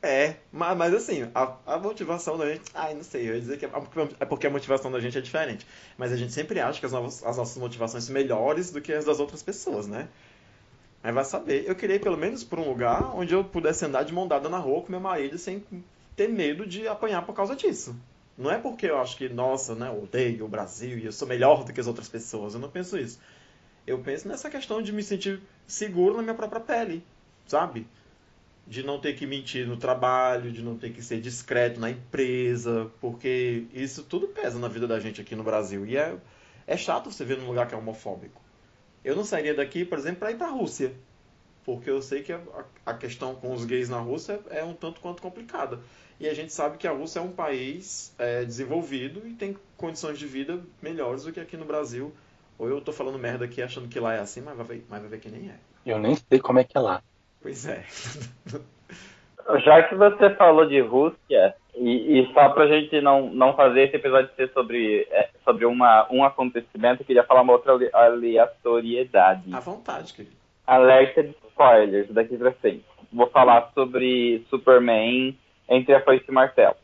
É, 0.07 0.37
mas, 0.53 0.79
mas 0.79 0.95
assim, 0.95 1.29
a, 1.35 1.57
a, 1.67 1.79
motivação 1.79 2.39
da 2.39 2.47
gente. 2.49 2.71
Ai, 2.73 2.95
não 2.95 3.03
sei, 3.03 3.29
eu 3.29 3.35
ia 3.35 3.41
dizer 3.41 3.59
que 3.59 3.67
é, 3.67 3.71
é 4.21 4.25
porque 4.25 4.47
a 4.47 4.51
motivação 4.51 4.89
da 4.89 5.01
gente 5.01 5.19
é 5.19 5.21
diferente. 5.21 5.67
Mas 5.99 6.13
a 6.13 6.17
gente 6.17 6.33
sempre 6.33 6.61
acha 6.61 6.79
que 6.79 6.87
as, 6.87 6.93
novas, 6.93 7.25
as 7.25 7.37
nossas 7.37 7.57
motivações 7.57 8.05
são 8.05 8.15
melhores 8.15 8.71
do 8.71 8.81
que 8.81 8.93
as 8.93 9.05
das 9.05 9.19
outras 9.19 9.43
pessoas, 9.43 9.89
né? 9.89 10.09
Mas 11.03 11.13
vai 11.13 11.25
saber. 11.25 11.65
Eu 11.67 11.75
queria 11.75 11.97
ir 11.97 11.99
pelo 11.99 12.17
menos 12.17 12.45
por 12.45 12.57
um 12.61 12.69
lugar 12.69 13.17
onde 13.17 13.35
eu 13.35 13.43
pudesse 13.43 13.85
andar 13.85 14.05
de 14.05 14.13
mão 14.13 14.29
dada 14.29 14.49
na 14.49 14.59
rua 14.59 14.83
com 14.83 14.93
meu 14.93 15.01
marido 15.01 15.37
sem 15.39 15.65
ter 16.15 16.29
medo 16.29 16.65
de 16.65 16.87
apanhar 16.87 17.27
por 17.27 17.35
causa 17.35 17.57
disso. 17.57 17.97
Não 18.39 18.49
é 18.49 18.59
porque 18.59 18.87
eu 18.87 18.99
acho 19.01 19.17
que, 19.17 19.29
nossa, 19.29 19.75
né, 19.75 19.89
eu 19.89 20.05
odeio 20.05 20.45
o 20.45 20.49
Brasil 20.49 20.99
e 20.99 21.07
eu 21.07 21.13
sou 21.13 21.27
melhor 21.27 21.65
do 21.65 21.73
que 21.73 21.81
as 21.81 21.87
outras 21.89 22.09
pessoas. 22.09 22.55
Eu 22.55 22.61
não 22.61 22.71
penso 22.71 22.97
isso. 22.97 23.19
Eu 23.85 23.99
penso 23.99 24.29
nessa 24.29 24.49
questão 24.49 24.81
de 24.81 24.93
me 24.93 25.03
sentir 25.03 25.41
seguro 25.67 26.17
na 26.17 26.23
minha 26.23 26.35
própria 26.35 26.61
pele, 26.61 27.03
sabe? 27.47 27.89
De 28.67 28.83
não 28.83 28.99
ter 28.99 29.15
que 29.15 29.27
mentir 29.27 29.67
no 29.67 29.77
trabalho, 29.77 30.51
de 30.51 30.63
não 30.63 30.77
ter 30.77 30.93
que 30.93 31.01
ser 31.01 31.21
discreto 31.21 31.79
na 31.79 31.91
empresa, 31.91 32.91
porque 33.01 33.65
isso 33.73 34.03
tudo 34.03 34.27
pesa 34.29 34.59
na 34.59 34.67
vida 34.67 34.87
da 34.87 34.99
gente 34.99 35.21
aqui 35.21 35.37
no 35.37 35.45
Brasil. 35.45 35.87
E 35.87 35.97
é, 35.97 36.17
é 36.67 36.77
chato 36.77 37.11
você 37.11 37.25
ver 37.25 37.39
num 37.39 37.47
lugar 37.47 37.69
que 37.69 37.75
é 37.75 37.79
homofóbico. 37.79 38.41
Eu 39.05 39.15
não 39.15 39.25
sairia 39.25 39.55
daqui, 39.55 39.85
por 39.85 39.99
exemplo, 39.99 40.19
para 40.19 40.33
ir 40.33 40.37
para 40.37 40.49
a 40.49 40.51
Rússia, 40.51 40.93
porque 41.65 41.89
eu 41.89 42.03
sei 42.03 42.23
que 42.23 42.33
a, 42.33 42.41
a, 42.85 42.95
questão 42.95 43.37
com 43.37 43.53
os 43.53 43.65
gays 43.65 43.89
na 43.89 44.01
Rússia 44.01 44.41
é 44.51 44.65
um 44.65 44.75
tanto 44.75 45.01
quanto 45.01 45.23
complicada. 45.23 45.79
E 46.19 46.29
a 46.29 46.35
gente 46.35 46.53
sabe 46.53 46.77
que 46.77 46.89
a 46.89 46.93
Rússia 46.93 47.21
é 47.21 47.23
um 47.23 47.31
país 47.31 48.13
é, 48.19 48.45
desenvolvido 48.45 49.27
e 49.29 49.35
tem 49.35 49.57
condições 49.77 50.19
de 50.19 50.27
vida 50.27 50.61
melhores 50.83 51.23
do 51.23 51.33
que 51.33 51.39
aqui 51.39 51.57
no 51.57 51.65
Brasil. 51.65 52.13
Ou 52.59 52.69
eu 52.69 52.79
estou 52.79 52.93
falando 52.93 53.19
merda 53.19 53.45
aqui 53.45 53.63
achando 53.63 53.87
que 53.87 54.01
lá 54.01 54.15
é 54.15 54.19
assim, 54.19 54.41
mas 54.41 54.57
vai, 54.57 54.67
ver, 54.67 54.87
mas 54.89 55.01
vai 55.01 55.11
ver 55.11 55.21
que 55.21 55.29
nem 55.29 55.51
é. 55.51 55.59
Eu 55.85 56.01
nem 56.01 56.17
sei 56.17 56.41
como 56.41 56.59
é 56.59 56.65
que 56.65 56.77
é 56.77 56.81
lá. 56.81 57.03
Pois 57.47 57.65
é. 57.65 57.85
Já 59.65 59.85
que 59.85 59.95
você 59.95 60.31
falou 60.35 60.67
de 60.67 60.81
Rússia, 60.81 61.55
e, 61.77 62.19
e 62.21 62.33
só 62.35 62.49
pra 62.49 62.67
gente 62.67 63.01
não, 63.01 63.31
não 63.31 63.55
fazer 63.55 63.83
esse 63.83 63.95
episódio 63.95 64.29
ser 64.35 64.51
sobre, 64.53 65.07
é, 65.13 65.29
sobre 65.45 65.65
uma, 65.65 66.09
um 66.11 66.25
acontecimento, 66.25 67.03
eu 67.03 67.07
queria 67.07 67.23
falar 67.23 67.43
uma 67.43 67.53
outra 67.53 67.79
aleatoriedade. 67.93 69.55
À 69.55 69.61
vontade, 69.61 70.13
querido. 70.13 70.35
Alerta 70.67 71.23
de 71.23 71.37
spoilers 71.51 72.09
daqui 72.11 72.37
pra 72.37 72.51
frente. 72.51 72.85
vou 73.13 73.29
falar 73.31 73.71
sobre 73.75 74.45
Superman 74.51 75.39
entre 75.69 75.95
a 75.95 76.03
Foice 76.03 76.25
e 76.27 76.31
o 76.33 76.35
Martelo. 76.35 76.75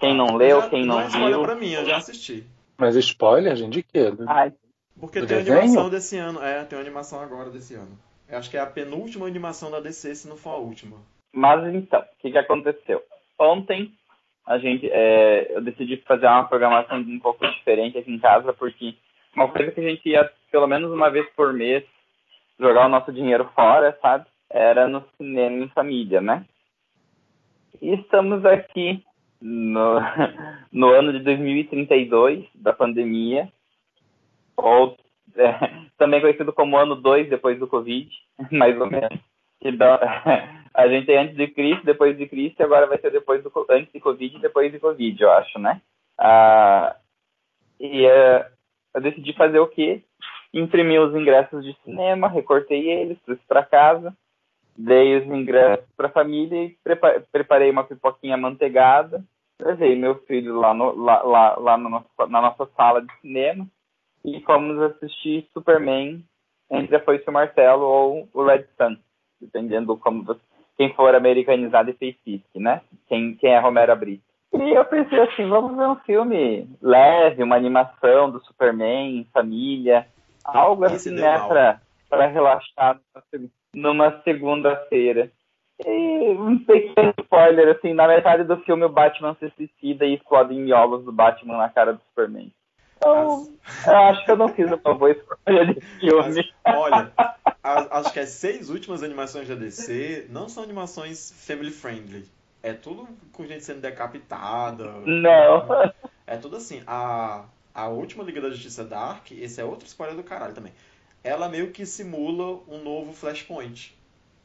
Quem 0.00 0.16
não 0.16 0.34
leu, 0.36 0.62
Já- 0.62 0.68
quem 0.68 0.84
não 0.84 1.00
spoiler 1.06 1.34
viu. 1.34 1.42
pra 1.44 1.54
mim, 1.54 1.70
eu 1.70 1.84
já 1.84 1.98
assisti. 1.98 2.44
Mas 2.76 2.96
spoiler, 2.96 3.54
gente, 3.54 3.74
de 3.74 3.82
quê? 3.84 4.12
Ai, 4.26 4.52
Porque 4.98 5.20
Do 5.20 5.28
tem 5.28 5.36
desenho? 5.38 5.58
animação 5.60 5.88
desse 5.88 6.16
ano. 6.18 6.42
É, 6.42 6.64
tem 6.64 6.76
uma 6.76 6.84
animação 6.84 7.20
agora 7.20 7.50
desse 7.50 7.74
ano. 7.74 7.96
Acho 8.30 8.50
que 8.50 8.56
é 8.56 8.60
a 8.60 8.66
penúltima 8.66 9.26
animação 9.26 9.70
da 9.70 9.80
DC, 9.80 10.14
se 10.14 10.28
não 10.28 10.36
for 10.36 10.50
a 10.50 10.58
última. 10.58 10.98
Mas 11.32 11.74
então, 11.74 12.00
o 12.00 12.20
que, 12.20 12.30
que 12.30 12.38
aconteceu? 12.38 13.02
Ontem 13.38 13.92
a 14.46 14.58
gente, 14.58 14.88
é, 14.90 15.54
eu 15.54 15.60
decidi 15.60 15.98
fazer 15.98 16.26
uma 16.26 16.44
programação 16.44 16.98
um 16.98 17.20
pouco 17.20 17.46
diferente 17.46 17.98
aqui 17.98 18.10
em 18.10 18.18
casa, 18.18 18.52
porque 18.52 18.94
uma 19.34 19.48
coisa 19.48 19.70
que 19.72 19.80
a 19.80 19.88
gente 19.88 20.08
ia 20.08 20.30
pelo 20.50 20.66
menos 20.66 20.90
uma 20.90 21.10
vez 21.10 21.28
por 21.36 21.52
mês 21.52 21.84
jogar 22.58 22.86
o 22.86 22.88
nosso 22.88 23.12
dinheiro 23.12 23.48
fora, 23.54 23.96
sabe? 24.00 24.26
Era 24.50 24.88
no 24.88 25.04
cinema 25.16 25.64
em 25.64 25.68
família, 25.68 26.20
né? 26.20 26.44
E 27.80 27.94
estamos 27.94 28.44
aqui 28.44 29.04
no, 29.40 30.00
no 30.72 30.88
ano 30.88 31.12
de 31.12 31.20
2032 31.20 32.46
da 32.54 32.72
pandemia, 32.72 33.52
ou 34.56 34.96
é, 35.38 35.52
também 35.96 36.20
conhecido 36.20 36.52
como 36.52 36.76
ano 36.76 36.94
2 36.96 37.28
depois 37.28 37.58
do 37.58 37.66
Covid, 37.66 38.10
mais 38.52 38.78
ou 38.80 38.86
menos. 38.90 39.18
Dá- 39.76 40.00
a 40.74 40.88
gente 40.88 41.06
tem 41.06 41.18
antes 41.18 41.36
de 41.36 41.48
Cristo, 41.48 41.84
depois 41.84 42.16
de 42.16 42.26
Cristo, 42.26 42.60
e 42.60 42.62
agora 42.62 42.86
vai 42.86 42.98
ser 42.98 43.10
depois 43.10 43.42
do, 43.42 43.52
antes 43.70 43.92
de 43.92 44.00
Covid 44.00 44.36
e 44.36 44.40
depois 44.40 44.70
de 44.70 44.78
Covid, 44.78 45.22
eu 45.22 45.32
acho, 45.32 45.58
né? 45.58 45.80
Ah, 46.18 46.96
e 47.80 48.04
eh, 48.06 48.46
eu 48.94 49.00
decidi 49.00 49.32
fazer 49.34 49.58
o 49.60 49.68
quê? 49.68 50.02
Imprimi 50.52 50.98
os 50.98 51.14
ingressos 51.14 51.64
de 51.64 51.76
cinema, 51.84 52.28
recortei 52.28 52.90
eles, 52.90 53.20
trouxe 53.22 53.42
para 53.46 53.64
casa, 53.64 54.16
dei 54.76 55.16
os 55.18 55.26
ingressos 55.26 55.84
para 55.96 56.06
a 56.08 56.12
família 56.12 56.64
e 56.64 56.76
prepa- 56.82 57.22
preparei 57.30 57.70
uma 57.70 57.84
pipoquinha 57.84 58.36
manteigada, 58.36 59.22
levei 59.60 59.94
meu 59.96 60.16
filho 60.22 60.58
lá, 60.58 60.72
no, 60.72 60.94
lá, 60.96 61.22
lá, 61.22 61.56
lá 61.58 61.76
no 61.76 61.88
nosso- 61.88 62.08
na 62.28 62.40
nossa 62.40 62.66
sala 62.76 63.02
de 63.02 63.12
cinema 63.20 63.66
e 64.36 64.40
fomos 64.42 64.80
assistir 64.82 65.46
Superman 65.52 66.22
entre 66.70 66.96
a 66.96 67.00
Foice 67.00 67.24
e 67.26 67.30
o 67.30 67.32
Martelo 67.32 67.84
ou 67.84 68.28
o 68.34 68.44
Red 68.44 68.64
Sun, 68.76 68.96
dependendo 69.40 69.96
como 69.96 70.22
você, 70.24 70.40
quem 70.76 70.92
for 70.94 71.14
americanizado 71.14 71.90
e 71.90 71.94
fez 71.94 72.16
Fisk, 72.24 72.54
né? 72.56 72.82
Quem, 73.08 73.34
quem 73.36 73.50
é 73.52 73.58
Romero 73.58 73.94
Brito. 73.96 74.22
E 74.54 74.70
eu 74.74 74.84
pensei 74.84 75.20
assim, 75.20 75.46
vamos 75.48 75.76
ver 75.76 75.86
um 75.88 75.96
filme 75.96 76.68
leve, 76.80 77.42
uma 77.42 77.56
animação 77.56 78.30
do 78.30 78.40
Superman, 78.44 79.26
família, 79.32 80.06
algo 80.44 80.84
assim, 80.84 81.10
né, 81.10 81.38
pra, 81.48 81.80
pra 82.08 82.26
relaxar 82.26 82.94
numa 83.14 83.24
seg- 83.30 83.50
numa 83.74 84.22
segunda-feira. 84.22 85.30
E 85.86 86.30
um 86.30 86.58
pequeno 86.64 87.12
spoiler, 87.20 87.68
assim, 87.76 87.92
na 87.94 88.08
metade 88.08 88.42
do 88.44 88.56
filme 88.58 88.84
o 88.84 88.88
Batman 88.88 89.36
se 89.38 89.48
suicida 89.50 90.04
e 90.06 90.14
explode 90.14 90.54
em 90.54 90.60
miolos 90.62 91.04
do 91.04 91.12
Batman 91.12 91.56
na 91.58 91.68
cara 91.68 91.92
do 91.92 92.00
Superman. 92.08 92.50
Então, 92.98 93.48
eu 93.86 93.96
acho 93.96 94.24
que 94.24 94.30
eu 94.30 94.36
não 94.36 94.48
fiz 94.48 94.66
uma 94.70 94.94
boa 94.94 95.10
escolha 95.10 95.66
de 95.74 95.80
filme. 95.80 96.52
Mas, 96.64 96.76
olha, 96.76 97.12
as- 97.62 97.88
acho 97.90 98.12
que 98.12 98.20
as 98.20 98.28
seis 98.30 98.70
últimas 98.70 99.02
animações 99.02 99.48
da 99.48 99.54
DC 99.54 100.26
não 100.30 100.48
são 100.48 100.62
animações 100.62 101.32
family 101.46 101.70
friendly. 101.70 102.24
É 102.62 102.72
tudo 102.72 103.08
com 103.32 103.46
gente 103.46 103.64
sendo 103.64 103.80
decapitada. 103.80 104.84
Não. 105.06 105.66
É 106.26 106.36
tudo 106.36 106.56
assim. 106.56 106.82
A, 106.86 107.44
a 107.74 107.86
última 107.88 108.24
Liga 108.24 108.40
da 108.40 108.50
Justiça 108.50 108.84
Dark, 108.84 109.30
esse 109.30 109.60
é 109.60 109.64
outro 109.64 109.86
spoiler 109.86 110.16
do 110.16 110.22
caralho 110.24 110.54
também. 110.54 110.72
Ela 111.22 111.48
meio 111.48 111.70
que 111.70 111.86
simula 111.86 112.60
um 112.68 112.82
novo 112.82 113.12
Flashpoint. 113.12 113.96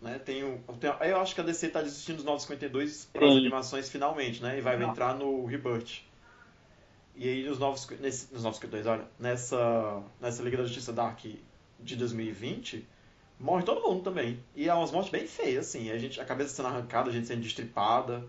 Né? 0.01 0.19
Tem 0.23 0.57
tem, 0.79 0.91
eu 1.09 1.19
acho 1.21 1.33
que 1.33 1.41
a 1.41 1.43
DC 1.43 1.69
tá 1.69 1.81
desistindo 1.81 2.17
dos 2.17 2.25
952 2.25 3.09
para 3.13 3.25
as 3.25 3.31
animações 3.37 3.89
finalmente, 3.89 4.43
né? 4.43 4.57
E 4.57 4.61
vai 4.61 4.75
entrar 4.91 5.15
no 5.15 5.45
Rebirth. 5.45 6.01
E 7.15 7.29
aí 7.29 7.43
nos 7.43 7.59
novos, 7.59 7.87
nesse, 7.99 8.33
nos 8.33 8.43
952, 8.43 8.87
olha, 8.87 9.05
nessa, 9.19 10.01
nessa 10.19 10.41
Liga 10.41 10.57
da 10.57 10.63
Justiça 10.63 10.91
Dark 10.91 11.19
de 11.79 11.95
2020, 11.95 12.85
morre 13.39 13.63
todo 13.63 13.81
mundo 13.87 14.03
também. 14.03 14.39
E 14.55 14.67
é 14.67 14.73
umas 14.73 14.91
mortes 14.91 15.11
bem 15.11 15.27
feias, 15.27 15.67
assim. 15.67 15.91
A, 15.91 15.97
gente, 15.97 16.19
a 16.19 16.25
cabeça 16.25 16.49
sendo 16.55 16.69
arrancada, 16.69 17.09
a 17.09 17.13
gente 17.13 17.27
sendo 17.27 17.41
destripada. 17.41 18.23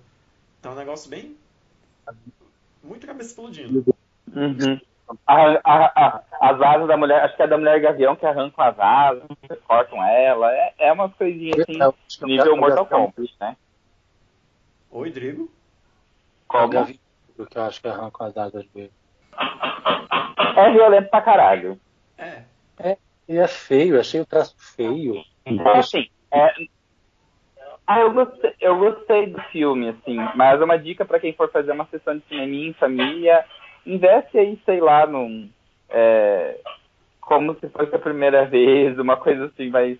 Então 0.60 0.72
é 0.72 0.74
um 0.74 0.78
negócio 0.78 1.08
bem. 1.08 1.36
Muita 2.82 3.06
cabeça 3.06 3.30
explodindo. 3.30 3.94
Uhum. 4.34 4.80
A- 5.26 5.60
a- 5.64 5.92
a- 6.06 6.22
as 6.40 6.60
asas 6.60 6.88
da 6.88 6.96
mulher, 6.96 7.22
acho 7.24 7.36
que 7.36 7.42
é 7.42 7.46
da 7.46 7.56
mulher 7.58 7.80
gavião 7.80 8.16
que 8.16 8.26
arrancam 8.26 8.64
as 8.64 8.78
asas, 8.78 9.22
cortam 9.66 10.02
ela. 10.02 10.50
É, 10.52 10.74
é 10.78 10.92
umas 10.92 11.14
coisinhas 11.14 11.60
assim, 11.60 11.80
é 11.80 11.88
o 11.88 11.94
nível 12.26 12.56
Mortal 12.56 12.86
Kombat, 12.86 13.34
né? 13.40 13.56
Oi, 14.90 15.10
Drigo. 15.10 15.50
é 16.52 16.56
o 16.56 16.68
Como? 16.68 16.72
Gavião 17.36 17.46
que 17.46 17.58
eu 17.58 17.62
acho 17.62 17.80
que 17.80 17.88
arrancam 17.88 18.26
as 18.26 18.36
asas 18.36 18.66
dele. 18.68 18.92
É 20.56 20.70
violento 20.70 21.10
pra 21.10 21.20
caralho. 21.20 21.78
É. 22.16 22.42
E 23.28 23.38
é 23.38 23.48
feio, 23.48 23.98
achei 23.98 24.20
o 24.20 24.26
traço 24.26 24.54
feio. 24.76 25.24
É 25.46 25.78
assim, 25.78 26.08
é... 26.30 26.52
Ah, 27.86 28.00
eu 28.00 28.12
gostei, 28.12 28.54
eu 28.60 28.78
gostei 28.78 29.26
do 29.26 29.40
filme, 29.44 29.90
assim, 29.90 30.16
mas 30.34 30.60
é 30.60 30.64
uma 30.64 30.78
dica 30.78 31.04
pra 31.04 31.20
quem 31.20 31.34
for 31.34 31.50
fazer 31.50 31.72
uma 31.72 31.86
sessão 31.86 32.16
de 32.16 32.24
cinema 32.28 32.54
em 32.54 32.72
família, 32.72 33.44
investe 33.84 34.38
aí, 34.38 34.58
sei 34.64 34.80
lá, 34.80 35.06
num. 35.06 35.50
é, 35.90 36.58
como 37.20 37.54
se 37.56 37.68
fosse 37.68 37.94
a 37.94 37.98
primeira 37.98 38.46
vez, 38.46 38.98
uma 38.98 39.16
coisa 39.16 39.46
assim 39.46 39.68
mais, 39.68 39.98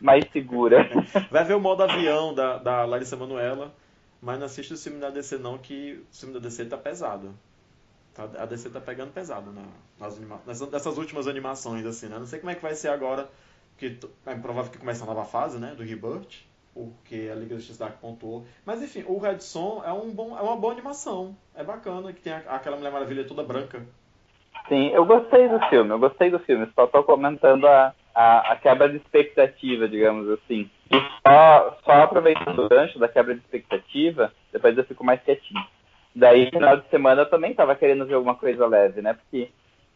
mais 0.00 0.24
segura. 0.30 0.88
Vai 1.30 1.44
ver 1.44 1.54
o 1.54 1.60
modo 1.60 1.82
avião 1.82 2.34
da, 2.34 2.56
da 2.56 2.84
Larissa 2.84 3.16
Manoela, 3.16 3.72
mas 4.20 4.38
não 4.38 4.46
assiste 4.46 4.72
o 4.72 4.76
filme 4.78 4.98
da 5.00 5.10
DC 5.10 5.38
não, 5.38 5.58
que 5.58 6.02
o 6.12 6.14
filme 6.16 6.34
da 6.34 6.40
DC 6.40 6.64
tá 6.66 6.76
pesado. 6.76 7.34
Tá- 8.14 8.28
A 8.38 8.46
DC 8.46 8.70
tá 8.70 8.80
pegando 8.80 9.12
pesado 9.12 9.52
na, 9.52 9.62
nas 10.00 10.16
anima- 10.16 10.40
nessas, 10.46 10.96
últimas 10.98 11.26
animações, 11.28 11.84
assim, 11.84 12.06
né? 12.08 12.18
Não 12.18 12.26
sei 12.26 12.38
como 12.38 12.50
é 12.50 12.54
que 12.54 12.62
vai 12.62 12.74
ser 12.74 12.88
agora, 12.88 13.28
t- 13.90 14.08
é 14.24 14.34
provável 14.34 14.70
que 14.72 14.78
comece 14.78 15.02
a 15.02 15.06
nova 15.06 15.24
fase, 15.24 15.58
né? 15.58 15.74
Do 15.76 15.82
Rebirth, 15.82 16.44
porque 16.72 17.28
a 17.30 17.34
Liga 17.34 17.54
da 17.54 17.60
Justiça 17.60 17.84
Dark 17.84 17.98
pontuou. 18.00 18.44
Mas 18.64 18.82
enfim, 18.82 19.04
o 19.06 19.18
Red 19.18 19.40
Son 19.40 19.82
é, 19.84 19.92
um 19.92 20.10
bom, 20.10 20.36
é 20.36 20.40
uma 20.42 20.56
boa 20.56 20.72
animação. 20.72 21.36
É 21.54 21.62
bacana, 21.62 22.12
que 22.12 22.20
tem 22.20 22.32
aquela 22.32 22.76
Mulher 22.76 22.92
Maravilha 22.92 23.24
toda 23.26 23.42
branca. 23.42 23.82
Sim, 24.68 24.88
eu 24.88 25.04
gostei 25.04 25.48
do 25.48 25.60
filme, 25.68 25.90
eu 25.90 25.98
gostei 25.98 26.30
do 26.30 26.38
filme, 26.40 26.68
só 26.74 26.86
tô 26.86 27.04
comentando 27.04 27.66
a, 27.66 27.94
a, 28.14 28.52
a 28.52 28.56
quebra 28.56 28.88
de 28.88 28.96
expectativa, 28.96 29.88
digamos 29.88 30.28
assim. 30.30 30.68
E 30.90 31.00
só, 31.26 31.78
só 31.84 31.92
aproveitando 32.02 32.64
o 32.64 32.68
gancho 32.68 32.98
da 32.98 33.08
quebra 33.08 33.34
de 33.34 33.40
expectativa, 33.40 34.32
depois 34.52 34.76
eu 34.76 34.84
fico 34.84 35.04
mais 35.04 35.20
quietinho. 35.22 35.64
Daí, 36.14 36.48
final 36.50 36.76
de 36.78 36.88
semana, 36.88 37.22
eu 37.22 37.30
também 37.30 37.54
tava 37.54 37.74
querendo 37.74 38.06
ver 38.06 38.14
alguma 38.14 38.34
coisa 38.34 38.66
leve, 38.66 39.02
né? 39.02 39.14
Porque 39.14 39.50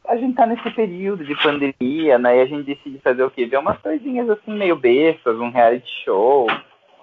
a 0.07 0.17
gente 0.17 0.35
tá 0.35 0.47
nesse 0.47 0.69
período 0.71 1.25
de 1.25 1.35
pandemia, 1.37 2.19
né? 2.19 2.39
E 2.39 2.41
a 2.43 2.47
gente 2.47 2.65
decide 2.65 2.99
fazer 2.99 3.23
o 3.23 3.31
quê? 3.31 3.47
Ver 3.47 3.59
umas 3.59 3.79
coisinhas 3.79 4.29
assim 4.29 4.53
meio 4.53 4.77
bestas, 4.77 5.39
um 5.39 5.51
reality 5.51 5.89
show, 6.05 6.47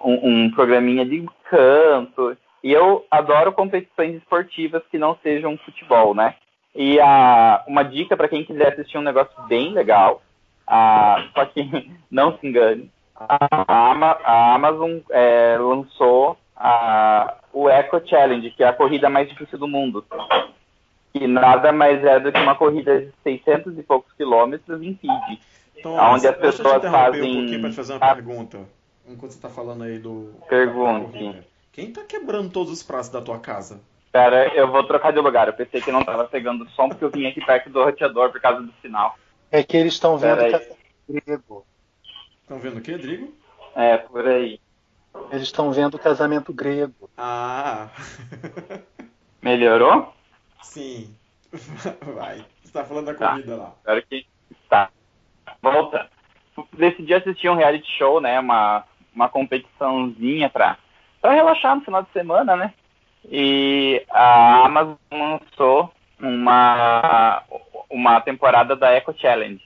um, 0.04 0.44
um 0.44 0.50
programinha 0.50 1.04
de 1.04 1.26
canto. 1.50 2.36
E 2.62 2.72
eu 2.72 3.04
adoro 3.10 3.52
competições 3.52 4.16
esportivas 4.16 4.82
que 4.90 4.98
não 4.98 5.16
sejam 5.22 5.56
futebol, 5.58 6.14
né? 6.14 6.34
E 6.74 7.00
a, 7.00 7.64
uma 7.66 7.82
dica 7.82 8.16
para 8.16 8.28
quem 8.28 8.44
quiser 8.44 8.72
assistir 8.72 8.98
um 8.98 9.02
negócio 9.02 9.34
bem 9.48 9.72
legal, 9.72 10.22
a, 10.66 11.24
só 11.34 11.44
que 11.46 11.90
não 12.10 12.38
se 12.38 12.46
engane, 12.46 12.90
a, 13.20 13.90
Ama- 13.92 14.18
a 14.24 14.54
Amazon 14.54 14.98
é, 15.10 15.56
lançou 15.58 16.36
a, 16.56 17.36
o 17.52 17.68
Eco 17.68 18.00
Challenge, 18.06 18.50
que 18.50 18.62
é 18.62 18.68
a 18.68 18.72
corrida 18.72 19.08
mais 19.08 19.28
difícil 19.28 19.58
do 19.58 19.66
mundo. 19.68 20.04
E 21.14 21.26
nada 21.26 21.72
mais 21.72 22.04
é 22.04 22.20
do 22.20 22.30
que 22.30 22.38
uma 22.40 22.54
corrida 22.54 23.00
de 23.00 23.12
600 23.22 23.78
e 23.78 23.82
poucos 23.82 24.12
quilômetros 24.14 24.82
em 24.82 24.94
Fiji. 24.94 25.40
Então, 25.76 25.94
Onde 25.94 26.26
as 26.26 26.36
deixa 26.38 26.46
eu 26.46 26.52
te 26.52 26.56
pessoas 26.62 26.82
fazem- 26.92 27.30
um 27.30 27.34
pouquinho 27.40 27.60
pra 27.60 27.70
te 27.70 27.76
fazer 27.76 27.92
uma 27.94 28.06
Ah. 28.10 28.14
pergunta. 28.14 28.58
Enquanto 29.08 29.32
você 29.32 29.40
tá 29.40 29.48
falando 29.48 29.84
aí 29.84 29.98
do. 29.98 30.34
Pergunte. 30.48 31.42
Quem 31.72 31.92
tá 31.92 32.02
quebrando 32.02 32.50
todos 32.50 32.72
os 32.72 32.82
pratos 32.82 33.08
da 33.08 33.22
tua 33.22 33.38
casa? 33.38 33.80
Pera, 34.12 34.48
eu 34.54 34.70
vou 34.70 34.84
trocar 34.84 35.12
de 35.12 35.20
lugar. 35.20 35.46
Eu 35.46 35.54
pensei 35.54 35.80
que 35.80 35.92
não 35.92 36.04
tava 36.04 36.24
pegando 36.24 36.68
som 36.70 36.88
porque 36.88 37.04
eu 37.04 37.10
vim 37.10 37.26
aqui 37.26 37.40
perto 37.44 37.70
do 37.70 37.82
roteador 37.84 38.30
por 38.30 38.40
causa 38.40 38.60
do 38.60 38.72
sinal. 38.82 39.14
É 39.50 39.62
que 39.62 39.76
eles 39.76 39.94
estão 39.94 40.18
vendo 40.18 40.38
casamento 40.50 40.76
grego. 41.08 41.64
Estão 42.48 42.58
vendo 42.60 42.78
o 42.78 42.80
quê, 42.80 42.96
Drigo? 42.96 43.34
É, 43.76 43.98
por 43.98 44.26
aí. 44.26 44.58
Eles 45.30 45.42
estão 45.42 45.70
vendo 45.70 45.98
casamento 45.98 46.50
grego. 46.50 47.10
Ah! 47.18 47.88
Melhorou? 49.42 50.14
Sim. 50.62 51.14
Vai. 52.16 52.42
Você 52.64 52.72
tá 52.72 52.84
falando 52.84 53.04
da 53.06 53.14
Tá. 53.14 53.30
corrida 53.32 53.54
lá. 53.54 53.72
Espero 53.76 54.02
que. 54.06 54.26
Tá. 54.70 54.88
Volta. 55.60 56.08
Decidi 56.72 57.12
assistir 57.12 57.50
um 57.50 57.54
reality 57.54 57.86
show, 57.98 58.18
né? 58.18 58.40
Uma, 58.40 58.82
uma 59.14 59.28
competiçãozinha 59.28 60.48
pra, 60.48 60.78
pra 61.20 61.32
relaxar 61.32 61.76
no 61.76 61.82
final 61.82 62.02
de 62.02 62.10
semana, 62.12 62.56
né? 62.56 62.72
E 63.30 64.02
a 64.08 64.64
Amazon 64.64 64.96
lançou 65.12 65.92
uma, 66.18 67.42
uma 67.90 68.20
temporada 68.22 68.74
da 68.74 68.90
Eco 68.92 69.14
Challenge. 69.18 69.62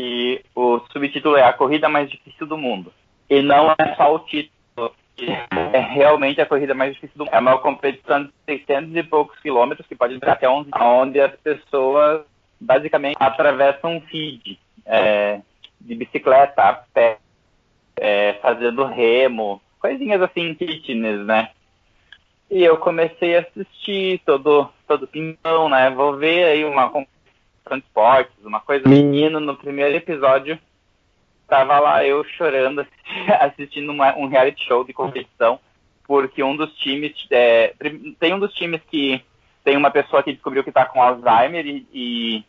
E 0.00 0.40
o 0.54 0.78
subtítulo 0.92 1.36
é 1.36 1.42
A 1.42 1.52
Corrida 1.52 1.88
Mais 1.88 2.08
Difícil 2.08 2.46
do 2.46 2.56
Mundo. 2.56 2.92
E 3.28 3.42
não 3.42 3.72
é 3.72 3.96
só 3.96 4.14
o 4.14 4.20
título. 4.20 4.94
É 5.72 5.80
realmente 5.80 6.40
a 6.40 6.46
corrida 6.46 6.72
mais 6.72 6.94
difícil 6.94 7.18
do 7.18 7.24
mundo. 7.24 7.34
É 7.34 7.40
uma 7.40 7.58
competição 7.58 8.22
de 8.22 8.32
600 8.46 8.94
e 8.94 9.02
poucos 9.02 9.36
quilômetros, 9.40 9.84
que 9.88 9.96
pode 9.96 10.16
durar 10.16 10.36
até 10.36 10.48
11, 10.48 10.70
onde 10.80 11.20
as 11.20 11.34
pessoas 11.40 12.24
basicamente 12.60 13.16
atravessam 13.18 13.96
um 13.96 14.00
feed 14.02 14.60
é, 14.86 15.40
de 15.80 15.96
bicicleta, 15.96 16.62
a 16.62 16.72
pé, 16.74 17.18
é, 17.96 18.34
fazendo 18.34 18.84
remo, 18.84 19.60
coisinhas 19.80 20.22
assim, 20.22 20.54
fitness, 20.54 21.26
né? 21.26 21.50
E 22.48 22.62
eu 22.62 22.76
comecei 22.76 23.36
a 23.36 23.40
assistir 23.40 24.22
todo, 24.24 24.70
todo 24.86 25.08
pintão, 25.08 25.68
né? 25.68 25.90
Vou 25.90 26.16
ver 26.16 26.44
aí 26.44 26.64
uma 26.64 26.88
competição 26.88 27.17
de 27.76 27.84
esportes, 27.84 28.44
uma 28.44 28.60
coisa. 28.60 28.88
Menino, 28.88 29.40
no 29.40 29.56
primeiro 29.56 29.96
episódio, 29.96 30.58
tava 31.46 31.78
lá 31.78 32.04
eu 32.04 32.24
chorando, 32.24 32.86
assistindo 33.40 33.90
uma, 33.90 34.16
um 34.16 34.26
reality 34.26 34.64
show 34.64 34.84
de 34.84 34.92
competição, 34.92 35.58
porque 36.06 36.42
um 36.42 36.56
dos 36.56 36.72
times, 36.76 37.12
é, 37.30 37.74
tem 38.18 38.34
um 38.34 38.38
dos 38.38 38.52
times 38.54 38.80
que 38.90 39.22
tem 39.64 39.76
uma 39.76 39.90
pessoa 39.90 40.22
que 40.22 40.32
descobriu 40.32 40.64
que 40.64 40.72
tá 40.72 40.84
com 40.86 41.02
Alzheimer 41.02 41.66
e, 41.66 41.86
e 41.92 42.44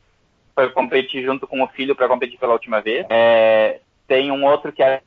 foi 0.55 0.69
competir 0.69 1.23
junto 1.23 1.47
com 1.47 1.61
o 1.61 1.67
filho 1.67 1.95
para 1.95 2.07
competir 2.07 2.37
pela 2.39 2.53
última 2.53 2.81
vez. 2.81 3.05
É, 3.09 3.79
tem 4.07 4.31
um 4.31 4.45
outro 4.45 4.71
que 4.71 4.83
é 4.83 5.01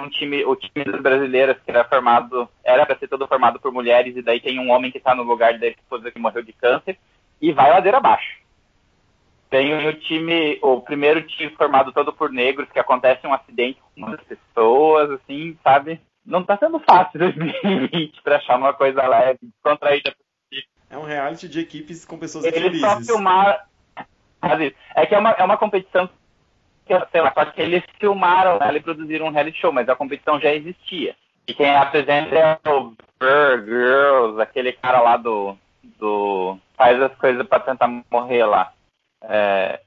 um 0.00 0.08
time, 0.08 0.44
o 0.44 0.56
time 0.56 0.84
das 0.84 1.00
brasileiras 1.00 1.56
que 1.64 1.70
era 1.70 1.84
formado, 1.84 2.48
era 2.64 2.84
para 2.84 2.98
ser 2.98 3.08
todo 3.08 3.26
formado 3.28 3.60
por 3.60 3.72
mulheres 3.72 4.16
e 4.16 4.22
daí 4.22 4.40
tem 4.40 4.58
um 4.58 4.70
homem 4.70 4.90
que 4.90 4.98
está 4.98 5.14
no 5.14 5.22
lugar 5.22 5.58
da 5.58 5.68
esposa 5.68 6.10
que 6.10 6.18
morreu 6.18 6.42
de 6.42 6.52
câncer 6.52 6.98
e 7.40 7.52
vai 7.52 7.70
ladeira 7.70 7.98
abaixo. 7.98 8.41
Tem 9.52 9.86
o 9.86 9.92
time, 9.92 10.58
o 10.62 10.80
primeiro 10.80 11.20
time 11.26 11.50
formado 11.50 11.92
todo 11.92 12.10
por 12.10 12.32
negros 12.32 12.70
que 12.72 12.78
acontece 12.78 13.26
um 13.26 13.34
acidente 13.34 13.78
com 13.94 14.00
umas 14.00 14.18
pessoas, 14.22 15.10
assim, 15.10 15.58
sabe? 15.62 16.00
Não 16.24 16.42
tá 16.42 16.56
sendo 16.56 16.78
fácil 16.78 17.18
2020 17.60 18.22
para 18.22 18.36
achar 18.36 18.56
uma 18.56 18.72
coisa 18.72 19.06
leve, 19.06 19.40
contraída. 19.62 20.14
É 20.88 20.96
um 20.96 21.04
reality 21.04 21.50
de 21.50 21.60
equipes 21.60 22.02
com 22.02 22.18
pessoas 22.18 22.46
Eles 22.46 22.62
felizes. 22.62 22.80
só 22.80 22.98
filmaram. 23.02 23.58
É 24.94 25.04
que 25.04 25.14
é 25.14 25.18
uma, 25.18 25.32
é 25.32 25.44
uma 25.44 25.58
competição 25.58 26.08
que, 26.86 26.98
sei 27.10 27.20
lá, 27.20 27.30
só 27.34 27.44
que 27.44 27.60
eles 27.60 27.84
filmaram 28.00 28.56
ela 28.58 28.78
e 28.78 28.82
produziram 28.82 29.26
um 29.26 29.30
reality 29.32 29.60
show, 29.60 29.70
mas 29.70 29.86
a 29.86 29.94
competição 29.94 30.40
já 30.40 30.54
existia. 30.54 31.14
E 31.46 31.52
quem 31.52 31.76
apresenta 31.76 32.34
é 32.34 32.70
o 32.70 32.94
Burr 33.20 33.66
Girls, 33.66 34.40
aquele 34.40 34.72
cara 34.72 35.02
lá 35.02 35.18
do. 35.18 35.58
do 35.98 36.56
faz 36.74 37.02
as 37.02 37.14
coisas 37.16 37.46
para 37.46 37.60
tentar 37.60 37.88
morrer 38.10 38.46
lá. 38.46 38.72
É, 39.22 39.80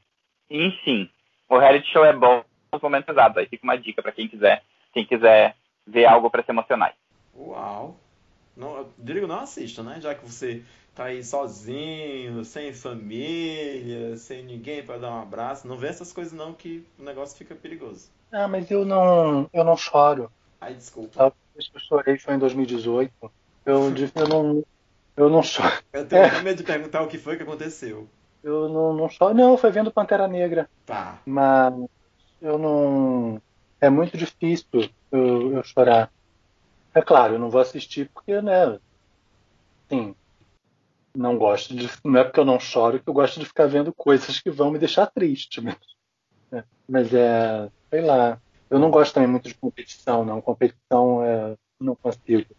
enfim, 0.49 1.09
o 1.49 1.57
reality 1.57 1.91
show 1.91 2.05
é 2.05 2.13
bom 2.13 2.43
nos 2.71 2.81
momentos 2.81 3.09
exatos. 3.09 3.37
Aí 3.37 3.47
fica 3.47 3.63
uma 3.63 3.77
dica 3.77 4.01
para 4.01 4.11
quem 4.11 4.27
quiser, 4.27 4.63
quem 4.93 5.05
quiser 5.05 5.55
ver 5.85 6.05
algo 6.05 6.29
para 6.29 6.43
se 6.43 6.51
emocionar. 6.51 6.95
Uau! 7.35 7.97
Não, 8.55 8.89
digo, 8.97 9.27
não 9.27 9.39
assista, 9.39 9.83
né? 9.83 9.99
Já 9.99 10.15
que 10.15 10.25
você 10.25 10.63
tá 10.95 11.05
aí 11.05 11.23
sozinho, 11.23 12.45
sem 12.45 12.73
família, 12.73 14.15
sem 14.15 14.43
ninguém 14.43 14.83
para 14.83 14.97
dar 14.97 15.11
um 15.11 15.21
abraço. 15.21 15.67
Não 15.67 15.77
vê 15.77 15.87
essas 15.87 16.13
coisas 16.13 16.31
não 16.31 16.53
que 16.53 16.85
o 16.97 17.03
negócio 17.03 17.37
fica 17.37 17.53
perigoso. 17.53 18.09
Ah, 18.31 18.47
mas 18.47 18.71
eu 18.71 18.85
não, 18.85 19.49
eu 19.53 19.63
não 19.63 19.75
choro. 19.75 20.31
Ai, 20.59 20.73
desculpa. 20.73 21.21
A 21.21 21.31
vez 21.53 21.67
que 21.67 21.75
eu 21.75 21.81
chorei 21.81 22.17
foi 22.17 22.35
em 22.35 22.39
2018. 22.39 23.11
Eu, 23.65 23.93
eu 24.15 24.27
não, 24.29 24.63
eu 25.17 25.29
não 25.29 25.43
choro. 25.43 25.73
Eu 25.91 26.07
tenho 26.07 26.23
é. 26.23 26.41
medo 26.41 26.57
de 26.57 26.63
perguntar 26.63 27.01
o 27.01 27.07
que 27.07 27.17
foi 27.17 27.35
que 27.35 27.43
aconteceu. 27.43 28.07
Eu 28.45 28.69
não, 28.69 28.93
não 28.93 29.09
choro. 29.09 29.33
Não, 29.33 29.57
foi 29.57 29.71
vendo 29.71 29.91
Pantera 29.91 30.27
Negra. 30.27 30.69
Tá. 30.85 31.19
Mas 31.25 31.73
eu 32.39 32.59
não. 32.59 33.41
É 33.81 33.89
muito 33.89 34.15
difícil 34.15 34.87
eu, 35.11 35.51
eu 35.51 35.63
chorar. 35.63 36.11
É 36.93 37.01
claro, 37.01 37.33
eu 37.33 37.39
não 37.39 37.49
vou 37.49 37.59
assistir 37.59 38.07
porque, 38.13 38.39
né? 38.43 38.79
Sim, 39.89 40.13
não 41.15 41.39
gosto 41.39 41.75
de. 41.75 41.89
Não 42.03 42.19
é 42.19 42.23
porque 42.23 42.39
eu 42.39 42.45
não 42.45 42.59
choro 42.59 42.99
que 42.99 43.09
eu 43.09 43.13
gosto 43.15 43.39
de 43.39 43.47
ficar 43.47 43.65
vendo 43.65 43.91
coisas 43.91 44.39
que 44.39 44.51
vão 44.51 44.69
me 44.69 44.77
deixar 44.77 45.07
triste 45.07 45.59
mesmo. 45.59 45.79
É, 46.51 46.63
mas 46.87 47.11
é. 47.15 47.67
Sei 47.89 48.01
lá. 48.01 48.39
Eu 48.69 48.77
não 48.77 48.91
gosto 48.91 49.13
também 49.15 49.29
muito 49.29 49.47
de 49.47 49.55
competição, 49.55 50.23
não. 50.23 50.39
Competição 50.39 51.23
é, 51.23 51.55
não 51.79 51.95
consigo. 51.95 52.53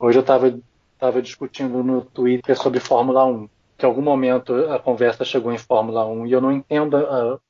Hoje 0.00 0.18
eu 0.18 0.22
estava 0.22 0.58
tava 0.98 1.22
discutindo 1.22 1.82
no 1.84 2.04
Twitter 2.04 2.56
sobre 2.56 2.80
Fórmula 2.80 3.24
1. 3.24 3.48
Que 3.82 3.86
em 3.86 3.88
algum 3.88 4.00
momento 4.00 4.54
a 4.70 4.78
conversa 4.78 5.24
chegou 5.24 5.52
em 5.52 5.58
Fórmula 5.58 6.06
1 6.06 6.26
e 6.28 6.30
eu 6.30 6.40
não 6.40 6.52
entendo. 6.52 6.96
A, 6.98 7.40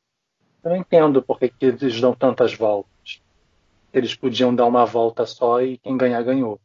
eu 0.64 0.70
não 0.70 0.76
entendo 0.76 1.20
porque 1.20 1.50
que 1.50 1.66
eles 1.66 2.00
dão 2.00 2.14
tantas 2.14 2.54
voltas. 2.54 3.20
Eles 3.92 4.14
podiam 4.14 4.54
dar 4.54 4.64
uma 4.64 4.86
volta 4.86 5.26
só 5.26 5.60
e 5.60 5.76
quem 5.76 5.94
ganhar 5.94 6.22
ganhou. 6.22 6.58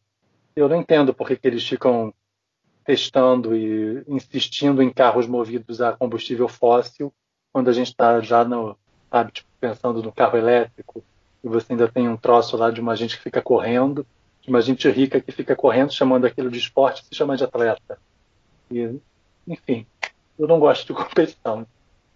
Eu 0.55 0.69
não 0.69 0.77
entendo 0.77 1.13
porque 1.13 1.35
que 1.35 1.45
eles 1.45 1.67
ficam 1.67 2.13
testando 2.85 3.53
e 3.53 4.05
insistindo 4.07 4.81
em 4.81 4.89
carros 4.89 5.27
movidos 5.27 5.81
a 5.81 5.91
combustível 5.91 6.47
fóssil, 6.47 7.13
quando 7.51 7.69
a 7.69 7.73
gente 7.73 7.87
está 7.87 8.21
já 8.21 8.45
no, 8.45 8.73
sabe, 9.11 9.33
tipo, 9.33 9.49
pensando 9.59 10.01
no 10.01 10.13
carro 10.13 10.37
elétrico, 10.37 11.03
e 11.43 11.49
você 11.49 11.73
ainda 11.73 11.89
tem 11.89 12.07
um 12.07 12.15
troço 12.15 12.55
lá 12.55 12.71
de 12.71 12.79
uma 12.79 12.95
gente 12.95 13.17
que 13.17 13.23
fica 13.23 13.41
correndo, 13.41 14.07
de 14.41 14.49
uma 14.49 14.61
gente 14.61 14.89
rica 14.89 15.19
que 15.19 15.33
fica 15.33 15.57
correndo, 15.57 15.91
chamando 15.91 16.23
aquilo 16.23 16.49
de 16.49 16.57
esporte, 16.57 17.03
se 17.03 17.13
chama 17.13 17.35
de 17.35 17.43
atleta. 17.43 17.99
E, 18.71 18.97
enfim, 19.47 19.85
eu 20.37 20.47
não 20.47 20.59
gosto 20.59 20.87
de 20.87 20.93
competição. 21.01 21.65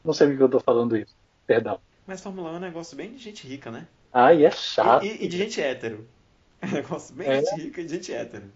Não 0.04 0.13
sei 0.13 0.28
por 0.28 0.38
que 0.38 0.44
eu 0.44 0.48
estou 0.48 0.62
falando 0.62 0.98
isso. 0.98 1.15
Perdão. 1.46 1.80
Mas 2.06 2.22
Fórmula 2.22 2.52
1 2.52 2.54
é 2.54 2.58
um 2.58 2.60
negócio 2.60 2.98
bem 2.98 3.12
de 3.12 3.20
gente 3.20 3.48
rica, 3.48 3.72
né? 3.72 3.88
Ah, 4.12 4.34
e 4.34 4.44
é 4.44 4.52
chato. 4.52 5.06
E, 5.06 5.24
e 5.24 5.28
de 5.28 5.38
gente 5.38 5.62
hétero. 5.62 6.08
É 6.62 6.65
um 6.65 6.72
negócio 6.72 7.15
bem 7.15 7.28
é. 7.28 7.41
de 7.41 7.50
gente 7.50 7.62
rica 7.62 7.82
e 7.82 7.86
de 7.86 7.96
gente 7.96 8.13
hétero. 8.13 8.52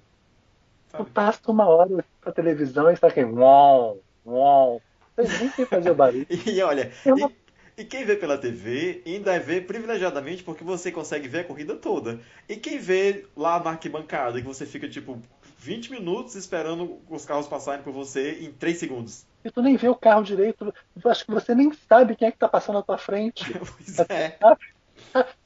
Eu 0.98 1.06
passo 1.06 1.52
uma 1.52 1.68
hora 1.68 2.06
pra 2.22 2.32
televisão 2.32 2.90
e 2.90 2.94
está 2.94 3.08
aqui, 3.08 3.24
uau, 3.24 4.00
uau. 4.26 4.82
Vocês 5.16 5.40
nem 5.40 5.50
tem 5.50 5.66
fazer 5.66 5.92
o 5.92 5.96
barulho. 5.96 6.26
e 6.30 6.62
olha, 6.62 6.92
não... 7.06 7.30
e, 7.78 7.82
e, 7.82 7.86
quem 7.86 8.06
vê 8.06 8.16
pela 8.16 8.38
TV 8.38 9.02
ainda 9.06 9.38
vê 9.40 9.62
privilegiadamente 9.62 10.44
porque 10.44 10.64
você 10.64 10.92
consegue 10.92 11.28
ver 11.28 11.40
a 11.40 11.44
corrida 11.44 11.76
toda. 11.76 12.20
E 12.48 12.56
quem 12.56 12.80
vê 12.80 13.26
lá 13.36 13.62
na 13.62 13.72
arquibancada, 13.72 14.40
que 14.40 14.48
você 14.48 14.66
fica 14.66 14.88
tipo 14.88 15.22
20 15.66 15.92
minutos 15.92 16.36
esperando 16.36 17.00
os 17.10 17.26
carros 17.26 17.48
passarem 17.48 17.84
por 17.84 17.92
você 17.92 18.40
em 18.42 18.52
3 18.52 18.78
segundos. 18.78 19.26
E 19.44 19.50
tu 19.50 19.62
nem 19.62 19.76
vê 19.76 19.90
o 19.90 19.96
carro 19.96 20.24
direito, 20.24 20.72
eu 21.04 21.12
acho 21.12 21.26
que 21.26 21.32
você 21.32 21.56
nem 21.56 21.74
sabe 21.74 22.16
quem 22.16 22.28
é 22.28 22.32
que 22.32 22.38
tá 22.38 22.48
passando 22.48 22.76
na 22.76 22.84
tua 22.84 23.00
frente. 23.00 23.44
pois 23.58 24.00
é. 24.10 24.38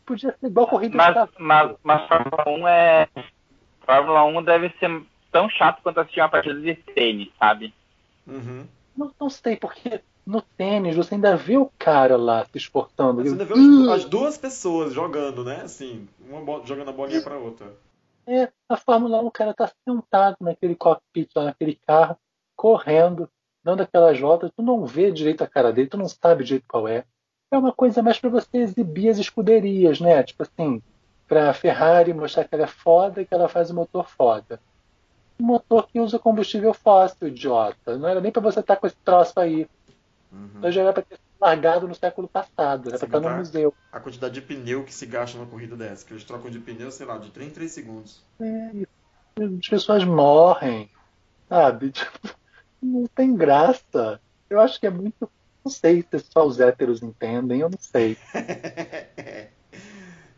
Podia 0.05 0.35
ser 0.39 0.47
igual 0.47 0.67
corrida 0.67 0.97
mas, 0.97 1.13
de 1.13 1.31
mas, 1.39 1.75
mas 1.83 2.07
Fórmula 2.07 2.43
1 2.47 2.67
é. 2.67 3.07
Fórmula 3.85 4.25
1 4.25 4.43
deve 4.43 4.69
ser 4.79 5.03
tão 5.31 5.49
chato 5.49 5.81
quanto 5.81 5.99
assistir 5.99 6.19
uma 6.19 6.29
partida 6.29 6.59
de 6.59 6.75
tênis, 6.75 7.29
sabe? 7.39 7.73
Uhum. 8.27 8.65
Não, 8.97 9.11
não 9.19 9.29
sei, 9.29 9.55
porque 9.55 10.01
no 10.25 10.41
tênis 10.41 10.95
você 10.95 11.15
ainda 11.15 11.35
vê 11.37 11.57
o 11.57 11.71
cara 11.79 12.17
lá 12.17 12.45
se 12.45 12.57
exportando. 12.57 13.23
Você 13.23 13.29
ainda 13.29 13.45
vê 13.45 13.53
uh! 13.53 13.91
as 13.91 14.05
duas 14.05 14.37
pessoas 14.37 14.93
jogando, 14.93 15.43
né? 15.43 15.61
Assim, 15.63 16.07
uma 16.29 16.65
jogando 16.65 16.89
a 16.89 16.93
bolinha 16.93 17.21
para 17.21 17.37
outra. 17.37 17.67
É, 18.31 18.51
na 18.69 18.77
Fórmula 18.77 19.21
1 19.21 19.25
o 19.25 19.31
cara 19.31 19.53
tá 19.53 19.71
sentado 19.87 20.37
naquele 20.41 20.75
cockpit 20.75 21.29
lá, 21.35 21.45
naquele 21.45 21.75
carro, 21.87 22.15
correndo, 22.55 23.29
dando 23.63 23.81
aquelas 23.81 24.19
voltas, 24.19 24.51
tu 24.55 24.61
não 24.61 24.85
vê 24.85 25.11
direito 25.11 25.43
a 25.43 25.47
cara 25.47 25.73
dele, 25.73 25.89
tu 25.89 25.97
não 25.97 26.07
sabe 26.07 26.43
direito 26.43 26.65
qual 26.67 26.87
é. 26.87 27.05
É 27.51 27.57
uma 27.57 27.73
coisa 27.73 28.03
mais 28.03 28.19
para 28.19 28.29
você 28.29 28.57
exibir 28.57 29.09
as 29.09 29.17
escuderias, 29.17 29.99
né? 29.99 30.21
Tipo 30.21 30.43
assim, 30.43 30.81
pra 31.27 31.53
Ferrari 31.53 32.13
mostrar 32.13 32.43
que 32.43 32.53
ela 32.53 32.65
é 32.65 32.67
foda 32.67 33.21
e 33.21 33.25
que 33.25 33.33
ela 33.33 33.49
faz 33.49 33.71
o 33.71 33.75
motor 33.75 34.07
foda 34.07 34.59
motor 35.41 35.87
que 35.87 35.99
usa 35.99 36.19
combustível 36.19 36.73
fóssil, 36.73 37.29
idiota. 37.29 37.97
Não 37.97 38.07
era 38.07 38.21
nem 38.21 38.31
para 38.31 38.41
você 38.41 38.59
estar 38.59 38.75
tá 38.75 38.79
com 38.79 38.87
esse 38.87 38.97
troço 38.97 39.39
aí. 39.39 39.67
Uhum. 40.31 40.49
Então 40.57 40.71
já 40.71 40.81
era 40.81 40.93
para 40.93 41.03
ter 41.03 41.17
largado 41.39 41.87
no 41.87 41.95
século 41.95 42.27
passado, 42.27 42.89
era 42.89 42.99
para 42.99 43.07
estar 43.07 43.19
no 43.19 43.37
museu. 43.37 43.73
A 43.91 43.99
quantidade 43.99 44.33
de 44.33 44.41
pneu 44.41 44.83
que 44.83 44.93
se 44.93 45.05
gasta 45.05 45.37
numa 45.37 45.49
corrida 45.49 45.75
dessa, 45.75 46.05
que 46.05 46.13
eles 46.13 46.23
trocam 46.23 46.51
de 46.51 46.59
pneu, 46.59 46.91
sei 46.91 47.05
lá, 47.05 47.17
de 47.17 47.31
3 47.31 47.49
em 47.49 47.53
3 47.53 47.71
segundos. 47.71 48.21
É, 48.39 48.71
as 49.43 49.67
pessoas 49.67 50.03
morrem, 50.03 50.89
sabe? 51.47 51.91
Tipo, 51.99 52.35
não 52.81 53.07
tem 53.07 53.35
graça. 53.35 54.19
Eu 54.49 54.59
acho 54.59 54.79
que 54.79 54.87
é 54.87 54.89
muito. 54.89 55.29
Não 55.63 55.71
sei 55.71 56.01
se 56.01 56.19
só 56.19 56.45
os 56.45 56.59
héteros 56.59 57.03
entendem, 57.03 57.59
eu 57.59 57.69
não 57.69 57.79
sei. 57.79 58.17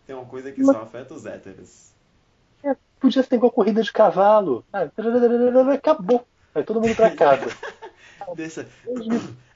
tem 0.06 0.16
uma 0.16 0.26
coisa 0.26 0.52
que 0.52 0.62
Mas... 0.64 0.76
só 0.76 0.82
afeta 0.82 1.14
os 1.14 1.26
héteros. 1.26 1.92
É, 2.64 2.76
podia 3.00 3.24
ser 3.24 3.36
igual 3.36 3.52
corrida 3.52 3.82
de 3.84 3.92
cavalo. 3.94 4.66
Ah, 4.74 4.90
acabou. 5.74 6.26
Vai 6.54 6.64
todo 6.64 6.82
mundo 6.82 6.96
pra 6.96 7.12
casa. 7.12 7.48
deixa... 8.36 8.68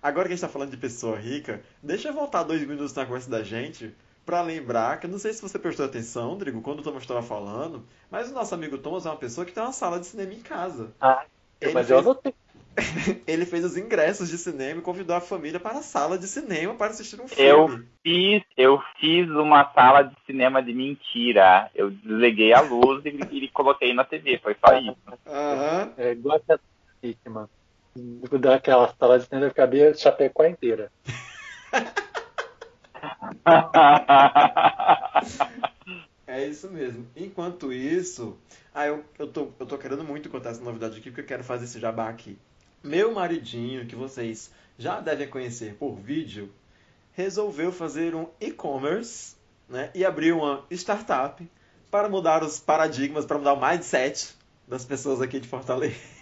Agora 0.02 0.28
que 0.28 0.34
a 0.34 0.36
gente 0.36 0.42
tá 0.46 0.50
falando 0.50 0.72
de 0.72 0.78
pessoa 0.78 1.18
rica, 1.18 1.62
deixa 1.82 2.10
eu 2.10 2.14
voltar 2.14 2.44
dois 2.44 2.62
minutos 2.62 2.94
na 2.94 3.06
conversa 3.06 3.30
da 3.30 3.44
gente 3.44 3.94
para 4.26 4.42
lembrar 4.42 5.00
que 5.00 5.06
eu 5.06 5.10
não 5.10 5.20
sei 5.20 5.34
se 5.34 5.42
você 5.42 5.60
prestou 5.60 5.86
atenção, 5.86 6.30
Rodrigo, 6.30 6.62
quando 6.62 6.80
o 6.80 6.84
Thomas 6.84 7.04
estava 7.04 7.22
falando, 7.22 7.86
mas 8.10 8.32
o 8.32 8.34
nosso 8.34 8.56
amigo 8.56 8.78
Thomas 8.78 9.06
é 9.06 9.10
uma 9.10 9.16
pessoa 9.18 9.46
que 9.46 9.52
tem 9.52 9.62
uma 9.62 9.72
sala 9.72 10.00
de 10.00 10.08
cinema 10.08 10.34
em 10.34 10.40
casa. 10.40 10.92
Ah, 11.00 11.24
Ele 11.62 11.74
mas 11.74 11.88
fez... 11.88 11.92
eu 11.92 12.00
anotei. 12.00 12.34
ele 13.26 13.46
fez 13.46 13.64
os 13.64 13.78
ingressos 13.78 14.30
de 14.30 14.38
cinema 14.38 14.80
e 14.80 14.84
convidou 14.84 15.16
a 15.16 15.22
família 15.22 15.60
para 15.60 15.80
a 15.80 15.82
sala 15.82 16.18
de 16.18 16.28
cinema 16.28 16.76
para 16.76 16.92
assistir 16.92 17.20
um 17.22 17.26
Eu 17.38 17.68
filme. 17.70 17.88
fiz, 18.04 18.44
eu 18.58 18.82
fiz 19.00 19.30
uma 19.30 19.72
sala 19.74 20.04
de 20.04 20.16
cinema 20.26 20.62
de 20.62 20.74
mentira. 20.74 21.70
Eu 21.74 21.90
desliguei 21.90 22.52
a 22.54 22.60
luz 22.60 23.02
e, 23.06 23.10
e 23.32 23.48
coloquei 23.50 23.94
na 23.94 24.04
TV. 24.04 24.40
Foi 24.40 24.56
só 24.56 24.78
isso. 24.78 24.98
Aham. 25.26 25.94
É 25.98 26.12
igual 26.12 26.42
Hickman. 27.06 27.48
Dar 28.40 28.56
aquela 28.56 28.94
sala 29.00 29.20
de 29.20 29.26
cinema 29.26 29.52
cabia 29.52 29.94
Chapecó 29.94 30.46
inteira. 30.46 30.92
É 36.28 36.46
isso 36.46 36.70
mesmo. 36.70 37.08
Enquanto 37.16 37.72
isso, 37.72 38.38
ah, 38.74 38.88
eu, 38.88 39.06
eu, 39.18 39.28
tô, 39.28 39.52
eu 39.58 39.66
tô 39.66 39.78
querendo 39.78 40.04
muito 40.04 40.30
contar 40.30 40.50
essa 40.50 40.62
novidade 40.62 40.98
aqui, 40.98 41.10
porque 41.10 41.22
eu 41.22 41.26
quero 41.26 41.46
fazer 41.46 41.64
esse 41.64 41.80
jabá 41.80 42.10
aqui. 42.10 42.38
Meu 42.84 43.14
maridinho, 43.14 43.86
que 43.86 43.96
vocês 43.96 44.52
já 44.78 45.00
devem 45.00 45.30
conhecer 45.30 45.76
por 45.76 45.96
vídeo, 45.96 46.52
resolveu 47.14 47.72
fazer 47.72 48.14
um 48.14 48.28
e-commerce 48.42 49.36
né, 49.70 49.92
e 49.96 50.04
abrir 50.04 50.34
uma 50.34 50.66
startup 50.70 51.48
para 51.90 52.10
mudar 52.10 52.44
os 52.44 52.60
paradigmas, 52.60 53.26
para 53.26 53.38
mudar 53.38 53.54
o 53.54 53.66
mindset 53.66 54.36
das 54.68 54.84
pessoas 54.84 55.22
aqui 55.22 55.40
de 55.40 55.48
Fortaleza. 55.48 56.15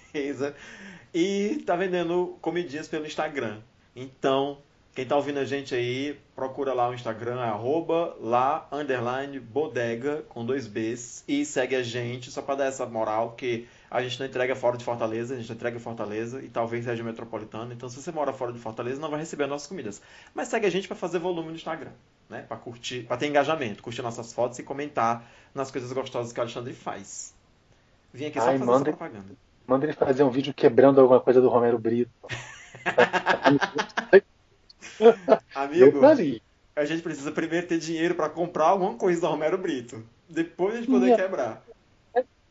E 1.13 1.63
tá 1.65 1.75
vendendo 1.75 2.37
comidinhas 2.41 2.87
pelo 2.87 3.05
Instagram. 3.05 3.59
Então, 3.95 4.57
quem 4.95 5.05
tá 5.05 5.15
ouvindo 5.15 5.39
a 5.39 5.45
gente 5.45 5.73
aí, 5.75 6.19
procura 6.35 6.73
lá 6.73 6.89
o 6.89 6.93
Instagram, 6.93 7.39
é 7.39 7.47
arroba 7.47 8.15
lá, 8.19 8.67
underline, 8.71 9.39
bodega, 9.39 10.23
com 10.29 10.45
dois 10.45 10.67
Bs, 10.67 11.23
e 11.27 11.45
segue 11.45 11.75
a 11.75 11.83
gente, 11.83 12.31
só 12.31 12.41
para 12.41 12.55
dar 12.55 12.65
essa 12.65 12.85
moral, 12.85 13.31
que 13.31 13.67
a 13.89 14.01
gente 14.01 14.19
não 14.19 14.25
entrega 14.25 14.55
fora 14.55 14.75
de 14.77 14.83
Fortaleza, 14.83 15.35
a 15.35 15.37
gente 15.37 15.51
entrega 15.51 15.77
em 15.77 15.79
Fortaleza 15.79 16.41
e 16.43 16.49
talvez 16.49 16.85
região 16.85 17.05
metropolitana, 17.05 17.73
então 17.73 17.87
se 17.89 18.01
você 18.01 18.11
mora 18.11 18.33
fora 18.33 18.51
de 18.51 18.57
Fortaleza, 18.59 18.99
não 18.99 19.09
vai 19.09 19.19
receber 19.19 19.43
as 19.43 19.49
nossas 19.51 19.67
comidas. 19.67 20.01
Mas 20.33 20.47
segue 20.47 20.65
a 20.65 20.69
gente 20.71 20.87
para 20.87 20.97
fazer 20.97 21.19
volume 21.19 21.49
no 21.49 21.55
Instagram, 21.55 21.91
né? 22.29 22.43
Para 22.47 22.57
curtir, 22.57 23.03
para 23.03 23.17
ter 23.17 23.27
engajamento, 23.27 23.83
curtir 23.83 24.01
nossas 24.01 24.33
fotos 24.33 24.57
e 24.57 24.63
comentar 24.63 25.29
nas 25.53 25.69
coisas 25.69 25.91
gostosas 25.93 26.33
que 26.33 26.39
o 26.39 26.41
Alexandre 26.43 26.73
faz. 26.73 27.35
Vim 28.11 28.25
aqui 28.25 28.39
só 28.39 28.47
Ai, 28.47 28.57
fazer 28.57 28.65
manda- 28.71 28.89
essa 28.89 28.97
propaganda. 28.97 29.35
Manda 29.65 29.85
ele 29.85 29.93
fazer 29.93 30.23
um 30.23 30.29
vídeo 30.29 30.53
quebrando 30.53 30.99
alguma 30.99 31.19
coisa 31.19 31.39
do 31.41 31.49
Romero 31.49 31.79
Brito. 31.79 32.11
Amigo, 35.55 36.01
a 36.75 36.85
gente 36.85 37.01
precisa 37.01 37.31
primeiro 37.31 37.67
ter 37.67 37.77
dinheiro 37.77 38.15
para 38.15 38.29
comprar 38.29 38.65
alguma 38.65 38.95
coisa 38.95 39.21
do 39.21 39.27
Romero 39.27 39.57
Brito. 39.57 40.03
Depois 40.29 40.73
a 40.73 40.77
gente 40.77 40.89
poder 40.89 41.05
Sim, 41.07 41.11
é. 41.13 41.15
quebrar. 41.17 41.61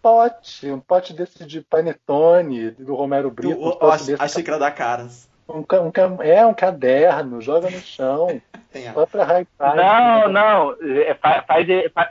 Pote, 0.00 0.68
um 0.68 0.80
pote 0.80 1.12
desse 1.12 1.46
de 1.46 1.60
panetone 1.60 2.72
do 2.72 2.94
Romero 2.94 3.30
Brito. 3.30 3.56
O- 3.56 3.66
um 3.66 3.68
a, 3.70 3.76
pote 3.76 4.04
desse, 4.06 4.22
a 4.22 4.26
xícara 4.26 4.58
da 4.58 4.70
Caras. 4.70 5.28
um, 5.48 5.60
um 5.60 6.22
é 6.22 6.44
um 6.44 6.52
caderno, 6.54 7.40
joga 7.40 7.70
no 7.70 7.78
chão, 7.78 8.40
Tem 8.72 8.88
a... 8.88 8.94
só 8.94 9.06
pra 9.06 9.24
hypar. 9.40 9.76
Não, 9.76 10.28
não. 10.28 10.76
é, 10.80 11.14
fa- 11.14 11.44
Faz 11.46 11.68
ele, 11.68 11.88
fa- 11.90 12.10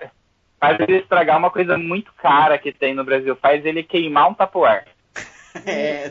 faz 0.58 0.80
ele 0.80 1.00
estragar 1.00 1.38
uma 1.38 1.50
coisa 1.52 1.78
muito 1.78 2.14
cara 2.14 2.58
que 2.58 2.72
tem 2.72 2.94
no 2.94 3.04
Brasil. 3.04 3.36
Faz 3.36 3.66
ele 3.66 3.84
queimar 3.84 4.30
um 4.30 4.34
tapoar. 4.34 4.86
É, 5.66 6.10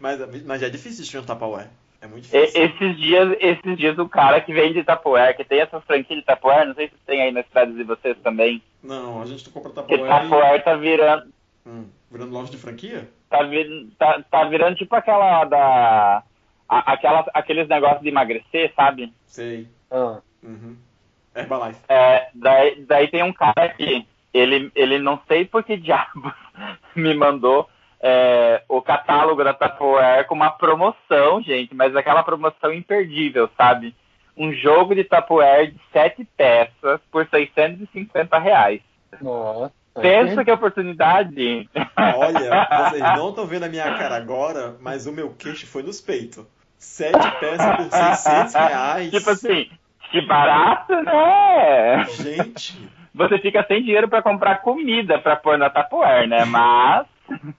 mas, 0.00 0.44
mas 0.44 0.60
já 0.60 0.66
é 0.66 0.70
difícil 0.70 1.04
de 1.04 1.18
um 1.18 1.22
Tupperware. 1.24 1.68
É 2.00 2.06
muito 2.06 2.26
E- 2.26 2.46
difícil. 2.46 2.62
Esses 2.64 2.96
dias, 2.96 3.36
esses 3.40 3.76
dias 3.76 3.98
o 3.98 4.08
cara 4.08 4.40
que 4.40 4.52
vende 4.52 4.82
tapoar, 4.84 5.36
que 5.36 5.44
tem 5.44 5.60
essa 5.60 5.80
franquia 5.80 6.16
de 6.16 6.22
tapoar, 6.22 6.66
não 6.66 6.74
sei 6.74 6.88
se 6.88 6.94
tem 7.06 7.20
aí 7.22 7.32
nas 7.32 7.46
cidades 7.46 7.74
de 7.74 7.82
vocês 7.84 8.16
também. 8.22 8.62
Não, 8.82 9.20
a 9.20 9.26
gente 9.26 9.44
não 9.46 9.52
compra 9.52 9.70
Que 9.82 9.96
Tupperware 9.98 10.56
e... 10.60 10.62
tá 10.62 10.74
virando, 10.76 11.32
Hum, 11.66 11.86
virando 12.10 12.32
loja 12.32 12.50
de 12.50 12.56
franquia? 12.56 13.08
tá, 13.28 13.42
vir- 13.42 13.88
tá, 13.98 14.22
tá 14.30 14.44
virando 14.44 14.76
tipo 14.76 14.94
aquela 14.94 15.44
da. 15.44 16.22
a- 16.68 16.92
aquela, 16.92 17.26
aqueles 17.34 17.68
negócios 17.68 18.00
de 18.02 18.08
emagrecer, 18.08 18.72
sabe? 18.74 19.12
Sei. 19.26 19.68
Ah, 19.90 20.20
Uhum. 20.42 20.76
Herbalife. 21.34 21.80
É, 21.88 22.28
daí, 22.34 22.84
daí 22.86 23.08
tem 23.08 23.22
um 23.24 23.32
cara 23.32 23.64
aqui, 23.64 24.06
ele, 24.32 24.70
ele 24.74 24.98
não 24.98 25.20
sei 25.28 25.44
por 25.44 25.62
que 25.64 25.76
diabos 25.76 26.32
me 26.96 27.12
mandou 27.14 27.68
é, 28.00 28.62
o 28.68 28.80
catálogo 28.80 29.42
da 29.42 29.52
Tupperware 29.52 30.26
com 30.26 30.34
uma 30.34 30.50
promoção, 30.50 31.42
gente, 31.42 31.74
mas 31.74 31.94
aquela 31.96 32.22
promoção 32.22 32.72
imperdível, 32.72 33.50
sabe? 33.56 33.94
Um 34.36 34.52
jogo 34.52 34.94
de 34.94 35.04
Tupperware 35.04 35.72
de 35.72 35.80
sete 35.92 36.26
peças 36.36 37.00
por 37.10 37.26
650 37.28 38.38
reais. 38.38 38.80
nossa. 39.20 39.72
Pensa 40.00 40.44
que 40.44 40.52
oportunidade. 40.52 41.68
Olha, 41.96 42.68
vocês 42.90 43.02
não 43.16 43.30
estão 43.30 43.46
vendo 43.46 43.64
a 43.64 43.68
minha 43.68 43.98
cara 43.98 44.14
agora, 44.14 44.76
mas 44.80 45.08
o 45.08 45.12
meu 45.12 45.34
queixo 45.34 45.66
foi 45.66 45.82
nos 45.82 46.00
peitos. 46.00 46.46
Sete 46.78 47.18
peças 47.40 47.76
por 47.76 47.90
600 47.90 48.54
reais. 48.54 49.10
tipo 49.10 49.30
assim, 49.30 49.68
que 50.12 50.20
barato, 50.24 50.94
né? 51.02 52.04
Gente, 52.10 52.78
Você 53.12 53.38
fica 53.38 53.64
sem 53.66 53.82
dinheiro 53.82 54.08
pra 54.08 54.22
comprar 54.22 54.62
comida 54.62 55.18
pra 55.18 55.34
pôr 55.34 55.58
na 55.58 55.68
Tupperware, 55.68 56.28
né? 56.28 56.44
Mas 56.44 57.06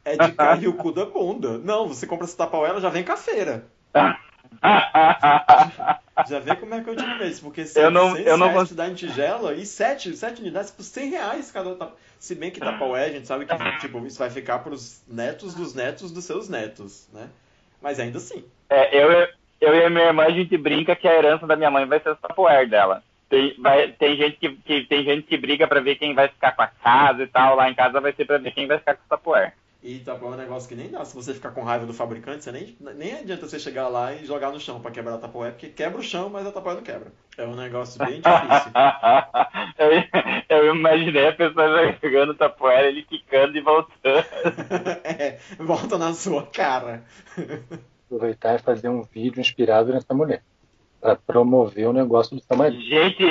é 0.06 0.18
de 0.18 0.32
cair 0.34 0.68
o 0.68 0.74
cu 0.74 0.92
da 0.92 1.06
bunda. 1.06 1.58
Não, 1.58 1.88
você 1.88 2.06
compra 2.08 2.26
essa 2.26 2.38
Tupperware, 2.38 2.72
ela 2.72 2.82
já 2.82 2.90
vem 2.90 3.04
com 3.04 3.12
a 3.14 3.18
feira. 3.18 3.66
Já 6.28 6.40
vê 6.40 6.56
como 6.56 6.74
é 6.74 6.84
que 6.84 6.90
eu 6.90 6.96
digo 6.96 7.24
isso, 7.24 7.42
porque 7.44 7.62
Eu 7.76 7.90
não- 7.92 8.12
600 8.16 8.28
eu 8.28 8.38
não 8.38 8.66
dá 8.76 8.88
em 8.88 8.94
tigela 8.94 9.54
e 9.54 9.66
7, 9.66 10.16
sete 10.18 10.42
unidades 10.42 10.72
por 10.72 10.84
100 10.84 11.10
reais 11.12 11.52
cada 11.52 11.76
tapa. 11.76 11.96
Se 12.20 12.36
bem 12.36 12.52
que 12.52 12.60
Tupperware, 12.60 13.10
a 13.10 13.14
gente 13.14 13.28
sabe 13.28 13.46
que 13.46 13.56
tipo, 13.80 14.06
isso 14.06 14.20
vai 14.20 14.30
ficar 14.30 14.60
pros 14.60 15.02
netos 15.08 15.54
dos 15.54 15.74
netos 15.74 16.12
dos 16.12 16.26
seus 16.26 16.50
netos, 16.50 17.08
né? 17.14 17.30
Mas 17.82 18.00
ainda 18.00 18.18
assim. 18.18 18.44
É, 18.70 19.02
eu, 19.02 19.10
eu 19.62 19.76
e 19.76 19.86
a 19.86 19.90
minha 19.90 20.06
irmã, 20.08 20.24
a 20.26 20.32
gente 20.32 20.58
brinca 20.58 20.96
que 20.96 21.08
a 21.08 21.14
herança 21.16 21.48
da 21.48 21.56
minha 21.56 21.72
mãe 21.72 21.86
vai 21.86 22.00
ser 22.02 22.10
o 22.10 22.16
Tupperware 22.16 22.70
dela. 22.70 23.02
Tem, 23.30 23.56
vai- 23.62 23.92
tem, 23.92 24.18
gente 24.18 24.38
que, 24.38 24.50
que- 24.58 24.86
tem 24.86 25.04
gente 25.04 25.28
que 25.28 25.38
briga 25.38 25.68
pra 25.68 25.80
ver 25.80 25.96
quem 25.96 26.16
vai 26.16 26.28
ficar 26.28 26.52
com 26.54 26.64
a 26.64 26.68
casa 26.68 27.24
e 27.24 27.28
tal. 27.28 27.56
Lá 27.56 27.70
em 27.70 27.76
casa 27.76 28.02
vai 28.02 28.12
ser 28.14 28.26
pra 28.26 28.38
ver 28.40 28.52
quem 28.52 28.68
vai 28.68 28.80
ficar 28.80 28.96
com 28.96 29.04
o 29.06 29.18
Tupperware. 29.18 29.54
E 29.82 30.00
Tupperware 30.00 30.34
é 30.34 30.36
um 30.36 30.38
negócio 30.42 30.68
que 30.68 30.76
nem 30.76 30.90
dá. 30.90 31.06
Se 31.06 31.16
você 31.16 31.34
ficar 31.34 31.52
com 31.52 31.64
raiva 31.64 31.86
do 31.86 31.94
fabricante, 31.94 32.44
você 32.44 32.52
nem, 32.52 32.76
nem 32.96 33.14
adianta 33.14 33.48
você 33.48 33.58
chegar 33.60 33.88
lá 33.88 34.14
e 34.14 34.26
jogar 34.26 34.52
no 34.52 34.60
chão 34.60 34.82
pra 34.82 34.92
quebrar 34.92 35.14
a 35.14 35.18
Tupperware, 35.20 35.52
porque 35.54 35.70
quebra 35.70 36.00
o 36.00 36.04
chão, 36.04 36.30
mas 36.30 36.46
a 36.46 36.52
Tupperware 36.52 36.76
não 36.78 36.84
quebra. 36.84 37.12
É 37.38 37.46
um 37.46 37.56
negócio 37.56 37.98
bem 38.04 38.20
difícil. 38.20 38.72
eu, 40.50 40.58
eu 40.58 40.76
imaginei 40.76 41.28
a 41.28 41.34
pessoa 41.34 41.96
jogando 42.04 42.32
o 42.32 42.36
Tupperware, 42.36 42.88
ele 42.88 43.04
quicando 43.04 43.58
e 43.58 43.62
voltando. 43.62 44.26
é, 45.06 45.38
volta 45.60 45.98
na 45.98 46.14
sua 46.14 46.46
cara. 46.48 47.04
Aproveitar 48.06 48.56
e 48.56 48.60
fazer 48.60 48.90
um 48.90 49.04
vídeo 49.04 49.40
inspirado 49.40 49.94
nessa 49.94 50.14
mulher. 50.14 50.42
Pra 51.00 51.16
promover 51.16 51.88
o 51.88 51.94
negócio 51.94 52.36
do 52.36 52.42
seu 52.44 52.58
marido. 52.58 52.82
Gente, 52.82 53.24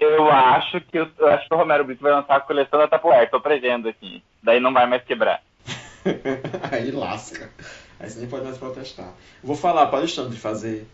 eu 0.00 0.30
acho 0.30 0.80
que 0.80 0.98
o- 0.98 1.10
eu 1.18 1.28
acho 1.28 1.48
que 1.48 1.54
o 1.54 1.56
Romero 1.56 1.84
Brito 1.84 2.02
vai 2.02 2.12
lançar 2.12 2.36
a 2.36 2.40
coleção 2.40 2.78
da 2.78 2.88
Tupperware, 2.88 3.30
tô 3.30 3.40
prevendo 3.40 3.88
aqui. 3.88 4.22
Daí 4.42 4.58
não 4.60 4.72
vai 4.72 4.86
mais 4.86 5.04
quebrar. 5.04 5.40
Aí 6.72 6.90
lasca. 6.90 7.50
Aí 7.98 8.10
você 8.10 8.20
nem 8.20 8.28
pode 8.28 8.44
mais 8.44 8.58
protestar. 8.58 9.08
Vou 9.42 9.56
falar 9.56 9.86
para 9.86 9.98
Alexandre 9.98 10.36
fazer, 10.36 10.86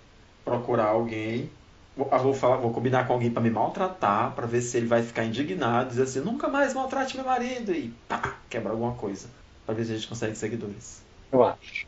procurar 0.45 0.89
alguém. 0.89 1.51
Vou, 1.97 2.09
ah, 2.13 2.19
vou, 2.19 2.35
falar, 2.35 2.57
vou 2.57 2.73
combinar 2.73 3.07
com 3.07 3.15
alguém 3.15 3.31
para 3.31 3.43
me 3.43 3.51
maltratar, 3.51 4.33
para 4.33 4.47
ver 4.47 4.61
se 4.61 4.77
ele 4.77 4.87
vai 4.87 5.03
ficar 5.03 5.25
indignado, 5.25 5.89
dizer 5.89 6.03
assim, 6.05 6.21
nunca 6.21 6.49
mais 6.49 6.73
maltrate 6.75 7.17
meu 7.17 7.25
marido 7.27 7.73
e 7.73 7.89
pá, 8.09 8.37
quebra 8.49 8.71
alguma 8.73 8.95
coisa. 8.95 9.29
Para 9.67 9.75
ver 9.75 9.85
se 9.85 9.93
a 9.93 9.95
gente 9.97 10.07
consegue 10.09 10.37
seguidores. 10.37 11.03
Eu 11.33 11.43
acho. 11.45 11.87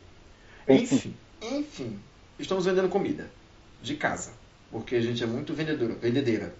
Enfim, 0.67 0.95
Enfim, 0.95 1.15
enfim, 1.59 1.99
estamos 2.39 2.65
vendendo 2.65 2.89
comida 2.89 3.29
de 3.83 3.95
casa, 3.97 4.31
porque 4.71 4.95
a 4.95 5.01
gente 5.01 5.21
é 5.21 5.27
muito 5.27 5.53
vendedora, 5.53 5.93
vendedeira. 5.93 6.55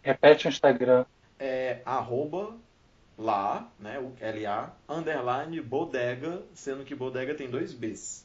repete 0.00 0.46
o 0.46 0.48
Instagram. 0.48 1.04
é 1.38 1.82
arroba 1.84 2.56
lá, 3.18 3.68
né, 3.80 3.98
o 3.98 4.12
LA, 4.20 4.72
underline 4.88 5.60
bodega, 5.60 6.40
sendo 6.54 6.84
que 6.84 6.94
bodega 6.94 7.34
tem 7.34 7.50
dois 7.50 7.74
Bs. 7.74 8.24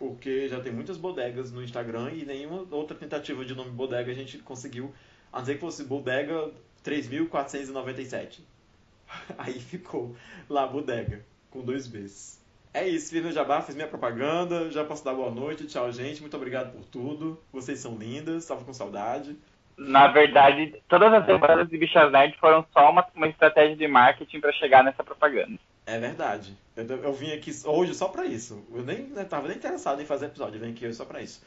Porque 0.00 0.48
já 0.48 0.60
tem 0.60 0.72
muitas 0.72 0.96
bodegas 0.96 1.52
no 1.52 1.62
Instagram 1.62 2.10
e 2.10 2.24
nenhuma 2.24 2.66
outra 2.72 2.96
tentativa 2.96 3.44
de 3.44 3.54
nome 3.54 3.70
bodega 3.70 4.10
a 4.10 4.14
gente 4.14 4.38
conseguiu, 4.38 4.92
a 5.32 5.38
não 5.38 5.46
ser 5.46 5.54
que 5.54 5.60
fosse 5.60 5.84
bodega 5.84 6.50
3497. 6.82 8.44
Aí 9.38 9.60
ficou 9.60 10.16
lá 10.48 10.66
bodega, 10.66 11.24
com 11.50 11.60
dois 11.60 11.86
Bs. 11.86 12.41
É 12.74 12.88
isso, 12.88 13.10
fiz 13.10 13.22
meu 13.22 13.32
jabá, 13.32 13.60
fiz 13.60 13.74
minha 13.74 13.86
propaganda, 13.86 14.70
já 14.70 14.82
posso 14.82 15.04
dar 15.04 15.12
boa 15.12 15.30
noite, 15.30 15.66
tchau 15.66 15.92
gente, 15.92 16.22
muito 16.22 16.36
obrigado 16.36 16.72
por 16.72 16.84
tudo. 16.86 17.38
Vocês 17.52 17.78
são 17.78 17.96
lindas, 17.96 18.44
estava 18.44 18.64
com 18.64 18.72
saudade. 18.72 19.36
Na 19.76 20.08
verdade, 20.08 20.80
todas 20.88 21.12
as 21.12 21.26
semanas 21.26 21.68
de 21.68 21.76
Bichas 21.76 22.10
Nerd 22.10 22.36
foram 22.38 22.64
só 22.72 22.90
uma, 22.90 23.06
uma 23.14 23.28
estratégia 23.28 23.76
de 23.76 23.86
marketing 23.86 24.40
pra 24.40 24.52
chegar 24.52 24.82
nessa 24.82 25.04
propaganda. 25.04 25.58
É 25.84 25.98
verdade. 25.98 26.56
Eu, 26.76 26.84
eu 26.86 27.12
vim 27.12 27.32
aqui 27.32 27.50
hoje 27.64 27.94
só 27.94 28.08
pra 28.08 28.24
isso. 28.24 28.64
Eu 28.72 28.82
nem 28.82 29.02
né, 29.02 29.24
tava 29.24 29.48
nem 29.48 29.56
interessado 29.56 30.00
em 30.00 30.06
fazer 30.06 30.26
episódio, 30.26 30.56
eu 30.56 30.60
vim 30.60 30.72
aqui 30.72 30.86
hoje 30.86 30.96
só 30.96 31.04
pra 31.04 31.20
isso. 31.20 31.44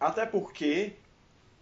Até 0.00 0.26
porque 0.26 0.94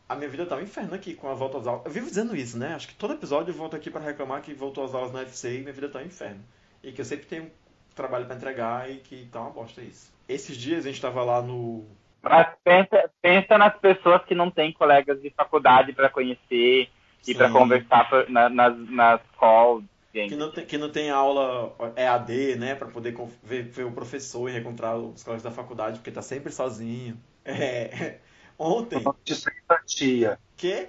a 0.08 0.14
minha 0.14 0.28
vida 0.28 0.46
tá 0.46 0.56
um 0.56 0.62
inferno 0.62 0.94
aqui 0.94 1.14
com 1.14 1.28
a 1.28 1.34
volta 1.34 1.58
às 1.58 1.66
aulas. 1.66 1.84
Eu 1.84 1.92
vivo 1.92 2.06
dizendo 2.06 2.36
isso, 2.36 2.58
né? 2.58 2.74
Acho 2.74 2.88
que 2.88 2.94
todo 2.94 3.14
episódio 3.14 3.50
eu 3.50 3.56
volto 3.56 3.76
aqui 3.76 3.90
pra 3.90 4.00
reclamar 4.00 4.42
que 4.42 4.54
voltou 4.54 4.84
às 4.84 4.94
aulas 4.94 5.12
na 5.12 5.20
UFC 5.20 5.56
e 5.56 5.60
minha 5.60 5.72
vida 5.72 5.88
tá 5.88 5.98
um 5.98 6.02
inferno. 6.02 6.42
E 6.82 6.92
que 6.92 7.00
eu 7.00 7.04
sempre 7.04 7.26
tenho 7.26 7.50
trabalho 7.95 8.26
pra 8.26 8.36
entregar 8.36 8.90
e 8.90 8.97
que 8.97 9.26
tá 9.26 9.40
uma 9.40 9.51
bosta 9.51 9.80
isso. 9.80 10.12
esses 10.28 10.57
dias 10.57 10.80
a 10.84 10.88
gente 10.88 10.97
estava 10.97 11.22
lá 11.22 11.40
no. 11.40 11.84
Mas 12.22 12.49
pensa, 12.64 13.11
pensa 13.20 13.59
nas 13.59 13.76
pessoas 13.78 14.24
que 14.24 14.34
não 14.34 14.51
têm 14.51 14.72
colegas 14.72 15.20
de 15.20 15.30
faculdade 15.30 15.92
para 15.92 16.09
conhecer 16.09 16.88
e 17.26 17.34
para 17.34 17.51
conversar 17.51 18.09
na, 18.28 18.49
nas, 18.49 18.78
nas 18.90 19.20
calls. 19.38 19.84
Que 20.12 20.36
não, 20.36 20.51
tem, 20.51 20.64
que 20.64 20.78
não 20.78 20.90
tem 20.90 21.11
aula 21.11 21.74
EAD, 21.97 22.55
né, 22.57 22.76
para 22.76 22.86
poder 22.86 23.16
ver, 23.42 23.64
ver, 23.64 23.84
o 23.84 23.90
professor 23.90 24.49
e 24.49 24.53
reencontrar 24.53 24.97
os 24.97 25.24
colegas 25.24 25.42
da 25.42 25.51
faculdade, 25.51 25.99
porque 25.99 26.12
tá 26.12 26.22
sempre 26.22 26.53
sozinho. 26.53 27.18
É, 27.45 28.18
ontem. 28.57 29.03
Isso 29.26 29.51
é 29.51 29.53
empatia. 29.59 30.38
Quê? 30.57 30.88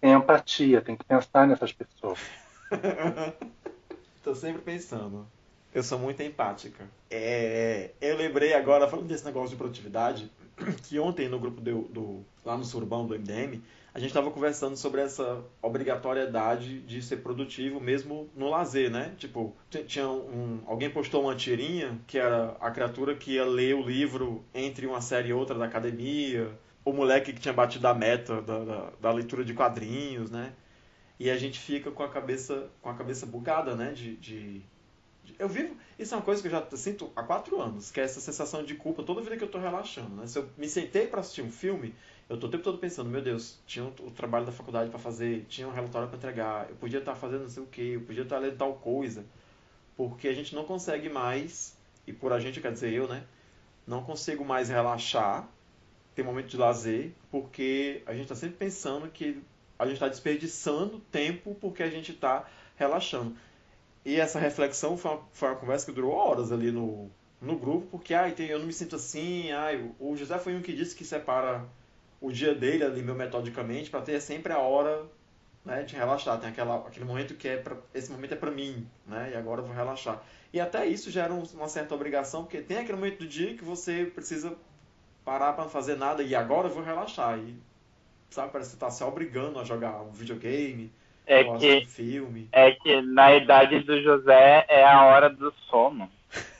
Tem 0.00 0.12
empatia, 0.12 0.80
tem 0.80 0.96
que 0.96 1.04
pensar 1.04 1.46
nessas 1.46 1.72
pessoas. 1.72 2.18
Tô 4.22 4.34
sempre 4.34 4.62
pensando. 4.62 5.26
Eu 5.74 5.82
sou 5.82 5.98
muito 5.98 6.22
empática. 6.22 6.88
É, 7.10 7.90
eu 8.00 8.16
lembrei 8.16 8.54
agora, 8.54 8.88
falando 8.88 9.06
desse 9.06 9.24
negócio 9.24 9.50
de 9.50 9.56
produtividade, 9.56 10.30
que 10.88 10.98
ontem 10.98 11.28
no 11.28 11.38
grupo 11.38 11.60
do, 11.60 11.82
do 11.82 12.24
lá 12.44 12.56
no 12.56 12.64
Surbão 12.64 13.06
do 13.06 13.14
MDM, 13.14 13.62
a 13.92 13.98
gente 13.98 14.08
estava 14.08 14.30
conversando 14.30 14.76
sobre 14.76 15.00
essa 15.00 15.42
obrigatoriedade 15.60 16.80
de 16.80 17.02
ser 17.02 17.18
produtivo 17.18 17.80
mesmo 17.80 18.30
no 18.34 18.48
lazer, 18.48 18.90
né? 18.90 19.14
Tipo, 19.18 19.54
tinha 19.86 20.08
um, 20.08 20.62
alguém 20.66 20.88
postou 20.88 21.22
uma 21.22 21.34
tirinha 21.34 21.98
que 22.06 22.18
era 22.18 22.56
a 22.60 22.70
criatura 22.70 23.14
que 23.14 23.32
ia 23.32 23.44
ler 23.44 23.74
o 23.74 23.82
livro 23.82 24.44
entre 24.54 24.86
uma 24.86 25.00
série 25.00 25.30
e 25.30 25.32
outra 25.32 25.58
da 25.58 25.64
academia, 25.64 26.50
o 26.84 26.92
moleque 26.92 27.32
que 27.32 27.40
tinha 27.40 27.52
batido 27.52 27.86
a 27.88 27.94
meta 27.94 28.40
da, 28.40 28.64
da, 28.64 28.92
da 29.00 29.12
leitura 29.12 29.44
de 29.44 29.52
quadrinhos, 29.52 30.30
né? 30.30 30.52
E 31.18 31.30
a 31.30 31.36
gente 31.36 31.58
fica 31.58 31.90
com 31.90 32.02
a 32.02 32.08
cabeça 32.08 32.70
com 32.80 32.88
a 32.88 32.94
cabeça 32.94 33.26
bugada, 33.26 33.74
né? 33.74 33.92
de, 33.92 34.16
de 34.16 34.62
eu 35.38 35.48
vivo. 35.48 35.76
Isso 35.98 36.14
é 36.14 36.16
uma 36.16 36.22
coisa 36.22 36.40
que 36.40 36.48
eu 36.48 36.52
já 36.52 36.64
sinto 36.76 37.10
há 37.16 37.22
quatro 37.22 37.60
anos, 37.60 37.90
que 37.90 38.00
é 38.00 38.04
essa 38.04 38.20
sensação 38.20 38.62
de 38.62 38.74
culpa 38.74 39.02
toda 39.02 39.20
vida 39.20 39.36
que 39.36 39.44
eu 39.44 39.50
tô 39.50 39.58
relaxando. 39.58 40.14
Né? 40.16 40.26
Se 40.26 40.38
eu 40.38 40.48
me 40.56 40.68
sentei 40.68 41.06
para 41.06 41.20
assistir 41.20 41.42
um 41.42 41.50
filme, 41.50 41.94
eu 42.28 42.38
tô 42.38 42.46
o 42.46 42.50
tempo 42.50 42.62
todo 42.62 42.78
pensando, 42.78 43.08
meu 43.08 43.22
Deus, 43.22 43.58
tinha 43.66 43.84
o 43.84 44.10
trabalho 44.10 44.46
da 44.46 44.52
faculdade 44.52 44.90
para 44.90 44.98
fazer, 44.98 45.46
tinha 45.48 45.66
um 45.66 45.72
relatório 45.72 46.08
para 46.08 46.16
entregar, 46.16 46.68
eu 46.68 46.76
podia 46.76 46.98
estar 46.98 47.14
tá 47.14 47.18
fazendo 47.18 47.42
não 47.42 47.48
sei 47.48 47.62
o 47.62 47.66
que, 47.66 47.92
eu 47.92 48.00
podia 48.02 48.22
estar 48.22 48.36
tá 48.36 48.42
lendo 48.42 48.56
tal 48.56 48.74
coisa. 48.74 49.24
Porque 49.96 50.28
a 50.28 50.34
gente 50.34 50.54
não 50.54 50.64
consegue 50.64 51.08
mais, 51.08 51.76
e 52.06 52.12
por 52.12 52.32
a 52.32 52.38
gente 52.38 52.60
quer 52.60 52.72
dizer 52.72 52.92
eu, 52.92 53.08
né? 53.08 53.24
Não 53.86 54.04
consigo 54.04 54.44
mais 54.44 54.68
relaxar, 54.68 55.48
ter 56.14 56.22
momento 56.22 56.48
de 56.48 56.56
lazer, 56.56 57.12
porque 57.30 58.02
a 58.06 58.12
gente 58.12 58.24
está 58.24 58.34
sempre 58.34 58.56
pensando 58.56 59.08
que 59.08 59.42
a 59.78 59.84
gente 59.84 59.94
está 59.94 60.08
desperdiçando 60.08 61.00
tempo 61.12 61.56
porque 61.60 61.82
a 61.82 61.90
gente 61.90 62.12
está 62.12 62.46
relaxando. 62.76 63.36
E 64.04 64.20
essa 64.20 64.38
reflexão 64.38 64.96
foi 64.96 65.10
uma, 65.12 65.20
foi 65.32 65.48
uma 65.48 65.56
conversa 65.56 65.86
que 65.86 65.92
durou 65.92 66.12
horas 66.12 66.50
ali 66.52 66.70
no, 66.70 67.10
no 67.40 67.58
grupo, 67.58 67.86
porque 67.90 68.14
tem, 68.32 68.48
eu 68.48 68.58
não 68.58 68.66
me 68.66 68.72
sinto 68.72 68.96
assim. 68.96 69.50
Ai, 69.52 69.90
o 69.98 70.16
José 70.16 70.38
foi 70.38 70.54
um 70.54 70.62
que 70.62 70.72
disse 70.72 70.94
que 70.94 71.04
separa 71.04 71.64
o 72.20 72.32
dia 72.32 72.54
dele 72.54 72.84
ali, 72.84 73.02
meu 73.02 73.14
metodicamente, 73.14 73.90
para 73.90 74.00
ter 74.00 74.20
sempre 74.20 74.52
a 74.52 74.58
hora 74.58 75.06
né, 75.64 75.82
de 75.82 75.94
relaxar. 75.94 76.40
Tem 76.40 76.48
aquela, 76.50 76.78
aquele 76.86 77.04
momento 77.04 77.34
que 77.34 77.48
é 77.48 77.56
pra, 77.56 77.76
esse 77.94 78.10
momento 78.10 78.32
é 78.32 78.36
para 78.36 78.50
mim, 78.50 78.86
né? 79.06 79.32
E 79.32 79.36
agora 79.36 79.60
eu 79.60 79.66
vou 79.66 79.74
relaxar. 79.74 80.22
E 80.52 80.60
até 80.60 80.86
isso 80.86 81.10
gera 81.10 81.32
uma 81.32 81.68
certa 81.68 81.94
obrigação, 81.94 82.42
porque 82.42 82.62
tem 82.62 82.78
aquele 82.78 82.96
momento 82.96 83.18
do 83.18 83.26
dia 83.26 83.54
que 83.54 83.64
você 83.64 84.06
precisa 84.06 84.56
parar 85.24 85.52
para 85.52 85.64
não 85.64 85.70
fazer 85.70 85.96
nada 85.96 86.22
e 86.22 86.34
agora 86.34 86.68
eu 86.68 86.72
vou 86.72 86.82
relaxar. 86.82 87.38
E 87.38 87.54
sabe, 88.30 88.50
parece 88.50 88.70
que 88.70 88.76
você 88.76 88.80
tá 88.80 88.90
se 88.90 89.04
obrigando 89.04 89.58
a 89.58 89.64
jogar 89.64 90.00
um 90.00 90.10
videogame, 90.10 90.90
é 91.28 91.58
que, 91.58 91.84
filme. 91.86 92.48
É 92.50 92.72
que 92.72 93.02
na 93.02 93.36
idade 93.36 93.80
do 93.80 94.00
José 94.02 94.64
é 94.68 94.84
a 94.84 95.04
hora 95.04 95.28
do 95.28 95.52
sono. 95.68 96.10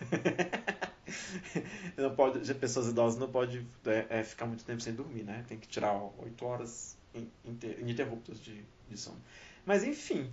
não 1.96 2.14
pode, 2.14 2.54
pessoas 2.54 2.88
idosas 2.88 3.18
não 3.18 3.28
pode 3.28 3.66
é, 3.86 4.06
é, 4.10 4.22
ficar 4.22 4.46
muito 4.46 4.64
tempo 4.64 4.80
sem 4.80 4.94
dormir, 4.94 5.22
né? 5.22 5.44
Tem 5.48 5.58
que 5.58 5.66
tirar 5.66 5.98
oito 6.18 6.44
horas 6.44 6.96
ininterruptas 7.80 8.42
de, 8.42 8.62
de 8.88 8.96
sono. 8.96 9.18
Mas 9.64 9.82
enfim, 9.84 10.30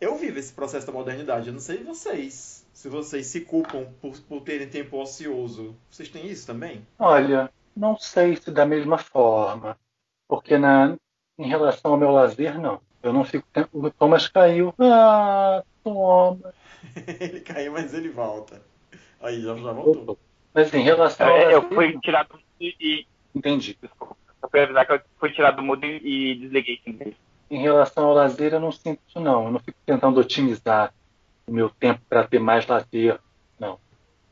eu 0.00 0.16
vivo 0.16 0.38
esse 0.38 0.52
processo 0.52 0.86
da 0.86 0.92
modernidade. 0.92 1.48
Eu 1.48 1.52
não 1.52 1.60
sei 1.60 1.84
vocês. 1.84 2.66
Se 2.72 2.88
vocês 2.88 3.26
se 3.26 3.42
culpam 3.42 3.86
por, 4.00 4.18
por 4.22 4.40
terem 4.40 4.68
tempo 4.68 5.00
ocioso. 5.00 5.76
Vocês 5.90 6.08
têm 6.08 6.26
isso 6.26 6.46
também? 6.46 6.86
Olha, 6.98 7.50
não 7.76 7.96
sei 7.98 8.36
se 8.36 8.50
da 8.50 8.66
mesma 8.66 8.98
forma. 8.98 9.78
Porque 10.26 10.58
na, 10.58 10.96
em 11.38 11.46
relação 11.46 11.92
ao 11.92 11.96
meu 11.98 12.10
lazer, 12.10 12.58
não. 12.58 12.80
Eu 13.02 13.12
não 13.12 13.24
fico. 13.24 13.46
O 13.72 13.90
Thomas 13.90 14.28
caiu. 14.28 14.72
Ah, 14.78 15.62
Thomas. 15.82 16.54
ele 17.20 17.40
caiu, 17.40 17.72
mas 17.72 17.92
ele 17.92 18.08
volta. 18.08 18.62
Aí, 19.20 19.42
já, 19.42 19.56
já 19.56 19.72
voltou. 19.72 20.18
Mas 20.54 20.72
em 20.72 20.82
relação. 20.82 21.26
É, 21.28 21.54
eu 21.54 21.68
fui 21.68 21.98
tirar 22.00 22.24
do 22.24 22.34
mudo 22.34 22.44
e. 22.60 23.06
Entendi. 23.34 23.76
Desculpa. 23.80 24.16
Só 24.40 24.48
pra 24.48 24.62
avisar 24.64 24.86
que 24.86 24.92
eu 24.92 25.00
fui 25.18 25.32
tirar 25.32 25.50
do 25.52 25.62
mudo 25.62 25.84
e 25.84 26.34
desliguei. 26.36 26.80
Em 27.50 27.60
relação 27.60 28.06
ao 28.06 28.14
lazer, 28.14 28.52
eu 28.54 28.60
não 28.60 28.72
sinto 28.72 29.00
isso, 29.06 29.20
não. 29.20 29.46
Eu 29.46 29.52
não 29.52 29.60
fico 29.60 29.78
tentando 29.84 30.20
otimizar 30.20 30.92
o 31.46 31.52
meu 31.52 31.68
tempo 31.68 32.00
para 32.08 32.26
ter 32.26 32.38
mais 32.38 32.66
lazer, 32.66 33.18
não. 33.58 33.78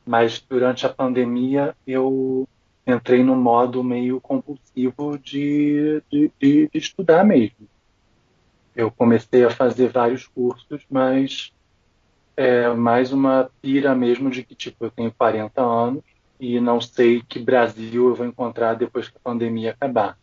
Mas 0.05 0.39
durante 0.39 0.85
a 0.85 0.89
pandemia, 0.89 1.75
eu 1.85 2.47
entrei 2.85 3.23
no 3.23 3.35
modo 3.35 3.83
meio 3.83 4.19
compulsivo 4.19 5.17
de, 5.17 6.01
de, 6.11 6.31
de, 6.39 6.69
de 6.69 6.77
estudar 6.77 7.23
mesmo 7.23 7.70
eu 8.75 8.89
comecei 8.89 9.43
a 9.43 9.49
fazer 9.49 9.89
vários 9.89 10.27
cursos, 10.27 10.85
mas 10.89 11.53
é 12.35 12.69
mais 12.69 13.11
uma 13.11 13.49
pira 13.61 13.93
mesmo 13.93 14.29
de 14.29 14.43
que, 14.43 14.55
tipo, 14.55 14.85
eu 14.85 14.91
tenho 14.91 15.11
40 15.11 15.61
anos 15.61 16.03
e 16.39 16.59
não 16.59 16.81
sei 16.81 17.21
que 17.21 17.39
Brasil 17.39 18.09
eu 18.09 18.15
vou 18.15 18.25
encontrar 18.25 18.73
depois 18.73 19.07
que 19.07 19.17
a 19.17 19.21
pandemia 19.23 19.71
acabar. 19.71 20.17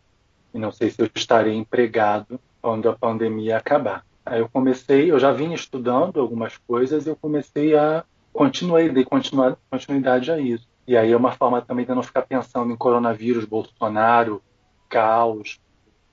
E 0.53 0.59
não 0.59 0.71
sei 0.71 0.89
se 0.89 1.01
eu 1.01 1.09
estarei 1.15 1.55
empregado 1.55 2.39
quando 2.61 2.89
a 2.89 2.95
pandemia 2.95 3.57
acabar. 3.57 4.05
Aí 4.25 4.39
eu 4.39 4.49
comecei, 4.49 5.11
eu 5.11 5.19
já 5.19 5.31
vinha 5.31 5.55
estudando 5.55 6.19
algumas 6.19 6.57
coisas 6.57 7.05
e 7.05 7.09
eu 7.09 7.15
comecei 7.15 7.75
a 7.75 8.03
continuei, 8.33 8.89
dei 8.89 9.05
continuidade 9.05 10.31
a 10.31 10.39
isso. 10.39 10.67
E 10.87 10.97
aí 10.97 11.11
é 11.11 11.17
uma 11.17 11.31
forma 11.31 11.61
também 11.61 11.85
de 11.85 11.93
não 11.93 12.03
ficar 12.03 12.23
pensando 12.23 12.71
em 12.71 12.75
coronavírus, 12.75 13.45
Bolsonaro, 13.45 14.41
caos, 14.87 15.59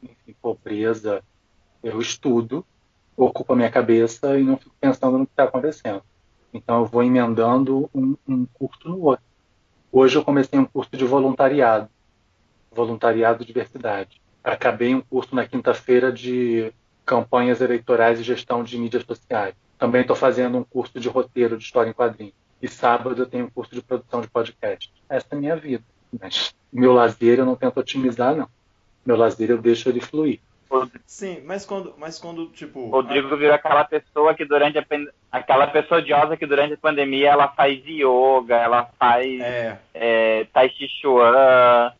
enfim, 0.03 0.34
pobreza, 0.41 1.22
eu 1.83 2.01
estudo, 2.01 2.64
ocupa 3.16 3.57
minha 3.57 3.70
cabeça 3.70 4.39
e 4.39 4.43
não 4.43 4.57
fico 4.57 4.74
pensando 4.81 5.18
no 5.18 5.27
que 5.27 5.33
está 5.33 5.45
acontecendo. 5.45 6.03
Então 6.53 6.81
eu 6.81 6.87
vou 6.87 7.03
emendando 7.03 7.89
um, 7.95 8.16
um 8.27 8.47
curso 8.47 8.89
no 8.89 9.03
outro. 9.03 9.24
Hoje 9.93 10.16
eu 10.16 10.24
comecei 10.24 10.59
um 10.59 10.64
curso 10.64 10.91
de 10.97 11.05
voluntariado, 11.05 11.89
voluntariado 12.70 13.45
diversidade. 13.45 14.20
Acabei 14.43 14.95
um 14.95 15.01
curso 15.01 15.35
na 15.35 15.47
quinta-feira 15.47 16.12
de 16.12 16.72
campanhas 17.05 17.61
eleitorais 17.61 18.20
e 18.20 18.22
gestão 18.22 18.62
de 18.62 18.79
mídias 18.79 19.05
sociais. 19.05 19.55
Também 19.79 20.03
estou 20.03 20.16
fazendo 20.16 20.59
um 20.59 20.64
curso 20.64 20.99
de 20.99 21.09
roteiro 21.09 21.57
de 21.57 21.64
história 21.64 21.91
em 21.91 21.95
quadrinhos. 21.95 22.35
E 22.61 22.68
sábado 22.68 23.22
eu 23.22 23.27
tenho 23.27 23.47
um 23.47 23.51
curso 23.51 23.74
de 23.74 23.83
produção 23.83 24.20
de 24.20 24.29
podcast. 24.29 24.93
Essa 25.09 25.27
é 25.33 25.37
a 25.37 25.39
minha 25.39 25.57
vida. 25.57 25.85
Mas 26.20 26.55
meu 26.72 26.93
lazer 26.93 27.39
eu 27.39 27.45
não 27.47 27.57
tento 27.57 27.79
otimizar, 27.79 28.35
não. 28.35 28.49
Meu 29.05 29.16
lazer 29.16 29.51
eu 29.51 29.59
deixo 29.59 29.89
ele 29.89 30.01
fluir. 30.01 30.41
Sim, 31.06 31.42
mas 31.44 31.64
quando, 31.64 31.94
mas 31.96 32.18
quando 32.18 32.48
tipo. 32.48 32.88
Rodrigo 32.88 33.32
a... 33.34 33.36
virou 33.36 33.54
aquela 33.54 33.84
pessoa 33.84 34.34
que 34.34 34.44
durante 34.44 34.78
a 34.78 34.84
aquela 35.30 35.66
pessoa 35.66 36.00
odiosa 36.00 36.36
que 36.36 36.46
durante 36.46 36.74
a 36.74 36.78
pandemia 36.78 37.30
ela 37.30 37.48
faz 37.48 37.82
yoga, 37.86 38.56
ela 38.56 38.90
faz 38.98 39.40
é. 39.40 39.78
É, 39.94 40.44
tai 40.52 40.68
chi 40.70 40.88
chuan, 40.88 41.92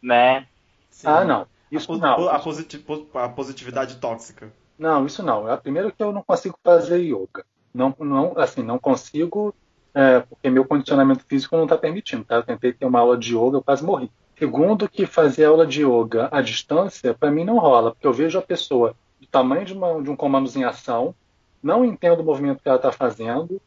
né? 0.00 0.46
Sim. 0.90 1.08
Ah, 1.08 1.24
não. 1.24 1.46
Isso 1.70 1.92
a, 1.94 1.96
não. 1.96 2.28
A, 2.28 3.24
a 3.24 3.28
positividade 3.28 3.96
tóxica. 3.96 4.52
Não, 4.78 5.06
isso 5.06 5.22
não. 5.22 5.50
É 5.50 5.56
primeiro 5.56 5.92
que 5.92 6.02
eu 6.02 6.12
não 6.12 6.22
consigo 6.22 6.58
fazer 6.62 6.98
yoga. 6.98 7.44
Não, 7.74 7.94
não, 7.98 8.34
assim, 8.36 8.62
não 8.62 8.78
consigo, 8.78 9.54
é, 9.94 10.20
porque 10.20 10.50
meu 10.50 10.64
condicionamento 10.64 11.24
físico 11.26 11.56
não 11.56 11.64
está 11.64 11.78
permitindo. 11.78 12.24
Tá? 12.24 12.36
Eu 12.36 12.42
tentei 12.42 12.72
ter 12.72 12.84
uma 12.84 13.00
aula 13.00 13.16
de 13.16 13.34
yoga, 13.34 13.56
eu 13.56 13.62
quase 13.62 13.84
morri. 13.84 14.10
Segundo, 14.38 14.88
que 14.88 15.06
fazer 15.06 15.44
aula 15.44 15.66
de 15.66 15.84
yoga 15.84 16.28
à 16.32 16.40
distância, 16.40 17.14
para 17.14 17.30
mim 17.30 17.44
não 17.44 17.58
rola, 17.58 17.92
porque 17.92 18.06
eu 18.06 18.12
vejo 18.12 18.38
a 18.38 18.42
pessoa 18.42 18.94
do 19.20 19.26
tamanho 19.26 19.64
de, 19.64 19.72
uma, 19.72 20.02
de 20.02 20.10
um 20.10 20.16
comando 20.16 20.50
em 20.56 20.64
ação, 20.64 21.14
não 21.62 21.84
entendo 21.84 22.20
o 22.20 22.24
movimento 22.24 22.62
que 22.62 22.68
ela 22.68 22.76
está 22.76 22.90
fazendo 22.90 23.60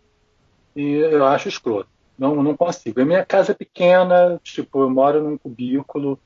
e 0.75 0.93
eu 0.95 1.25
acho 1.25 1.47
escroto. 1.47 1.89
Não, 2.17 2.41
não 2.43 2.55
consigo. 2.55 2.99
A 3.01 3.05
minha 3.05 3.25
casa 3.25 3.51
é 3.51 3.55
pequena, 3.55 4.39
tipo, 4.43 4.81
eu 4.81 4.89
moro 4.89 5.23
num 5.23 5.37
cubículo, 5.37 6.19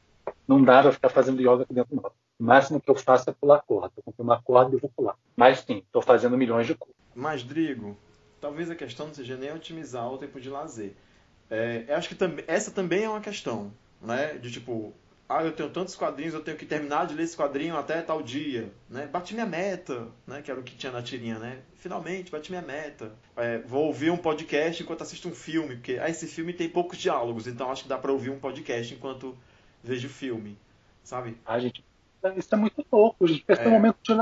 não 0.48 0.64
dá 0.64 0.82
para 0.82 0.92
ficar 0.92 1.10
fazendo 1.10 1.42
yoga 1.42 1.64
aqui 1.64 1.74
dentro 1.74 1.96
não. 1.96 2.12
O 2.40 2.44
máximo 2.44 2.80
que 2.80 2.90
eu 2.90 2.96
faço 2.96 3.30
é 3.30 3.34
pular 3.34 3.62
corda. 3.62 3.92
Eu 3.98 4.04
comprei 4.04 4.24
uma 4.24 4.42
corda 4.42 4.76
e 4.76 4.80
vou 4.80 4.90
pular. 4.96 5.16
Mas 5.36 5.60
sim, 5.60 5.80
estou 5.80 6.02
fazendo 6.02 6.38
milhões 6.38 6.66
de 6.66 6.74
coisas. 6.74 6.96
Mas, 7.14 7.44
Drigo, 7.44 7.98
talvez 8.40 8.72
a 8.72 8.76
questão 8.76 9.08
não 9.08 9.14
seja 9.14 9.36
nem 9.36 9.54
otimizar 9.54 10.10
o 10.12 10.18
tempo 10.18 10.40
de 10.40 10.50
lazer. 10.50 10.94
É, 11.50 11.86
acho 11.90 12.08
que 12.08 12.16
tam 12.16 12.32
essa 12.48 12.72
também 12.72 13.04
é 13.04 13.10
uma 13.10 13.20
questão 13.20 13.72
né? 14.02 14.34
De 14.38 14.52
tipo, 14.52 14.94
ah, 15.28 15.44
eu 15.44 15.52
tenho 15.52 15.70
tantos 15.70 15.96
quadrinhos, 15.96 16.34
eu 16.34 16.42
tenho 16.42 16.58
que 16.58 16.66
terminar 16.66 17.06
de 17.06 17.14
ler 17.14 17.24
esse 17.24 17.38
quadrinho 17.38 17.78
até 17.78 18.02
tal 18.02 18.22
dia, 18.22 18.72
né? 18.90 19.06
Bati 19.06 19.34
minha 19.34 19.46
meta, 19.46 20.08
né? 20.26 20.42
Que 20.42 20.50
era 20.50 20.60
o 20.60 20.64
que 20.64 20.76
tinha 20.76 20.92
na 20.92 21.04
tirinha, 21.04 21.38
né? 21.38 21.60
Finalmente, 21.76 22.32
bati 22.32 22.52
minha 22.52 22.64
meta. 22.64 23.12
É, 23.38 23.60
vou 23.60 23.86
ouvir 23.86 24.10
um 24.10 24.18
podcast 24.18 24.82
enquanto 24.82 25.04
assisto 25.04 25.28
um 25.28 25.36
filme, 25.36 25.76
porque 25.76 26.00
ah, 26.02 26.10
esse 26.10 26.26
filme 26.26 26.52
tem 26.52 26.68
poucos 26.68 26.98
diálogos, 26.98 27.48
então 27.48 27.72
acho 27.72 27.84
que 27.84 27.90
dá 27.90 27.98
para 27.98 28.12
ouvir 28.12 28.32
um 28.32 28.40
podcast 28.40 28.94
enquanto 28.94 29.38
vejo 29.84 30.08
o 30.08 30.12
filme, 30.12 30.58
sabe? 31.04 31.38
Ah, 31.46 31.60
gente, 31.60 31.84
isso 32.36 32.54
é 32.54 32.58
muito 32.58 32.86
louco, 32.92 33.28
gente. 33.28 33.46
Esse 33.48 33.62
é. 33.62 33.68
momento 33.68 33.98
de 34.04 34.20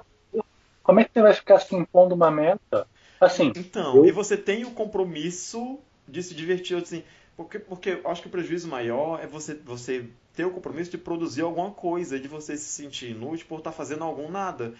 como 0.83 1.01
é 1.01 1.03
que 1.03 1.11
você 1.13 1.21
vai 1.21 1.33
ficar 1.33 1.59
se 1.59 1.75
impondo 1.75 2.15
uma 2.15 2.31
meta? 2.31 2.87
Assim. 3.19 3.51
Então, 3.55 3.97
eu... 3.97 4.05
e 4.05 4.11
você 4.11 4.37
tem 4.37 4.63
o 4.63 4.71
compromisso 4.71 5.79
de 6.07 6.23
se 6.23 6.33
divertir, 6.33 6.77
assim, 6.77 7.03
porque, 7.37 7.59
porque 7.59 7.89
eu 8.03 8.09
acho 8.09 8.23
que 8.23 8.27
o 8.27 8.31
prejuízo 8.31 8.67
maior 8.67 9.23
é 9.23 9.27
você, 9.27 9.53
você 9.53 10.09
ter 10.33 10.43
o 10.43 10.51
compromisso 10.51 10.89
de 10.89 10.97
produzir 10.97 11.43
alguma 11.43 11.69
coisa, 11.71 12.19
de 12.19 12.27
você 12.27 12.57
se 12.57 12.65
sentir 12.65 13.11
inútil 13.11 13.45
por 13.47 13.59
estar 13.59 13.69
tá 13.69 13.77
fazendo 13.77 14.03
algum 14.03 14.29
nada. 14.29 14.73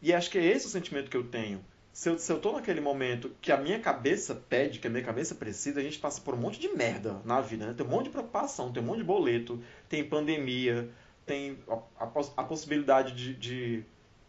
E 0.00 0.14
acho 0.14 0.30
que 0.30 0.38
é 0.38 0.44
esse 0.46 0.66
o 0.66 0.70
sentimento 0.70 1.10
que 1.10 1.16
eu 1.16 1.24
tenho. 1.24 1.64
Se 1.92 2.08
eu, 2.08 2.18
se 2.18 2.32
eu 2.32 2.40
tô 2.40 2.52
naquele 2.52 2.80
momento 2.80 3.32
que 3.40 3.50
a 3.50 3.56
minha 3.56 3.80
cabeça 3.80 4.34
pede, 4.34 4.78
que 4.78 4.86
a 4.86 4.90
minha 4.90 5.02
cabeça 5.02 5.34
precisa, 5.34 5.80
a 5.80 5.82
gente 5.82 5.98
passa 5.98 6.20
por 6.20 6.34
um 6.34 6.38
monte 6.38 6.58
de 6.60 6.68
merda 6.68 7.20
na 7.24 7.40
vida, 7.40 7.66
né? 7.66 7.74
Tem 7.76 7.86
um 7.86 7.90
monte 7.90 8.04
de 8.04 8.10
preocupação, 8.10 8.72
tem 8.72 8.82
um 8.82 8.86
monte 8.86 8.98
de 8.98 9.04
boleto, 9.04 9.60
tem 9.88 10.04
pandemia, 10.04 10.90
tem 11.26 11.58
a, 11.68 12.04
a, 12.04 12.10
a 12.36 12.44
possibilidade 12.44 13.14
de, 13.14 13.34
de 13.34 13.84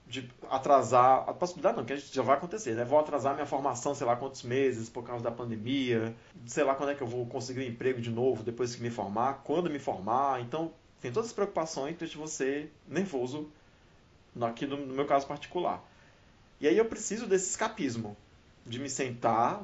de 0.08 0.30
atrasar, 0.50 1.28
a 1.28 1.34
possibilidade 1.34 1.78
não, 1.78 1.86
que 1.86 1.98
já 1.98 2.22
vai 2.22 2.38
acontecer, 2.38 2.76
né? 2.76 2.86
Vou 2.86 3.00
atrasar 3.00 3.34
minha 3.34 3.46
formação, 3.46 3.96
sei 3.96 4.06
lá 4.06 4.16
quantos 4.16 4.44
meses 4.44 4.88
por 4.88 5.04
causa 5.04 5.24
da 5.24 5.32
pandemia, 5.32 6.16
sei 6.46 6.64
lá 6.64 6.76
quando 6.76 6.92
é 6.92 6.96
que 6.96 7.02
eu 7.02 7.08
vou 7.08 7.26
conseguir 7.26 7.62
um 7.62 7.64
emprego 7.64 8.00
de 8.00 8.12
novo 8.12 8.44
depois 8.44 8.76
que 8.76 8.84
me 8.84 8.92
formar, 8.92 9.42
quando 9.44 9.70
me 9.70 9.80
formar. 9.80 10.42
Então, 10.42 10.72
tem 11.02 11.12
todas 11.12 11.30
as 11.30 11.34
preocupações 11.34 11.98
de 11.98 12.18
você 12.18 12.70
nervoso 12.88 13.50
aqui 14.42 14.66
no 14.66 14.78
meu 14.78 15.06
caso 15.06 15.26
particular. 15.26 15.84
E 16.60 16.68
aí 16.68 16.78
eu 16.78 16.86
preciso 16.86 17.26
desse 17.28 17.50
escapismo, 17.50 18.16
de 18.66 18.80
me 18.80 18.90
sentar, 18.90 19.64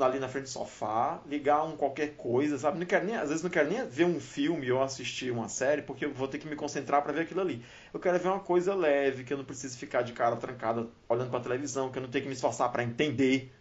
ali 0.00 0.18
na 0.18 0.28
frente 0.28 0.44
do 0.44 0.48
sofá, 0.48 1.20
ligar 1.26 1.64
um 1.64 1.76
qualquer 1.76 2.16
coisa, 2.16 2.56
sabe? 2.58 2.78
Não 2.78 2.86
quero 2.86 3.04
nem, 3.04 3.16
às 3.16 3.28
vezes 3.28 3.42
não 3.42 3.50
quero 3.50 3.68
nem 3.68 3.86
ver 3.86 4.04
um 4.06 4.18
filme 4.18 4.70
ou 4.72 4.82
assistir 4.82 5.30
uma 5.30 5.48
série, 5.48 5.82
porque 5.82 6.06
eu 6.06 6.14
vou 6.14 6.26
ter 6.26 6.38
que 6.38 6.48
me 6.48 6.56
concentrar 6.56 7.02
para 7.02 7.12
ver 7.12 7.22
aquilo 7.22 7.40
ali. 7.40 7.62
Eu 7.92 8.00
quero 8.00 8.18
ver 8.18 8.28
uma 8.28 8.40
coisa 8.40 8.74
leve, 8.74 9.24
que 9.24 9.32
eu 9.32 9.36
não 9.36 9.44
preciso 9.44 9.76
ficar 9.76 10.02
de 10.02 10.12
cara 10.12 10.36
trancada 10.36 10.88
olhando 11.08 11.30
para 11.30 11.40
televisão, 11.40 11.90
que 11.90 11.98
eu 11.98 12.02
não 12.02 12.08
tenho 12.08 12.22
que 12.22 12.28
me 12.28 12.34
esforçar 12.34 12.72
para 12.72 12.82
entender, 12.82 13.52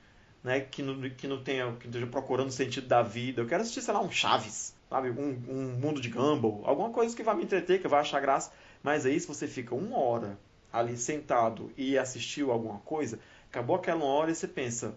né? 0.41 0.61
Que 0.61 0.81
não, 0.81 1.09
que 1.09 1.27
não 1.27 1.43
tenha, 1.43 1.71
que 1.73 1.87
esteja 1.87 2.07
procurando 2.07 2.47
o 2.47 2.51
sentido 2.51 2.87
da 2.87 3.01
vida. 3.01 3.41
Eu 3.41 3.47
quero 3.47 3.61
assistir, 3.61 3.81
sei 3.81 3.93
lá, 3.93 4.01
um 4.01 4.11
Chaves, 4.11 4.73
sabe? 4.89 5.09
Um, 5.09 5.37
um 5.49 5.79
mundo 5.79 5.99
de 5.99 6.09
Gumball, 6.09 6.61
alguma 6.65 6.91
coisa 6.91 7.15
que 7.15 7.23
vai 7.23 7.35
me 7.35 7.43
entreter, 7.43 7.81
que 7.81 7.87
vou 7.87 7.99
achar 7.99 8.21
graça. 8.21 8.51
Mas 8.81 9.05
aí 9.05 9.19
se 9.19 9.27
você 9.27 9.47
fica 9.47 9.75
uma 9.75 9.97
hora 9.97 10.39
ali 10.71 10.95
sentado 10.95 11.71
e 11.75 11.97
assistiu 11.97 12.51
alguma 12.51 12.79
coisa, 12.79 13.19
acabou 13.49 13.75
aquela 13.75 14.05
hora 14.05 14.31
e 14.31 14.35
você 14.35 14.47
pensa 14.47 14.95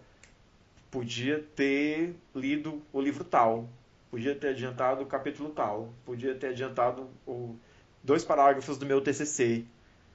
podia 0.95 1.45
ter 1.57 2.15
lido 2.33 2.81
o 2.93 3.01
livro 3.01 3.25
tal, 3.25 3.67
podia 4.09 4.33
ter 4.33 4.51
adiantado 4.51 5.03
o 5.03 5.05
capítulo 5.05 5.49
tal, 5.49 5.93
podia 6.05 6.33
ter 6.33 6.47
adiantado 6.47 7.09
o, 7.27 7.53
dois 8.01 8.23
parágrafos 8.23 8.77
do 8.77 8.85
meu 8.85 9.01
TCC, 9.01 9.65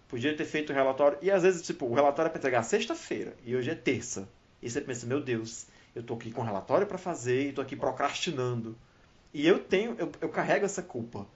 podia 0.08 0.34
ter 0.34 0.46
feito 0.46 0.70
o 0.70 0.74
relatório. 0.74 1.18
E 1.20 1.30
às 1.30 1.42
vezes, 1.42 1.60
tipo, 1.60 1.84
o 1.84 1.92
relatório 1.92 2.30
é 2.30 2.32
para 2.32 2.38
entregar 2.38 2.62
sexta-feira 2.62 3.36
e 3.44 3.54
hoje 3.54 3.68
é 3.68 3.74
terça. 3.74 4.26
E 4.62 4.70
você 4.70 4.80
pensa, 4.80 5.06
meu 5.06 5.20
Deus, 5.20 5.66
eu 5.94 6.02
tô 6.02 6.14
aqui 6.14 6.30
com 6.30 6.40
relatório 6.40 6.86
para 6.86 6.96
fazer 6.96 7.48
e 7.48 7.52
tô 7.52 7.60
aqui 7.60 7.76
procrastinando. 7.76 8.74
E 9.34 9.46
eu 9.46 9.58
tenho, 9.58 9.94
eu, 9.98 10.10
eu 10.18 10.30
carrego 10.30 10.64
essa 10.64 10.82
culpa. 10.82 11.26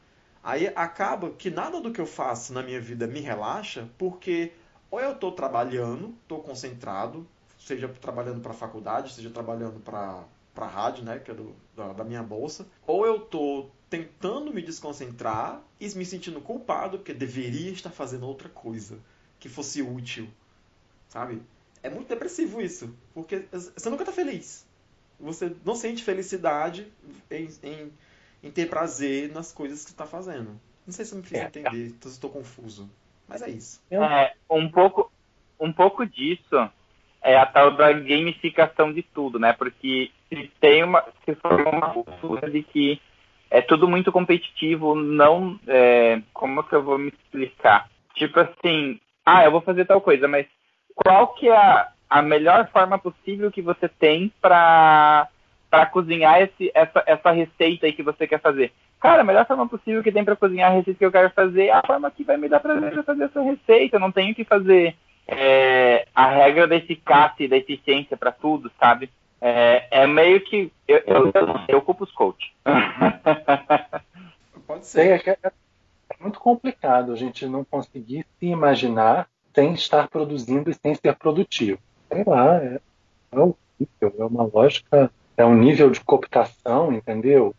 Aí 0.43 0.73
acaba 0.75 1.33
que 1.33 1.51
nada 1.51 1.83
do 1.83 1.93
que 1.93 2.01
eu 2.01 2.07
faço 2.07 2.55
na 2.55 2.63
minha 2.63 2.81
vida 2.81 3.07
me 3.07 3.21
relaxa, 3.21 3.91
porque 3.99 4.53
ou 4.91 4.99
eu 4.99 5.13
estou 5.13 5.33
trabalhando, 5.33 6.15
estou 6.23 6.41
concentrado, 6.41 7.29
seja 7.65 7.89
trabalhando 7.89 8.41
para 8.41 8.53
a 8.53 8.55
faculdade, 8.55 9.13
seja 9.13 9.31
trabalhando 9.31 9.81
para 9.81 10.25
a 10.57 10.67
rádio, 10.67 11.03
né, 11.03 11.19
que 11.19 11.31
é 11.31 11.35
do, 11.35 11.55
da, 11.75 11.93
da, 11.93 12.05
minha 12.05 12.23
bolsa, 12.23 12.67
ou 12.87 13.07
eu 13.07 13.21
tô 13.21 13.71
tentando 13.89 14.53
me 14.53 14.61
desconcentrar 14.61 15.63
e 15.81 15.89
me 15.95 16.05
sentindo 16.05 16.41
culpado 16.41 16.99
porque 16.99 17.15
deveria 17.15 17.71
estar 17.71 17.91
fazendo 17.91 18.27
outra 18.27 18.49
coisa 18.49 18.99
que 19.41 19.49
fosse 19.49 19.81
útil, 19.83 20.29
sabe? 21.09 21.41
É 21.83 21.89
muito 21.89 22.09
depressivo 22.09 22.61
isso, 22.61 22.95
porque 23.13 23.47
você 23.51 23.91
nunca 23.91 24.03
está 24.03 24.13
feliz. 24.13 24.67
Você 25.21 25.55
não 25.65 25.75
sente 25.75 26.03
felicidade 26.03 26.91
em, 27.31 27.49
em, 27.63 27.93
em 28.43 28.51
ter 28.51 28.69
prazer 28.69 29.33
nas 29.33 29.53
coisas 29.53 29.85
que 29.85 29.91
está 29.91 30.07
fazendo. 30.07 30.59
Não 30.87 30.93
sei 30.93 31.05
se 31.05 31.13
eu 31.13 31.19
me 31.19 31.25
fiz 31.25 31.39
é, 31.39 31.45
entender, 31.45 31.95
se 32.01 32.09
estou 32.09 32.31
confuso, 32.31 32.91
mas 33.29 33.43
é 33.43 33.49
isso. 33.49 33.81
É, 33.91 34.35
um 34.51 34.71
pouco, 34.71 35.11
um 35.59 35.73
pouco 35.73 36.05
disso 36.05 36.71
é 37.25 37.39
a 37.39 37.47
tal 37.47 37.71
da 37.71 37.91
gamificação 37.91 38.93
de 38.93 39.03
tudo, 39.03 39.39
né? 39.39 39.55
Porque 39.55 40.11
se 40.29 40.51
tem 40.61 40.85
uma, 40.85 41.03
se 41.25 41.35
for 41.37 41.59
uma 41.67 41.91
cultura 41.91 42.51
de 42.51 42.63
que 42.63 43.01
é 43.51 43.63
tudo 43.63 43.89
muito 43.89 44.13
competitivo, 44.13 44.95
não, 44.95 45.59
é, 45.67 46.21
como 46.35 46.63
que 46.63 46.75
eu 46.75 46.83
vou 46.83 46.99
me 46.99 47.09
explicar? 47.09 47.89
Tipo 48.15 48.41
assim, 48.41 49.01
ah, 49.25 49.43
eu 49.43 49.51
vou 49.51 49.63
fazer 49.63 49.87
tal 49.87 50.03
coisa, 50.03 50.29
mas 50.29 50.47
qual 50.95 51.29
que 51.29 51.49
é 51.49 51.57
a, 51.57 51.89
a 52.11 52.21
melhor 52.21 52.69
forma 52.71 52.99
possível 52.99 53.51
que 53.51 53.63
você 53.63 53.89
tem 53.89 54.31
para 54.41 55.29
para 55.71 55.87
cozinhar 55.87 56.41
esse, 56.41 56.71
essa, 56.73 57.03
essa 57.05 57.33
receita 57.33 57.87
aí 57.87 57.93
que 57.93 58.03
você 58.03 58.29
quer 58.29 58.41
fazer? 58.41 58.71
Cara, 59.01 59.23
a 59.23 59.25
melhor 59.25 59.45
forma 59.45 59.69
possível 59.69 60.05
que 60.05 60.13
tem 60.13 60.25
para 60.25 60.37
cozinhar 60.37 60.71
a 60.71 60.75
receita 60.75 60.99
que 60.99 61.05
eu 61.05 61.11
quero 61.11 61.31
fazer 61.31 61.65
é 61.65 61.73
a 61.73 61.83
forma 61.85 62.09
que 62.13 62.23
vai 62.23 62.37
me 62.37 62.49
dar 62.49 62.61
prazer 62.61 63.03
fazer 63.03 63.25
essa 63.25 63.43
receita. 63.43 63.97
Eu 63.97 64.01
não 64.01 64.13
tenho 64.13 64.33
que 64.37 64.45
fazer 64.45 64.95
é, 65.27 66.07
a 66.15 66.29
regra 66.29 66.67
da 66.67 66.77
eficácia 66.77 67.45
e 67.45 67.49
da 67.49 67.57
eficiência 67.57 68.17
para 68.17 68.33
tudo, 68.33 68.71
sabe? 68.79 69.11
É, 69.41 69.87
é, 69.91 70.07
meio 70.07 70.41
que. 70.41 70.73
Eu, 70.89 71.03
eu, 71.07 71.33
eu 71.69 71.83
culpo 71.83 72.05
os 72.05 72.13
coach. 72.13 72.55
Pode 74.67 74.87
ser. 74.87 75.29
É, 75.29 75.39
é, 75.43 75.53
muito 76.21 76.39
complicado 76.39 77.13
a 77.13 77.17
gente 77.17 77.47
não 77.47 77.65
conseguir 77.65 78.27
se 78.39 78.47
imaginar 78.47 79.29
sem 79.55 79.75
estar 79.75 80.09
produzindo 80.09 80.71
e 80.71 80.75
sem 80.75 80.95
ser 80.95 81.15
produtivo. 81.17 81.79
Sei 82.11 82.25
lá, 82.27 82.57
é, 82.57 82.81
é, 83.33 83.87
é 84.01 84.25
uma 84.25 84.45
lógica, 84.45 85.11
é 85.37 85.45
um 85.45 85.55
nível 85.55 85.91
de 85.91 86.01
cooptação, 86.01 86.93
entendeu? 86.93 87.55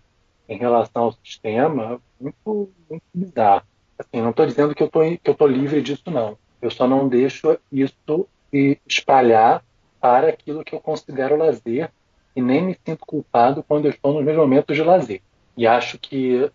Em 0.48 0.58
relação 0.58 1.04
ao 1.04 1.12
sistema, 1.24 2.02
muito, 2.20 2.70
muito 2.90 3.04
bizarro. 3.14 3.64
Assim, 3.98 4.22
não 4.22 4.32
estou 4.32 4.46
dizendo 4.46 4.76
que 4.76 4.84
eu 4.84 4.88
estou 4.88 5.48
livre 5.48 5.82
disso, 5.82 6.12
não. 6.12 6.38
Eu 6.66 6.72
só 6.72 6.88
não 6.88 7.08
deixo 7.08 7.60
isso 7.72 8.28
se 8.50 8.82
espalhar 8.88 9.64
para 10.02 10.30
aquilo 10.30 10.64
que 10.64 10.74
eu 10.74 10.80
considero 10.80 11.38
lazer 11.38 11.92
e 12.36 12.42
nem 12.42 12.60
me 12.64 12.76
sinto 12.84 13.06
culpado 13.06 13.62
quando 13.62 13.86
eu 13.86 13.92
estou 13.92 14.16
nos 14.16 14.26
meus 14.26 14.36
momentos 14.36 14.76
de 14.76 14.82
lazer. 14.82 15.22
E 15.56 15.68
acho 15.68 16.00
que 16.00 16.50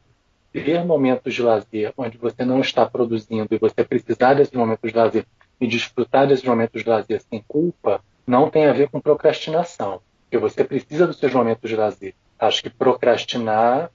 ter 0.53 0.85
momentos 0.85 1.33
de 1.33 1.43
lazer 1.43 1.95
onde 1.97 2.19
você 2.19 2.45
não 2.45 2.61
está 2.61 2.85
produzindo 2.85 3.55
e 3.55 3.59
você 3.59 3.85
precisar 3.85 4.35
desses 4.35 4.53
momentos 4.53 4.91
de 4.91 4.99
lazer 4.99 5.27
e 5.61 5.67
desfrutar 5.69 6.27
desses 6.27 6.45
momentos 6.45 6.83
de 6.83 6.89
lazer 6.89 7.23
sem 7.23 7.45
culpa 7.47 8.03
não 8.27 8.51
tem 8.51 8.67
a 8.67 8.73
ver 8.73 8.91
com 8.91 9.01
procrastinação, 9.01 10.01
porque 10.25 10.39
você 10.39 10.65
precisa 10.65 11.07
dos 11.07 11.19
seus 11.19 11.33
momentos 11.33 11.71
de 11.71 11.77
lazer. 11.77 12.15
Acho 12.37 12.65
que 12.65 12.71
procrastinar 12.71 13.93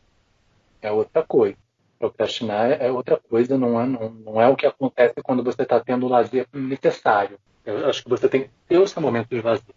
é 0.82 0.90
outra 0.90 1.24
coisa. 1.24 1.58
Procrastinar 1.98 2.72
é 2.72 2.92
outra 2.92 3.20
coisa, 3.30 3.58
não 3.58 3.80
é, 3.80 3.86
não, 3.86 4.10
não 4.10 4.42
é 4.42 4.48
o 4.48 4.56
que 4.56 4.66
acontece 4.66 5.16
quando 5.24 5.44
você 5.44 5.64
está 5.64 5.80
tendo 5.80 6.06
o 6.06 6.10
lazer 6.10 6.48
necessário. 6.54 7.40
Eu 7.66 7.90
acho 7.90 8.04
que 8.04 8.10
você 8.10 8.28
tem 8.30 8.44
que 8.44 8.50
ter 8.68 8.78
o 8.78 8.88
seu 8.88 9.02
momento 9.02 9.30
de 9.30 9.42
lazer. 9.42 9.76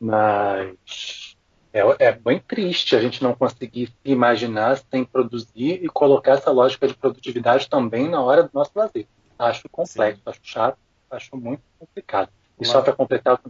Mas 0.00 1.36
é, 1.72 2.06
é 2.06 2.12
bem 2.12 2.38
triste 2.38 2.94
a 2.94 3.00
gente 3.00 3.22
não 3.22 3.34
conseguir 3.34 3.88
se 3.88 4.12
imaginar 4.12 4.78
sem 4.90 5.04
produzir 5.04 5.82
e 5.82 5.88
colocar 5.88 6.32
essa 6.32 6.52
lógica 6.52 6.86
de 6.86 6.94
produtividade 6.94 7.68
também 7.68 8.08
na 8.08 8.22
hora 8.22 8.44
do 8.44 8.50
nosso 8.54 8.70
lazer. 8.74 9.06
Acho 9.36 9.68
complexo, 9.68 10.22
Sim. 10.22 10.30
acho 10.30 10.40
chato, 10.44 10.78
acho 11.10 11.36
muito 11.36 11.62
complicado. 11.78 12.30
E 12.60 12.64
só 12.64 12.80
para 12.80 12.92
completar, 12.92 13.40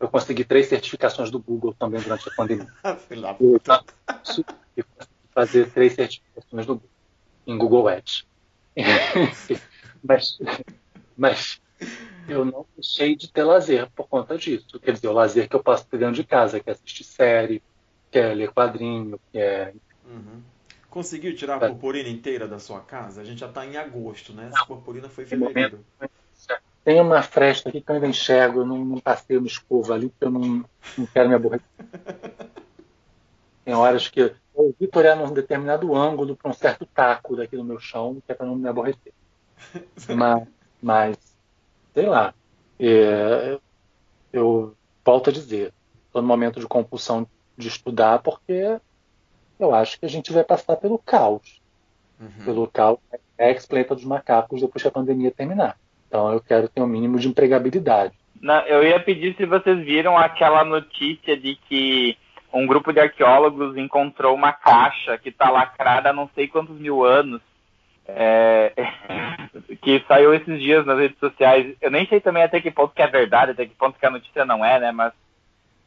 eu 0.00 0.08
consegui 0.08 0.44
três 0.44 0.66
certificações 0.66 1.30
do 1.30 1.38
Google 1.38 1.72
também 1.78 2.00
durante 2.00 2.28
a 2.28 2.32
pandemia. 2.32 2.66
eu, 3.38 3.60
eu 4.76 4.84
fazer 5.32 5.70
três 5.70 5.94
certificações 5.94 6.66
do 6.66 6.74
Google 6.74 6.89
em 7.46 7.56
Google 7.56 7.88
Ads. 7.88 8.26
mas, 10.02 10.38
mas 11.16 11.60
eu 12.28 12.44
não 12.44 12.64
deixei 12.76 13.16
de 13.16 13.30
ter 13.30 13.42
lazer 13.42 13.90
por 13.90 14.08
conta 14.08 14.36
disso. 14.38 14.78
Quer 14.78 14.92
dizer, 14.92 15.08
o 15.08 15.12
lazer 15.12 15.48
que 15.48 15.56
eu 15.56 15.62
posso 15.62 15.86
ter 15.86 15.98
dentro 15.98 16.14
de 16.14 16.24
casa, 16.24 16.60
que 16.60 16.70
é 16.70 16.72
assistir 16.72 17.04
série, 17.04 17.62
que 18.10 18.18
é 18.18 18.34
ler 18.34 18.50
quadrinho, 18.52 19.18
que 19.32 19.38
é. 19.38 19.72
Uhum. 20.06 20.42
Conseguiu 20.88 21.34
tirar 21.36 21.62
a 21.62 21.68
purpurina 21.68 22.08
inteira 22.08 22.48
da 22.48 22.58
sua 22.58 22.80
casa? 22.80 23.20
A 23.20 23.24
gente 23.24 23.38
já 23.38 23.46
está 23.46 23.64
em 23.64 23.76
agosto, 23.76 24.32
né? 24.32 24.50
Essa 24.52 24.66
purpurina 24.66 25.08
foi 25.08 25.24
fevereiro. 25.24 25.84
Tem 26.82 27.00
uma 27.00 27.22
fresta 27.22 27.68
aqui 27.68 27.80
que 27.80 27.90
eu 27.90 27.94
ainda 27.94 28.08
enxergo, 28.08 28.60
eu 28.60 28.66
não, 28.66 28.84
não 28.84 28.98
passei 28.98 29.36
uma 29.36 29.46
escova 29.46 29.94
ali, 29.94 30.08
porque 30.08 30.24
eu 30.24 30.30
não, 30.30 30.64
não 30.96 31.06
quero 31.06 31.28
me 31.28 31.34
aborrecer. 31.34 31.66
Tem 33.64 33.74
horas 33.74 34.08
que 34.08 34.34
vou 34.60 34.74
vitorear 34.78 35.16
num 35.16 35.32
determinado 35.32 35.94
ângulo 35.94 36.36
para 36.36 36.50
um 36.50 36.54
certo 36.54 36.86
taco 36.86 37.36
daqui 37.36 37.56
no 37.56 37.64
meu 37.64 37.80
chão, 37.80 38.20
que 38.24 38.32
é 38.32 38.34
para 38.34 38.46
não 38.46 38.56
me 38.56 38.68
aborrecer. 38.68 39.12
mas, 40.14 40.48
mas, 40.82 41.16
sei 41.94 42.06
lá, 42.06 42.34
é, 42.78 43.58
eu 44.32 44.74
volto 45.04 45.30
a 45.30 45.32
dizer, 45.32 45.72
estou 46.06 46.20
no 46.22 46.28
momento 46.28 46.60
de 46.60 46.66
compulsão 46.66 47.26
de 47.56 47.68
estudar 47.68 48.20
porque 48.20 48.78
eu 49.58 49.74
acho 49.74 49.98
que 49.98 50.06
a 50.06 50.08
gente 50.08 50.32
vai 50.32 50.44
passar 50.44 50.76
pelo 50.76 50.98
caos. 50.98 51.60
Uhum. 52.20 52.44
Pelo 52.44 52.66
caos 52.68 52.98
é 53.38 53.50
ex-planeta 53.50 53.94
dos 53.94 54.04
macacos 54.04 54.60
depois 54.60 54.82
que 54.82 54.88
a 54.88 54.92
pandemia 54.92 55.30
terminar. 55.30 55.78
Então 56.06 56.32
eu 56.32 56.40
quero 56.40 56.68
ter 56.68 56.82
um 56.82 56.86
mínimo 56.86 57.18
de 57.18 57.28
empregabilidade. 57.28 58.14
Não, 58.40 58.60
eu 58.66 58.82
ia 58.82 58.98
pedir 58.98 59.36
se 59.36 59.44
vocês 59.44 59.78
viram 59.84 60.16
aquela 60.16 60.64
notícia 60.64 61.36
de 61.36 61.56
que 61.68 62.16
um 62.52 62.66
grupo 62.66 62.92
de 62.92 63.00
arqueólogos 63.00 63.76
encontrou 63.76 64.34
uma 64.34 64.52
caixa 64.52 65.16
que 65.18 65.28
está 65.28 65.50
lacrada 65.50 66.10
há 66.10 66.12
não 66.12 66.28
sei 66.34 66.48
quantos 66.48 66.78
mil 66.78 67.04
anos, 67.04 67.40
é, 68.08 68.72
que 69.82 70.04
saiu 70.06 70.34
esses 70.34 70.60
dias 70.60 70.84
nas 70.84 70.98
redes 70.98 71.18
sociais. 71.18 71.76
Eu 71.80 71.90
nem 71.90 72.06
sei 72.06 72.20
também 72.20 72.42
até 72.42 72.60
que 72.60 72.70
ponto 72.70 72.94
que 72.94 73.02
é 73.02 73.06
verdade, 73.06 73.52
até 73.52 73.66
que 73.66 73.74
ponto 73.74 73.98
que 73.98 74.06
a 74.06 74.10
notícia 74.10 74.44
não 74.44 74.64
é, 74.64 74.78
né? 74.80 74.92
Mas 74.92 75.12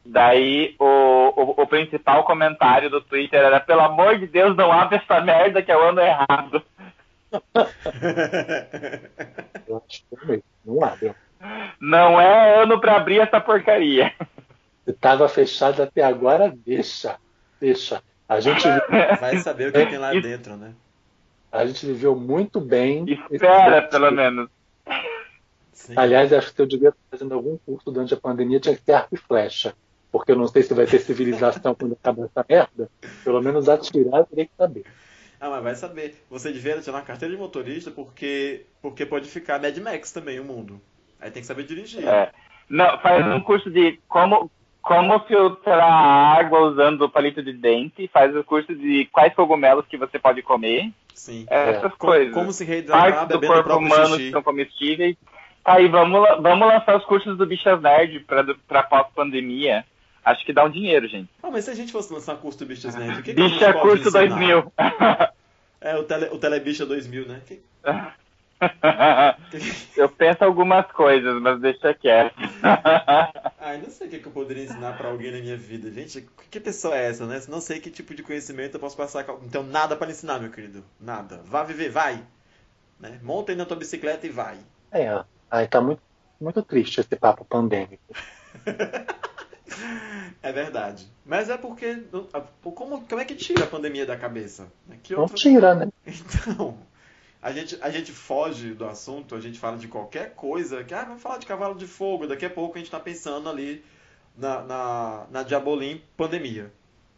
daí 0.04 0.74
o, 0.78 0.84
o, 0.84 1.62
o 1.62 1.66
principal 1.66 2.24
comentário 2.24 2.90
do 2.90 3.00
Twitter 3.00 3.40
era: 3.40 3.60
pelo 3.60 3.80
amor 3.82 4.18
de 4.18 4.26
Deus, 4.26 4.56
não 4.56 4.72
abre 4.72 4.96
essa 4.98 5.20
merda 5.20 5.62
que 5.62 5.70
é 5.70 5.76
o 5.76 5.82
ano 5.82 6.00
errado. 6.00 6.62
Eu 9.66 9.82
acho 9.84 10.04
que 10.08 10.42
não 10.64 10.84
abre. 10.84 11.14
Não 11.80 12.20
é 12.20 12.62
ano 12.62 12.80
para 12.80 12.96
abrir 12.96 13.20
essa 13.20 13.40
porcaria. 13.40 14.12
Estava 14.86 15.28
fechado 15.28 15.82
até 15.82 16.02
agora, 16.02 16.54
deixa. 16.64 17.18
Deixa. 17.60 18.02
A 18.28 18.40
gente 18.40 18.66
vai 19.20 19.38
saber 19.38 19.68
o 19.68 19.72
que 19.72 19.86
tem 19.86 19.98
lá 19.98 20.12
dentro, 20.12 20.56
né? 20.56 20.74
A 21.50 21.64
gente 21.64 21.86
viveu 21.86 22.16
muito 22.16 22.60
bem. 22.60 23.04
Espera, 23.30 23.82
pelo 23.82 24.10
menos. 24.10 24.48
Sim. 25.72 25.94
Aliás, 25.96 26.32
acho 26.32 26.54
que 26.54 26.60
eu 26.60 26.66
devia 26.66 26.88
estar 26.88 27.00
fazendo 27.10 27.34
algum 27.34 27.56
curso 27.58 27.90
durante 27.90 28.14
a 28.14 28.16
pandemia, 28.16 28.60
tinha 28.60 28.76
que 28.76 28.82
ter 28.82 28.92
arco 28.92 29.14
e 29.14 29.18
flecha. 29.18 29.74
Porque 30.10 30.32
eu 30.32 30.36
não 30.36 30.46
sei 30.46 30.62
se 30.62 30.72
vai 30.72 30.86
ter 30.86 31.00
civilização 31.00 31.74
quando 31.74 31.92
acabar 31.92 32.24
essa 32.24 32.44
merda. 32.48 32.90
Pelo 33.24 33.42
menos 33.42 33.68
atirar 33.68 34.20
eu 34.20 34.24
teria 34.24 34.46
que 34.46 34.52
saber. 34.56 34.84
Ah, 35.40 35.50
mas 35.50 35.62
vai 35.62 35.74
saber. 35.74 36.14
Você 36.30 36.52
devia 36.52 36.80
tirar 36.80 36.96
uma 36.96 37.02
carteira 37.02 37.34
de 37.34 37.40
motorista 37.40 37.90
porque, 37.90 38.64
porque 38.80 39.04
pode 39.04 39.28
ficar 39.28 39.60
Mad 39.60 39.76
Max 39.78 40.12
também 40.12 40.40
o 40.40 40.44
mundo. 40.44 40.80
Aí 41.20 41.30
tem 41.30 41.42
que 41.42 41.46
saber 41.46 41.64
dirigir. 41.64 42.06
É. 42.06 42.32
Não, 42.68 42.98
faz 43.00 43.26
um 43.26 43.40
curso 43.40 43.70
de 43.70 44.00
como, 44.08 44.50
como 44.84 45.18
filtrar 45.20 46.38
água 46.38 46.60
usando 46.60 47.08
palito 47.08 47.42
de 47.42 47.54
dente, 47.54 48.06
faz 48.12 48.36
o 48.36 48.44
curso 48.44 48.74
de 48.74 49.08
quais 49.10 49.34
cogumelos 49.34 49.86
que 49.86 49.96
você 49.96 50.18
pode 50.18 50.42
comer. 50.42 50.92
Sim. 51.14 51.46
É, 51.48 51.70
essas 51.70 51.92
é. 51.92 51.96
coisas. 51.96 52.34
Como, 52.34 52.52
se 52.52 52.64
reidratar 52.64 53.26
Partes 53.26 53.40
do 53.40 53.46
corpo 53.46 53.76
humano 53.76 54.08
xixi. 54.08 54.24
que 54.24 54.30
são 54.30 54.42
comestíveis. 54.42 55.16
Aí 55.64 55.88
vamos, 55.88 56.20
vamos 56.42 56.68
lançar 56.68 56.96
os 56.98 57.04
cursos 57.06 57.38
do 57.38 57.46
Bichas 57.46 57.80
Nerd 57.80 58.26
para 58.68 58.82
pós-pandemia. 58.82 59.86
Acho 60.22 60.44
que 60.44 60.52
dá 60.52 60.64
um 60.64 60.70
dinheiro, 60.70 61.08
gente. 61.08 61.30
Ah, 61.42 61.50
mas 61.50 61.64
se 61.64 61.70
a 61.70 61.74
gente 61.74 61.90
fosse 61.90 62.12
lançar 62.12 62.36
curso 62.36 62.58
do 62.58 62.66
Bichas 62.66 62.94
Nerd, 62.94 63.20
o 63.20 63.22
que, 63.22 63.32
que 63.32 63.42
Bicha 63.42 63.72
Curso 63.72 64.10
2000. 64.10 64.72
é, 65.80 65.96
o, 65.96 66.04
tele, 66.04 66.26
o 66.26 66.38
Telebicha 66.38 66.84
2000, 66.84 67.26
né? 67.26 67.40
Que... 67.46 67.62
eu 69.96 70.08
penso 70.08 70.44
algumas 70.44 70.86
coisas, 70.92 71.40
mas 71.40 71.60
deixa 71.60 71.94
quieto. 71.94 72.36
Não 73.78 73.90
sei 73.90 74.06
o 74.06 74.10
que, 74.10 74.26
eu 74.26 74.32
poderia 74.32 74.64
ensinar 74.64 74.96
para 74.96 75.08
alguém 75.08 75.30
na 75.30 75.38
minha 75.38 75.56
vida. 75.56 75.90
Gente, 75.90 76.28
que 76.50 76.60
pessoa 76.60 76.96
é 76.96 77.06
essa, 77.06 77.26
né? 77.26 77.42
Não 77.48 77.60
sei 77.60 77.80
que 77.80 77.90
tipo 77.90 78.14
de 78.14 78.22
conhecimento 78.22 78.74
eu 78.74 78.80
posso 78.80 78.96
passar. 78.96 79.26
Então, 79.42 79.62
nada 79.62 79.96
para 79.96 80.10
ensinar, 80.10 80.40
meu 80.40 80.50
querido. 80.50 80.84
Nada. 81.00 81.40
Vá 81.44 81.62
viver, 81.62 81.90
vai. 81.90 82.24
Né? 82.98 83.18
Monta 83.22 83.52
aí 83.52 83.56
na 83.56 83.66
tua 83.66 83.76
bicicleta 83.76 84.26
e 84.26 84.30
vai. 84.30 84.58
É, 84.90 85.24
aí 85.50 85.66
tá 85.66 85.80
muito, 85.80 86.02
muito 86.40 86.62
triste 86.62 87.00
esse 87.00 87.16
papo 87.16 87.44
pandêmico. 87.44 88.02
é 90.42 90.52
verdade. 90.52 91.06
Mas 91.24 91.50
é 91.50 91.56
porque. 91.56 92.04
Como, 92.62 93.06
como 93.06 93.20
é 93.20 93.24
que 93.24 93.34
tira 93.34 93.64
a 93.64 93.68
pandemia 93.68 94.06
da 94.06 94.16
cabeça? 94.16 94.66
Que. 95.02 95.14
Não 95.14 95.26
tira, 95.26 95.74
né? 95.74 95.88
Então 96.06 96.78
a 97.44 97.52
gente, 97.52 97.78
a 97.82 97.90
gente 97.90 98.10
foge 98.10 98.72
do 98.72 98.86
assunto, 98.86 99.34
a 99.34 99.40
gente 99.40 99.58
fala 99.58 99.76
de 99.76 99.86
qualquer 99.86 100.34
coisa, 100.34 100.82
que 100.82 100.94
ah, 100.94 101.04
vamos 101.04 101.20
falar 101.20 101.36
de 101.36 101.44
cavalo 101.44 101.74
de 101.74 101.86
fogo, 101.86 102.26
daqui 102.26 102.46
a 102.46 102.50
pouco 102.50 102.76
a 102.76 102.78
gente 102.78 102.86
está 102.86 102.98
pensando 102.98 103.50
ali 103.50 103.84
na, 104.34 104.62
na, 104.62 105.26
na 105.30 105.42
Diabolim 105.42 106.00
pandemia. 106.16 106.72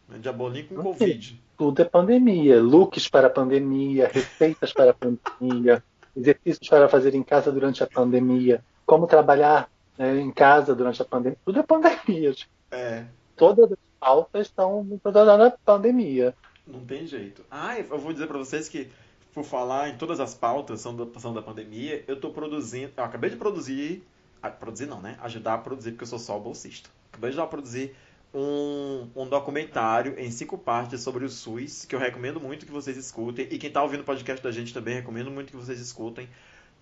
Na 0.09 0.19
Diabolim 0.19 0.65
com 0.65 0.83
Covid. 0.83 1.41
Tudo 1.57 1.81
é 1.81 1.85
pandemia. 1.85 2.61
Looks 2.61 3.09
para 3.09 3.29
a 3.29 3.31
pandemia, 3.31 4.11
receitas 4.13 4.73
para 4.73 4.91
a 4.91 4.95
pandemia, 4.95 5.81
exercícios 6.17 6.69
para 6.69 6.89
fazer 6.89 7.15
em 7.15 7.23
casa 7.23 7.53
durante 7.53 7.85
a 7.85 7.87
pandemia, 7.87 8.65
como 8.85 9.07
trabalhar 9.07 9.71
né, 9.97 10.19
em 10.19 10.33
casa 10.33 10.75
durante 10.75 11.01
a 11.01 11.05
pandemia. 11.05 11.39
Tudo 11.45 11.61
é 11.61 11.63
pandemia. 11.63 12.35
É. 12.73 13.05
Todas 13.37 13.71
as 13.71 13.79
pautas 14.01 14.49
estão 14.49 14.85
na 15.05 15.51
pandemia. 15.65 16.35
Não 16.67 16.81
tem 16.81 17.07
jeito. 17.07 17.45
Ah, 17.49 17.79
eu 17.79 17.97
vou 17.97 18.13
dizer 18.13 18.27
para 18.27 18.39
vocês 18.39 18.69
que 18.69 18.91
por 19.37 19.45
falar 19.45 19.91
em 19.91 19.99
todas 19.99 20.19
as 20.19 20.33
pautas 20.33 20.81
são 20.81 20.97
da, 20.97 21.21
são 21.21 21.35
da 21.35 21.43
pandemia, 21.43 22.03
eu 22.09 22.15
estou 22.15 22.33
produzindo. 22.33 22.91
Eu 22.97 23.05
acabei 23.05 23.29
de 23.29 23.37
produzir. 23.37 24.03
Ah, 24.43 24.49
produzir 24.49 24.87
não, 24.87 24.99
né? 25.03 25.19
Ajudar 25.21 25.55
a 25.55 25.59
produzir, 25.59 25.91
porque 25.91 26.05
eu 26.05 26.09
sou 26.09 26.19
só 26.19 26.39
bolsista. 26.39 26.89
Acabei 27.13 27.33
de 27.33 27.47
produzir 27.47 27.95
um, 28.33 29.07
um 29.15 29.29
documentário 29.29 30.19
em 30.19 30.31
cinco 30.31 30.57
partes 30.57 31.03
sobre 31.03 31.23
o 31.23 31.29
SUS, 31.29 31.85
que 31.85 31.95
eu 31.95 31.99
recomendo 31.99 32.41
muito 32.41 32.65
que 32.65 32.73
vocês 32.73 32.97
escutem. 32.97 33.47
E 33.51 33.59
quem 33.59 33.69
está 33.69 33.83
ouvindo 33.83 34.01
o 34.01 34.05
podcast 34.05 34.43
da 34.43 34.51
gente 34.51 34.73
também, 34.73 34.95
recomendo 34.95 35.31
muito 35.31 35.51
que 35.51 35.57
vocês 35.57 35.81
escutem. 35.81 36.27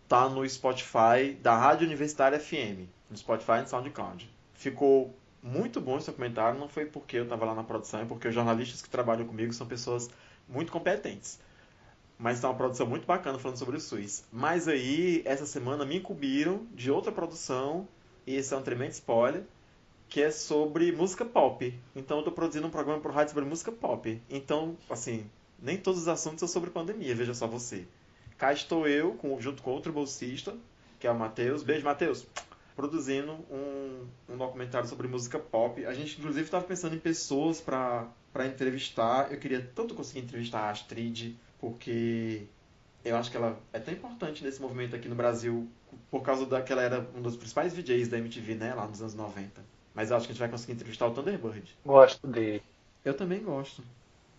Tá 0.06 0.28
no 0.28 0.48
Spotify 0.48 1.36
da 1.42 1.56
Rádio 1.56 1.88
Universitária 1.88 2.38
FM, 2.38 2.86
no 3.10 3.16
Spotify 3.16 3.54
e 3.58 3.60
no 3.62 3.68
SoundCloud. 3.68 4.30
Ficou 4.52 5.12
muito 5.42 5.80
bom 5.80 5.98
esse 5.98 6.06
documentário, 6.06 6.60
não 6.60 6.68
foi 6.68 6.86
porque 6.86 7.16
eu 7.16 7.24
estava 7.24 7.46
lá 7.46 7.54
na 7.56 7.64
produção, 7.64 8.02
é 8.02 8.04
porque 8.04 8.28
os 8.28 8.34
jornalistas 8.34 8.80
que 8.80 8.88
trabalham 8.88 9.26
comigo 9.26 9.52
são 9.52 9.66
pessoas 9.66 10.08
muito 10.48 10.70
competentes. 10.70 11.40
Mas 12.18 12.40
tá 12.40 12.48
uma 12.48 12.56
produção 12.56 12.86
muito 12.86 13.06
bacana 13.06 13.38
falando 13.38 13.56
sobre 13.56 13.76
o 13.76 13.80
SUS. 13.80 14.24
Mas 14.32 14.68
aí, 14.68 15.22
essa 15.24 15.46
semana, 15.46 15.84
me 15.84 15.96
incumbiram 15.96 16.66
de 16.72 16.90
outra 16.90 17.10
produção, 17.10 17.88
e 18.26 18.36
esse 18.36 18.54
é 18.54 18.56
um 18.56 18.62
tremendo 18.62 18.92
spoiler, 18.92 19.44
que 20.08 20.22
é 20.22 20.30
sobre 20.30 20.92
música 20.92 21.24
pop. 21.24 21.74
Então 21.94 22.18
eu 22.18 22.24
tô 22.24 22.30
produzindo 22.30 22.66
um 22.66 22.70
programa 22.70 23.00
pro 23.00 23.12
rádio 23.12 23.34
sobre 23.34 23.48
música 23.48 23.72
pop. 23.72 24.22
Então, 24.30 24.76
assim, 24.88 25.28
nem 25.60 25.76
todos 25.76 26.02
os 26.02 26.08
assuntos 26.08 26.40
são 26.40 26.48
sobre 26.48 26.70
pandemia, 26.70 27.14
veja 27.14 27.34
só 27.34 27.46
você. 27.46 27.86
Cá 28.38 28.52
estou 28.52 28.86
eu, 28.86 29.14
com, 29.14 29.40
junto 29.40 29.62
com 29.62 29.70
outro 29.70 29.92
bolsista, 29.92 30.54
que 30.98 31.06
é 31.06 31.10
o 31.10 31.18
Matheus. 31.18 31.62
Beijo, 31.62 31.84
Matheus! 31.84 32.26
Produzindo 32.76 33.32
um, 33.50 34.06
um 34.28 34.36
documentário 34.36 34.88
sobre 34.88 35.06
música 35.06 35.38
pop. 35.38 35.84
A 35.86 35.94
gente, 35.94 36.18
inclusive, 36.18 36.44
estava 36.44 36.64
pensando 36.64 36.96
em 36.96 36.98
pessoas 36.98 37.60
para 37.60 38.08
entrevistar. 38.46 39.32
Eu 39.32 39.38
queria 39.38 39.70
tanto 39.74 39.94
conseguir 39.94 40.20
entrevistar 40.20 40.60
a 40.60 40.70
Astrid, 40.70 41.36
porque 41.64 42.42
eu 43.02 43.16
acho 43.16 43.30
que 43.30 43.38
ela 43.38 43.58
é 43.72 43.78
tão 43.78 43.94
importante 43.94 44.44
nesse 44.44 44.60
movimento 44.60 44.94
aqui 44.94 45.08
no 45.08 45.14
Brasil 45.14 45.66
por 46.10 46.20
causa 46.20 46.44
da 46.44 46.60
que 46.60 46.70
ela 46.70 46.82
era 46.82 47.08
um 47.16 47.22
dos 47.22 47.36
principais 47.36 47.72
DJs 47.72 48.08
da 48.08 48.18
MTV, 48.18 48.54
né, 48.56 48.74
lá 48.74 48.86
nos 48.86 49.00
anos 49.00 49.14
90. 49.14 49.62
Mas 49.94 50.10
eu 50.10 50.16
acho 50.18 50.26
que 50.26 50.32
a 50.32 50.34
gente 50.34 50.40
vai 50.40 50.50
conseguir 50.50 50.74
entrevistar 50.74 51.06
o 51.06 51.12
Thunderbird. 51.12 51.74
Gosto 51.86 52.26
dele. 52.26 52.62
Eu 53.02 53.14
também 53.14 53.42
gosto. 53.42 53.82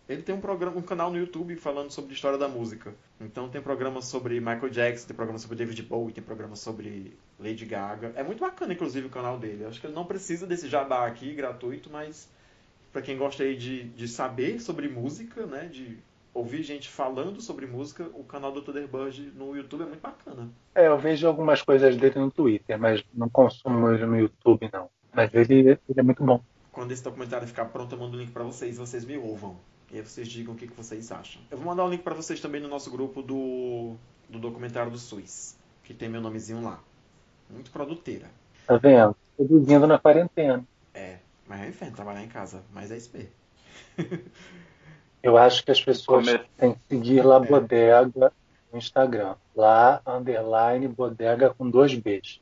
Ele 0.08 0.22
tem 0.22 0.36
um 0.36 0.40
programa, 0.40 0.78
um 0.78 0.84
canal 0.84 1.10
no 1.10 1.18
YouTube 1.18 1.56
falando 1.56 1.90
sobre 1.90 2.14
história 2.14 2.38
da 2.38 2.48
música. 2.48 2.94
Então 3.20 3.50
tem 3.50 3.60
programa 3.60 4.04
sobre 4.04 4.40
Michael 4.40 4.70
Jackson, 4.70 5.08
tem 5.08 5.16
programa 5.16 5.40
sobre 5.40 5.58
David 5.58 5.82
Bowie, 5.82 6.14
tem 6.14 6.24
programa 6.24 6.56
sobre 6.56 7.18
Lady 7.40 7.66
Gaga. 7.66 8.14
É 8.16 8.22
muito 8.22 8.40
bacana, 8.40 8.74
inclusive, 8.74 9.08
o 9.08 9.10
canal 9.10 9.40
dele. 9.40 9.64
Eu 9.64 9.70
acho 9.70 9.82
que 9.82 9.88
ele 9.88 9.96
não 9.96 10.06
precisa 10.06 10.46
desse 10.46 10.70
jabá 10.70 11.08
aqui, 11.08 11.34
gratuito, 11.34 11.90
mas 11.90 12.30
para 12.94 13.02
quem 13.02 13.18
gosta 13.18 13.42
aí 13.42 13.56
de, 13.56 13.86
de 13.86 14.08
saber 14.08 14.60
sobre 14.60 14.88
música, 14.88 15.48
né, 15.48 15.66
de 15.66 15.98
ouvir 16.36 16.62
gente 16.62 16.90
falando 16.90 17.42
sobre 17.42 17.66
música, 17.66 18.10
o 18.14 18.24
canal 18.24 18.52
do 18.52 18.62
Thunderbird 18.62 19.32
no 19.36 19.56
YouTube 19.56 19.84
é 19.84 19.86
muito 19.86 20.02
bacana. 20.02 20.50
É, 20.76 20.88
eu 20.88 21.00
vejo 21.00 21.26
algumas 21.26 21.62
coisas 21.62 21.96
dele 21.96 22.20
no 22.20 22.30
Twitter, 22.30 22.78
mas 22.78 23.02
não 23.14 23.30
consumo 23.30 23.90
ele 23.90 24.06
no 24.06 24.20
YouTube, 24.20 24.70
não. 24.72 24.90
Mas 25.14 25.34
ele, 25.34 25.60
ele 25.60 25.80
é 25.96 26.04
muito 26.04 26.24
bom. 26.24 26.42
Quando 26.74 26.92
esse 26.92 27.02
documentário 27.02 27.48
ficar 27.48 27.66
pronto, 27.66 27.96
eu 27.96 28.00
mando 28.00 28.18
o 28.18 28.20
link 28.20 28.32
para 28.32 28.44
vocês, 28.44 28.78
vocês 28.78 29.06
me 29.06 29.18
ouvam. 29.18 29.56
E 29.90 29.96
aí 29.96 30.02
vocês 30.02 30.28
digam 30.28 30.54
o 30.54 30.58
que, 30.58 30.68
que 30.68 30.76
vocês 30.76 31.10
acham. 31.10 31.42
Eu 31.50 31.58
vou 31.58 31.68
mandar 31.68 31.86
um 31.86 31.90
link 31.90 32.02
para 32.02 32.14
vocês 32.14 32.42
também 32.42 32.60
no 32.60 32.68
nosso 32.68 32.92
grupo 32.92 33.22
do, 33.22 33.96
do 34.30 34.38
documentário 34.38 34.92
do 34.92 34.98
SUS, 34.98 35.56
que 35.86 35.94
tem 35.94 36.10
meu 36.10 36.20
nomezinho 36.20 36.62
lá. 36.62 36.82
Muito 37.50 37.72
produteira. 37.72 38.30
Tá 38.68 38.76
vendo? 38.76 39.16
Produzindo 39.38 39.88
na 39.88 39.98
quarentena. 39.98 40.66
É, 40.94 41.20
mas 41.48 41.62
é 41.62 41.70
inferno 41.70 41.96
trabalhar 41.96 42.24
em 42.24 42.28
casa, 42.28 42.62
mas 42.74 42.92
é 42.92 43.00
SP. 43.00 43.32
Eu 45.26 45.40
acho 45.40 45.66
que 45.66 45.72
as 45.72 45.84
pessoas 45.84 46.28
Come... 46.28 46.40
têm 46.56 46.74
que 46.74 46.80
seguir 46.88 47.26
lá 47.26 47.38
é. 47.38 47.40
Bodega 47.40 48.32
no 48.72 48.78
Instagram. 48.78 49.34
Lá, 49.56 50.00
underline, 50.06 50.88
bodega 50.88 51.50
com 51.50 51.68
dois 51.68 51.96
Bs. 51.96 52.40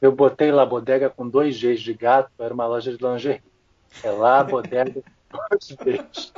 Eu 0.00 0.12
botei 0.12 0.52
lá 0.52 0.64
bodega 0.64 1.10
com 1.10 1.28
dois 1.28 1.60
Gs 1.60 1.80
de 1.80 1.92
gato, 1.92 2.30
era 2.38 2.54
uma 2.54 2.64
loja 2.64 2.96
de 2.96 3.04
lingerie. 3.04 3.42
É 4.04 4.10
lá, 4.12 4.40
bodega 4.44 5.02
com 5.32 5.38
dois 5.50 5.72
Bs. 5.72 6.32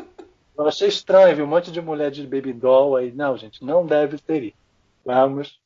Eu 0.57 0.67
achei 0.67 0.89
estranho, 0.89 1.37
viu? 1.37 1.45
Um 1.45 1.49
monte 1.49 1.71
de 1.71 1.83
mulher 1.83 2.11
de 2.11 2.27
baby 2.27 2.55
doll 2.55 2.97
aí. 2.97 3.13
Não, 3.13 3.37
gente, 3.37 3.63
não 3.63 3.85
deve 3.85 4.17
ter 4.17 4.43
isso. 4.43 4.57
Vamos 5.05 5.61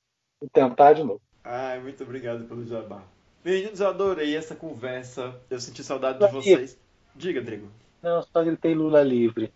tentar 0.52 0.94
de 0.94 1.04
novo. 1.04 1.20
Ai, 1.44 1.78
muito 1.78 2.02
obrigado 2.02 2.42
pelo 2.44 2.66
jabá. 2.66 3.02
Meninos, 3.44 3.78
eu 3.78 3.86
adorei 3.86 4.36
essa 4.36 4.56
conversa. 4.56 5.32
Eu 5.48 5.60
senti 5.60 5.84
saudade 5.84 6.18
de 6.18 6.32
vocês. 6.32 6.76
Diga, 7.14 7.40
Drigo. 7.40 7.68
Não, 8.02 8.20
só 8.22 8.42
gritei 8.42 8.74
Lula 8.74 9.00
livre. 9.04 9.52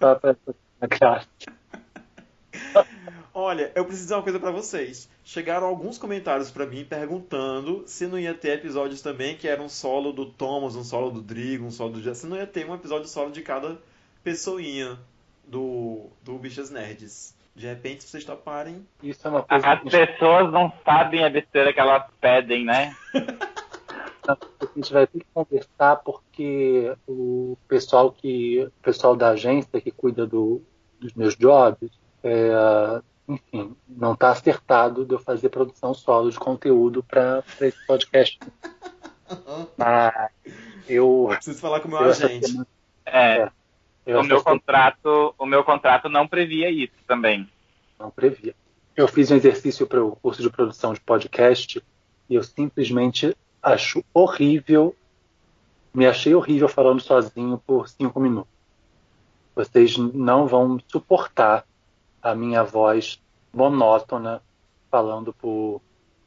Pra 0.00 0.88
cara. 0.88 1.24
Olha, 3.32 3.70
eu 3.74 3.84
preciso 3.84 4.06
dizer 4.06 4.14
uma 4.14 4.22
coisa 4.22 4.40
para 4.40 4.50
vocês. 4.50 5.08
Chegaram 5.22 5.66
alguns 5.66 5.98
comentários 5.98 6.50
para 6.50 6.66
mim 6.66 6.84
perguntando 6.84 7.84
se 7.86 8.06
não 8.06 8.18
ia 8.18 8.34
ter 8.34 8.54
episódios 8.54 9.02
também 9.02 9.36
que 9.36 9.46
era 9.46 9.62
um 9.62 9.68
solo 9.68 10.12
do 10.12 10.26
Thomas, 10.26 10.74
um 10.74 10.82
solo 10.82 11.10
do 11.10 11.20
Drigo, 11.20 11.64
um 11.64 11.70
solo 11.70 11.92
do 11.92 12.02
Jess. 12.02 12.18
Se 12.18 12.26
não 12.26 12.36
ia 12.36 12.46
ter 12.46 12.68
um 12.68 12.74
episódio 12.74 13.06
solo 13.08 13.30
de 13.30 13.42
cada 13.42 13.78
pessoinha 14.24 14.98
do, 15.46 16.06
do 16.24 16.38
Bichas 16.38 16.70
Nerds. 16.70 17.38
De 17.54 17.66
repente 17.66 18.04
vocês 18.04 18.24
toparem. 18.24 18.86
Isso 19.02 19.26
é 19.26 19.30
uma 19.30 19.42
coisa. 19.42 19.68
As 19.68 19.82
pessoas 19.82 20.50
não 20.50 20.72
sabem 20.84 21.24
a 21.24 21.28
besteira 21.28 21.72
que 21.72 21.80
elas 21.80 22.04
pedem, 22.20 22.64
né? 22.64 22.96
a 24.28 24.36
gente 24.76 24.92
vai 24.92 25.06
ter 25.06 25.20
que 25.20 25.26
conversar 25.32 25.96
porque 25.96 26.94
o 27.06 27.56
pessoal 27.68 28.12
que 28.12 28.64
o 28.64 28.82
pessoal 28.82 29.16
da 29.16 29.30
agência 29.30 29.80
que 29.80 29.90
cuida 29.90 30.26
do, 30.26 30.62
dos 30.98 31.14
meus 31.14 31.36
jobs 31.36 31.90
é, 32.22 33.00
enfim 33.28 33.74
não 33.88 34.12
está 34.12 34.30
acertado 34.30 35.04
de 35.04 35.14
eu 35.14 35.18
fazer 35.18 35.48
produção 35.48 35.94
solo 35.94 36.30
de 36.30 36.38
conteúdo 36.38 37.02
para 37.02 37.42
esse 37.60 37.86
podcast. 37.86 38.38
Mas 39.76 40.30
eu 40.88 41.28
preciso 41.30 41.60
falar 41.60 41.80
com 41.80 41.88
o 41.88 41.90
meu 41.92 42.00
agente. 42.00 42.48
Semana, 42.48 42.66
é, 43.06 43.50
é 44.06 44.16
o 44.16 44.22
meu 44.24 44.42
contrato 44.42 45.34
o 45.38 45.46
meu 45.46 45.64
contrato 45.64 46.08
não 46.08 46.26
previa 46.26 46.70
isso 46.70 46.94
também. 47.06 47.48
Não 47.98 48.10
previa. 48.10 48.54
Eu 48.96 49.08
fiz 49.08 49.30
um 49.30 49.36
exercício 49.36 49.86
para 49.86 50.04
o 50.04 50.16
curso 50.16 50.42
de 50.42 50.50
produção 50.50 50.92
de 50.92 51.00
podcast 51.00 51.82
e 52.28 52.34
eu 52.34 52.42
simplesmente 52.42 53.34
acho 53.62 54.04
horrível. 54.12 54.94
Me 55.92 56.06
achei 56.06 56.34
horrível 56.34 56.68
falando 56.68 57.00
sozinho 57.00 57.60
por 57.66 57.88
cinco 57.88 58.20
minutos. 58.20 58.52
Vocês 59.54 59.96
não 59.96 60.46
vão 60.46 60.78
suportar 60.86 61.66
a 62.22 62.34
minha 62.34 62.62
voz 62.62 63.20
monótona 63.52 64.42
falando 64.90 65.32
por, 65.32 65.80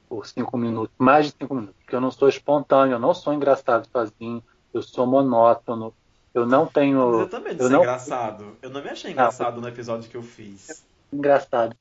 por 0.10 0.26
cinco 0.28 0.58
minutos, 0.58 0.94
mais 0.98 1.28
de 1.28 1.36
cinco 1.40 1.56
minutos, 1.56 1.76
porque 1.80 1.96
eu 1.96 2.02
não 2.02 2.12
sou 2.12 2.28
espontâneo, 2.28 2.96
eu 2.96 3.00
não 3.00 3.14
sou 3.14 3.34
engraçado 3.34 3.88
sozinho, 3.92 4.44
eu 4.74 4.82
sou 4.82 5.06
monótono, 5.06 5.94
eu 6.34 6.46
não 6.46 6.66
tenho. 6.66 7.12
Mas 7.12 7.20
eu 7.22 7.30
também 7.30 7.56
eu 7.58 7.70
não... 7.70 7.80
engraçado. 7.80 8.58
Eu 8.62 8.70
não 8.70 8.82
me 8.82 8.90
achei 8.90 9.12
engraçado 9.12 9.56
não, 9.56 9.62
no 9.62 9.68
episódio 9.68 10.10
que 10.10 10.18
eu 10.18 10.24
fiz. 10.24 10.84
Engraçado. 11.12 11.76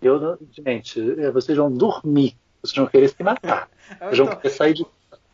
Eu, 0.00 0.38
gente, 0.52 1.00
vocês 1.32 1.58
vão 1.58 1.72
dormir 1.72 2.36
vocês 2.62 2.76
vão 2.76 2.86
querer 2.86 3.08
se 3.08 3.22
matar. 3.22 3.68
Vocês 4.00 4.18
vão 4.18 4.36
querer 4.36 4.50
sair 4.50 4.74
de. 4.74 4.86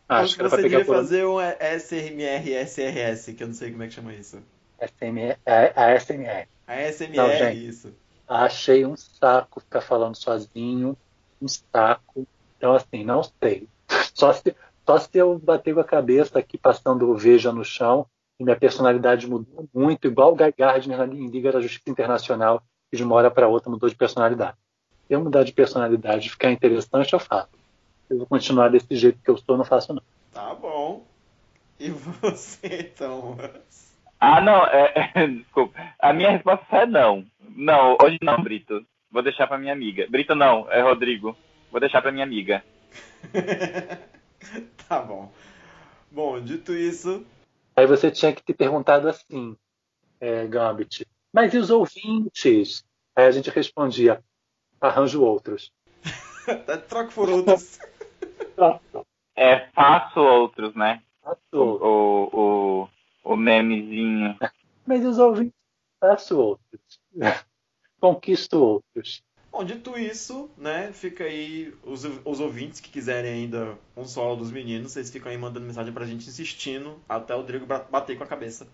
Ah, 0.07 0.19
Acho 0.19 0.37
que 0.37 0.43
você 0.43 0.61
devia 0.61 0.85
fazer 0.85 1.25
um 1.25 1.37
SMR 1.39 2.51
SRS, 2.65 3.33
que 3.33 3.43
eu 3.43 3.47
não 3.47 3.53
sei 3.55 3.71
como 3.71 3.83
é 3.83 3.87
que 3.87 3.93
chama 3.93 4.13
isso. 4.13 4.37
SMR, 4.79 5.37
a 5.45 5.99
SMR. 5.99 6.47
A 6.67 6.91
SMR, 6.91 7.17
Não, 7.17 7.29
gente. 7.29 7.67
isso. 7.67 7.93
Achei 8.27 8.85
um 8.85 8.95
saco 8.95 9.59
ficar 9.59 9.81
falando 9.81 10.15
sozinho. 10.15 10.95
Um 11.41 11.47
saco. 11.47 12.27
Então, 12.57 12.75
assim, 12.75 13.03
não 13.03 13.21
sei. 13.23 13.67
Só 14.13 14.31
se, 14.31 14.55
só 14.85 14.97
se 14.97 15.09
eu 15.17 15.37
bater 15.37 15.73
com 15.73 15.79
a 15.81 15.83
cabeça 15.83 16.39
aqui 16.39 16.57
passando 16.57 17.13
veja 17.15 17.51
no 17.51 17.65
chão 17.65 18.05
e 18.39 18.43
minha 18.43 18.55
personalidade 18.55 19.27
mudou 19.27 19.67
muito, 19.73 20.07
igual 20.07 20.31
o 20.31 20.35
Guy 20.35 20.53
Gardner 20.57 21.01
em 21.01 21.27
Liga 21.27 21.51
da 21.51 21.59
Justiça 21.59 21.89
Internacional, 21.89 22.61
que 22.89 22.97
de 22.97 23.03
uma 23.03 23.15
hora 23.15 23.29
para 23.31 23.47
outra 23.47 23.69
mudou 23.69 23.89
de 23.89 23.95
personalidade. 23.95 24.57
Se 25.07 25.13
eu 25.13 25.23
mudar 25.23 25.43
de 25.43 25.53
personalidade 25.53 26.27
e 26.27 26.31
ficar 26.31 26.51
interessante, 26.51 27.13
eu 27.13 27.19
faço. 27.19 27.49
Eu 28.09 28.19
vou 28.19 28.27
continuar 28.27 28.69
desse 28.69 28.95
jeito 28.95 29.19
que 29.23 29.29
eu 29.29 29.37
sou, 29.37 29.57
não 29.57 29.65
faço 29.65 29.93
não. 29.93 30.01
Tá 30.33 30.53
bom. 30.53 31.05
E 31.79 31.89
você, 31.89 32.91
então? 32.95 33.37
Ah, 34.19 34.41
não, 34.41 34.65
é, 34.65 35.11
é, 35.13 35.27
desculpa. 35.27 35.93
A 35.99 36.13
minha 36.13 36.31
resposta 36.31 36.65
é 36.77 36.85
não. 36.85 37.25
Não, 37.55 37.97
hoje 38.01 38.17
não, 38.21 38.41
Brito. 38.41 38.85
Vou 39.11 39.21
deixar 39.21 39.47
pra 39.47 39.57
minha 39.57 39.73
amiga. 39.73 40.07
Brito 40.09 40.35
não, 40.35 40.69
é 40.71 40.81
Rodrigo. 40.81 41.37
Vou 41.71 41.79
deixar 41.79 42.01
pra 42.01 42.11
minha 42.11 42.25
amiga. 42.25 42.63
tá 44.87 44.99
bom. 44.99 45.31
Bom, 46.11 46.39
dito 46.39 46.73
isso, 46.73 47.25
Aí 47.75 47.85
você 47.85 48.09
tinha 48.09 48.31
que 48.31 48.41
ter 48.41 48.53
perguntado 48.53 49.09
assim, 49.09 49.55
é, 50.19 50.47
Gambit, 50.47 51.05
mas 51.33 51.53
e 51.53 51.57
os 51.57 51.69
ouvintes? 51.69 52.85
Aí 53.13 53.25
a 53.25 53.31
gente 53.31 53.49
respondia, 53.49 54.23
arranjo 54.81 55.23
outros. 55.23 55.71
troca 56.87 57.11
por 57.11 57.29
outros. 57.29 57.79
É, 59.35 59.67
faço 59.71 60.19
outros, 60.19 60.75
né? 60.75 61.01
Faço. 61.21 61.39
O, 61.53 62.29
o, 62.83 62.89
o 63.33 63.35
memezinho. 63.35 64.37
Mas 64.85 65.03
os 65.05 65.17
ouvintes? 65.17 65.55
Faço 65.99 66.39
outros. 66.39 66.99
Conquisto 67.99 68.59
outros. 68.59 69.23
Bom, 69.51 69.63
dito 69.63 69.97
isso, 69.97 70.49
né, 70.57 70.91
fica 70.91 71.23
aí 71.23 71.73
os, 71.83 72.03
os 72.25 72.39
ouvintes 72.41 72.81
que 72.81 72.89
quiserem 72.89 73.31
ainda 73.31 73.77
um 73.95 74.03
solo 74.03 74.35
dos 74.35 74.51
meninos, 74.51 74.91
vocês 74.91 75.09
ficam 75.09 75.31
aí 75.31 75.37
mandando 75.37 75.65
mensagem 75.65 75.93
pra 75.93 76.05
gente 76.05 76.27
insistindo 76.27 76.99
até 77.07 77.33
o 77.33 77.37
Rodrigo 77.37 77.65
ba- 77.65 77.87
bater 77.89 78.17
com 78.17 78.25
a 78.25 78.27
cabeça 78.27 78.67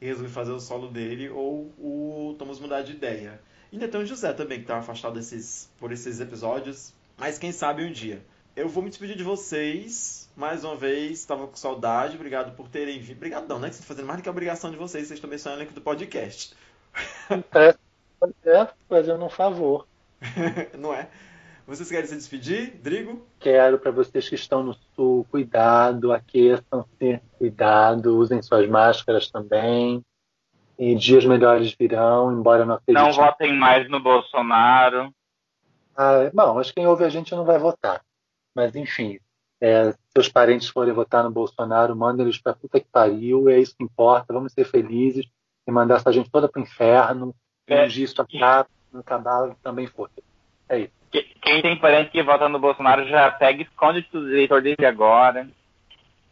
e 0.00 0.06
resolver 0.06 0.28
fazer 0.30 0.50
o 0.50 0.58
solo 0.58 0.88
dele 0.88 1.28
ou 1.28 1.72
o 1.78 2.34
Thomas 2.40 2.58
mudar 2.58 2.82
de 2.82 2.90
ideia. 2.90 3.40
E 3.72 3.76
ainda 3.76 3.88
tem 3.88 4.00
o 4.00 4.06
José 4.06 4.32
também, 4.32 4.60
que 4.60 4.66
tá 4.66 4.78
afastado 4.78 5.18
esses, 5.18 5.70
por 5.78 5.92
esses 5.92 6.20
episódios, 6.20 6.92
mas 7.16 7.38
quem 7.38 7.52
sabe 7.52 7.84
um 7.84 7.92
dia. 7.92 8.22
Eu 8.54 8.68
vou 8.68 8.82
me 8.82 8.88
despedir 8.88 9.16
de 9.16 9.22
vocês, 9.22 10.30
mais 10.36 10.64
uma 10.64 10.76
vez, 10.76 11.18
estava 11.18 11.46
com 11.46 11.56
saudade, 11.56 12.16
obrigado 12.16 12.56
por 12.56 12.68
terem 12.68 12.98
vindo. 12.98 13.16
Obrigado 13.16 13.46
não, 13.48 13.58
né, 13.58 13.68
que 13.68 13.74
vocês 13.74 13.82
estão 13.82 13.94
fazendo 13.94 14.06
mais 14.06 14.20
do 14.20 14.22
que 14.22 14.28
a 14.28 14.32
obrigação 14.32 14.70
de 14.70 14.76
vocês, 14.76 15.08
vocês 15.08 15.20
também 15.20 15.38
são 15.38 15.52
elenco 15.52 15.74
do 15.74 15.80
podcast. 15.80 16.54
É, 17.54 17.74
é 18.50 18.68
fazendo 18.88 19.22
um 19.24 19.28
favor. 19.28 19.86
Não 20.78 20.94
é? 20.94 21.08
Vocês 21.66 21.90
querem 21.90 22.06
se 22.06 22.14
despedir, 22.14 22.76
Drigo? 22.80 23.26
Quero 23.40 23.78
para 23.78 23.90
vocês 23.90 24.28
que 24.28 24.36
estão 24.36 24.62
no 24.62 24.74
sul, 24.94 25.26
cuidado, 25.30 26.12
aqueçam-se, 26.12 27.20
cuidado, 27.36 28.16
usem 28.16 28.40
suas 28.40 28.68
máscaras 28.68 29.28
também. 29.28 30.00
E 30.78 30.94
dias 30.94 31.24
melhores 31.24 31.72
virão, 31.78 32.32
embora 32.32 32.64
não 32.64 32.74
acredite. 32.74 33.02
Não 33.02 33.12
votem 33.12 33.54
mais 33.56 33.88
no 33.88 33.98
Bolsonaro. 34.00 35.10
Ah, 35.96 36.30
bom, 36.34 36.58
acho 36.58 36.70
que 36.70 36.80
quem 36.80 36.86
ouve 36.86 37.04
a 37.04 37.08
gente 37.08 37.34
não 37.34 37.44
vai 37.44 37.58
votar. 37.58 38.02
Mas, 38.54 38.76
enfim, 38.76 39.18
é, 39.60 39.92
se 39.92 39.98
seus 40.14 40.28
parentes 40.28 40.68
forem 40.68 40.92
votar 40.92 41.24
no 41.24 41.30
Bolsonaro, 41.30 41.96
mandem 41.96 42.26
eles 42.26 42.38
pra 42.38 42.52
puta 42.54 42.78
que 42.78 42.86
pariu, 42.92 43.48
é 43.48 43.58
isso 43.58 43.74
que 43.76 43.84
importa, 43.84 44.32
vamos 44.34 44.52
ser 44.52 44.64
felizes 44.66 45.24
e 45.66 45.70
mandar 45.72 45.96
essa 45.96 46.12
gente 46.12 46.30
toda 46.30 46.48
pro 46.48 46.60
inferno, 46.60 47.34
É. 47.66 47.84
um 47.84 47.88
dia 47.88 48.04
isso 48.04 48.20
acabar, 48.20 48.66
acabar 48.94 49.54
também 49.62 49.86
foi. 49.86 50.08
É 50.68 50.80
isso. 50.80 50.92
Que- 51.10 51.22
Quem 51.40 51.62
tem 51.62 51.78
parente 51.78 52.10
que 52.10 52.22
vota 52.22 52.48
no 52.48 52.58
Bolsonaro 52.58 53.06
já 53.08 53.30
pega 53.30 53.60
e 53.60 53.64
esconde 53.64 54.06
o 54.12 54.18
eleitor 54.28 54.60
dele 54.60 54.84
agora. 54.84 55.48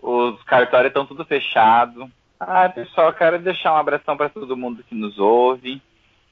Os 0.03 0.43
cartórios 0.43 0.89
estão 0.91 1.07
tudo 1.07 1.25
fechados. 1.25 2.07
Ah, 2.39 2.69
pessoal, 2.69 3.13
quero 3.13 3.39
deixar 3.39 3.73
um 3.73 3.77
abração 3.77 4.17
para 4.17 4.29
todo 4.29 4.57
mundo 4.57 4.83
que 4.83 4.95
nos 4.95 5.19
ouve. 5.19 5.81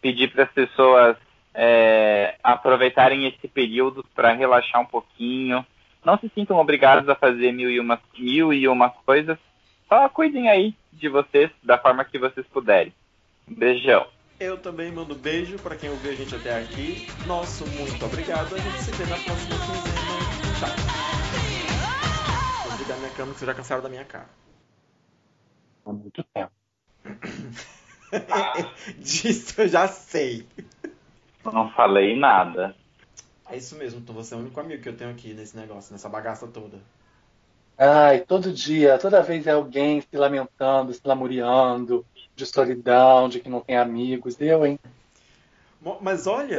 Pedir 0.00 0.28
para 0.32 0.44
as 0.44 0.50
pessoas 0.50 1.16
é, 1.54 2.36
aproveitarem 2.42 3.26
esse 3.26 3.46
período 3.48 4.04
para 4.14 4.32
relaxar 4.32 4.80
um 4.80 4.86
pouquinho. 4.86 5.64
Não 6.04 6.18
se 6.18 6.28
sintam 6.34 6.58
obrigados 6.58 7.08
a 7.08 7.14
fazer 7.14 7.52
mil 7.52 7.70
e, 7.70 7.78
uma, 7.78 8.00
mil 8.18 8.52
e 8.52 8.66
uma 8.66 8.90
coisas. 8.90 9.38
Só 9.88 10.08
cuidem 10.08 10.48
aí 10.48 10.74
de 10.92 11.08
vocês 11.08 11.50
da 11.62 11.78
forma 11.78 12.04
que 12.04 12.18
vocês 12.18 12.46
puderem. 12.46 12.92
Beijão. 13.46 14.06
Eu 14.40 14.58
também 14.58 14.90
mando 14.90 15.14
beijo 15.14 15.56
para 15.58 15.76
quem 15.76 15.90
ouviu 15.90 16.10
a 16.10 16.14
gente 16.14 16.34
até 16.34 16.58
aqui. 16.58 17.06
Nosso 17.26 17.64
muito 17.66 18.04
obrigado. 18.04 18.54
A 18.54 18.58
gente 18.58 18.82
se 18.82 18.90
vê 18.90 19.04
na 19.04 19.16
próxima 19.16 19.54
quinzena. 19.54 20.02
Tchau. 20.58 20.68
Vou 22.64 22.72
desligar 22.72 22.98
minha 22.98 23.10
câmera 23.10 23.32
que 23.34 23.38
vocês 23.38 23.46
já 23.46 23.54
cansaram 23.54 23.82
da 23.82 23.88
minha 23.88 24.04
cara. 24.04 24.41
Há 25.84 25.92
muito 25.92 26.24
tempo. 26.34 26.52
Disso 28.98 29.60
eu 29.60 29.68
já 29.68 29.88
sei. 29.88 30.46
Não 31.44 31.70
falei 31.72 32.16
nada. 32.16 32.74
É 33.48 33.56
isso 33.56 33.76
mesmo, 33.76 34.00
então 34.00 34.14
você 34.14 34.34
é 34.34 34.36
o 34.36 34.40
único 34.40 34.58
amigo 34.60 34.82
que 34.82 34.88
eu 34.88 34.96
tenho 34.96 35.10
aqui 35.10 35.34
nesse 35.34 35.56
negócio, 35.56 35.92
nessa 35.92 36.08
bagaça 36.08 36.46
toda. 36.46 36.78
Ai, 37.76 38.20
todo 38.20 38.52
dia, 38.52 38.98
toda 38.98 39.22
vez 39.22 39.46
é 39.46 39.52
alguém 39.52 40.00
se 40.00 40.16
lamentando, 40.16 40.92
se 40.92 41.00
lamuriando, 41.04 42.06
de 42.34 42.46
solidão, 42.46 43.28
de 43.28 43.40
que 43.40 43.48
não 43.48 43.60
tem 43.60 43.76
amigos. 43.76 44.40
Eu, 44.40 44.64
hein? 44.64 44.78
Mas 46.00 46.28
olha, 46.28 46.58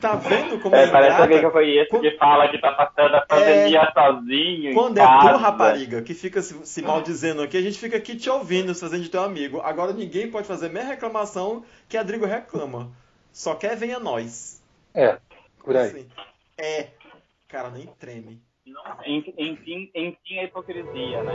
tá 0.00 0.14
vendo 0.14 0.58
como 0.58 0.74
é, 0.74 0.84
é 0.84 0.90
Parece 0.90 1.20
alguém 1.20 1.40
que 1.40 1.50
foi 1.50 1.76
esse 1.76 1.90
quando... 1.90 2.02
que 2.02 2.16
fala 2.16 2.48
que 2.48 2.58
tá 2.58 2.72
passando 2.72 3.14
a 3.14 3.20
pandemia 3.20 3.80
é... 3.80 3.92
sozinho. 3.92 4.74
Quando 4.74 4.98
é 4.98 5.04
tu, 5.04 5.36
rapariga, 5.36 6.00
que 6.00 6.14
fica 6.14 6.40
se, 6.40 6.54
se 6.66 6.80
maldizendo 6.80 7.42
aqui, 7.42 7.58
a 7.58 7.60
gente 7.60 7.78
fica 7.78 7.98
aqui 7.98 8.16
te 8.16 8.30
ouvindo, 8.30 8.74
se 8.74 8.80
fazendo 8.80 9.02
de 9.02 9.10
teu 9.10 9.22
amigo. 9.22 9.60
Agora 9.60 9.92
ninguém 9.92 10.30
pode 10.30 10.46
fazer 10.46 10.70
meia 10.70 10.86
reclamação 10.86 11.62
que 11.88 11.98
a 11.98 12.02
Drigo 12.02 12.24
reclama. 12.24 12.90
Só 13.30 13.54
quer 13.54 13.76
venha 13.76 14.00
nós. 14.00 14.62
É, 14.94 15.18
por 15.62 15.76
aí. 15.76 15.88
Assim, 15.88 16.08
é. 16.56 16.88
Cara, 17.48 17.68
nem 17.68 17.86
treme. 17.98 18.40
Enfim, 19.06 19.90
enfim, 19.94 20.38
a 20.38 20.44
hipocrisia, 20.44 21.22
né? 21.22 21.34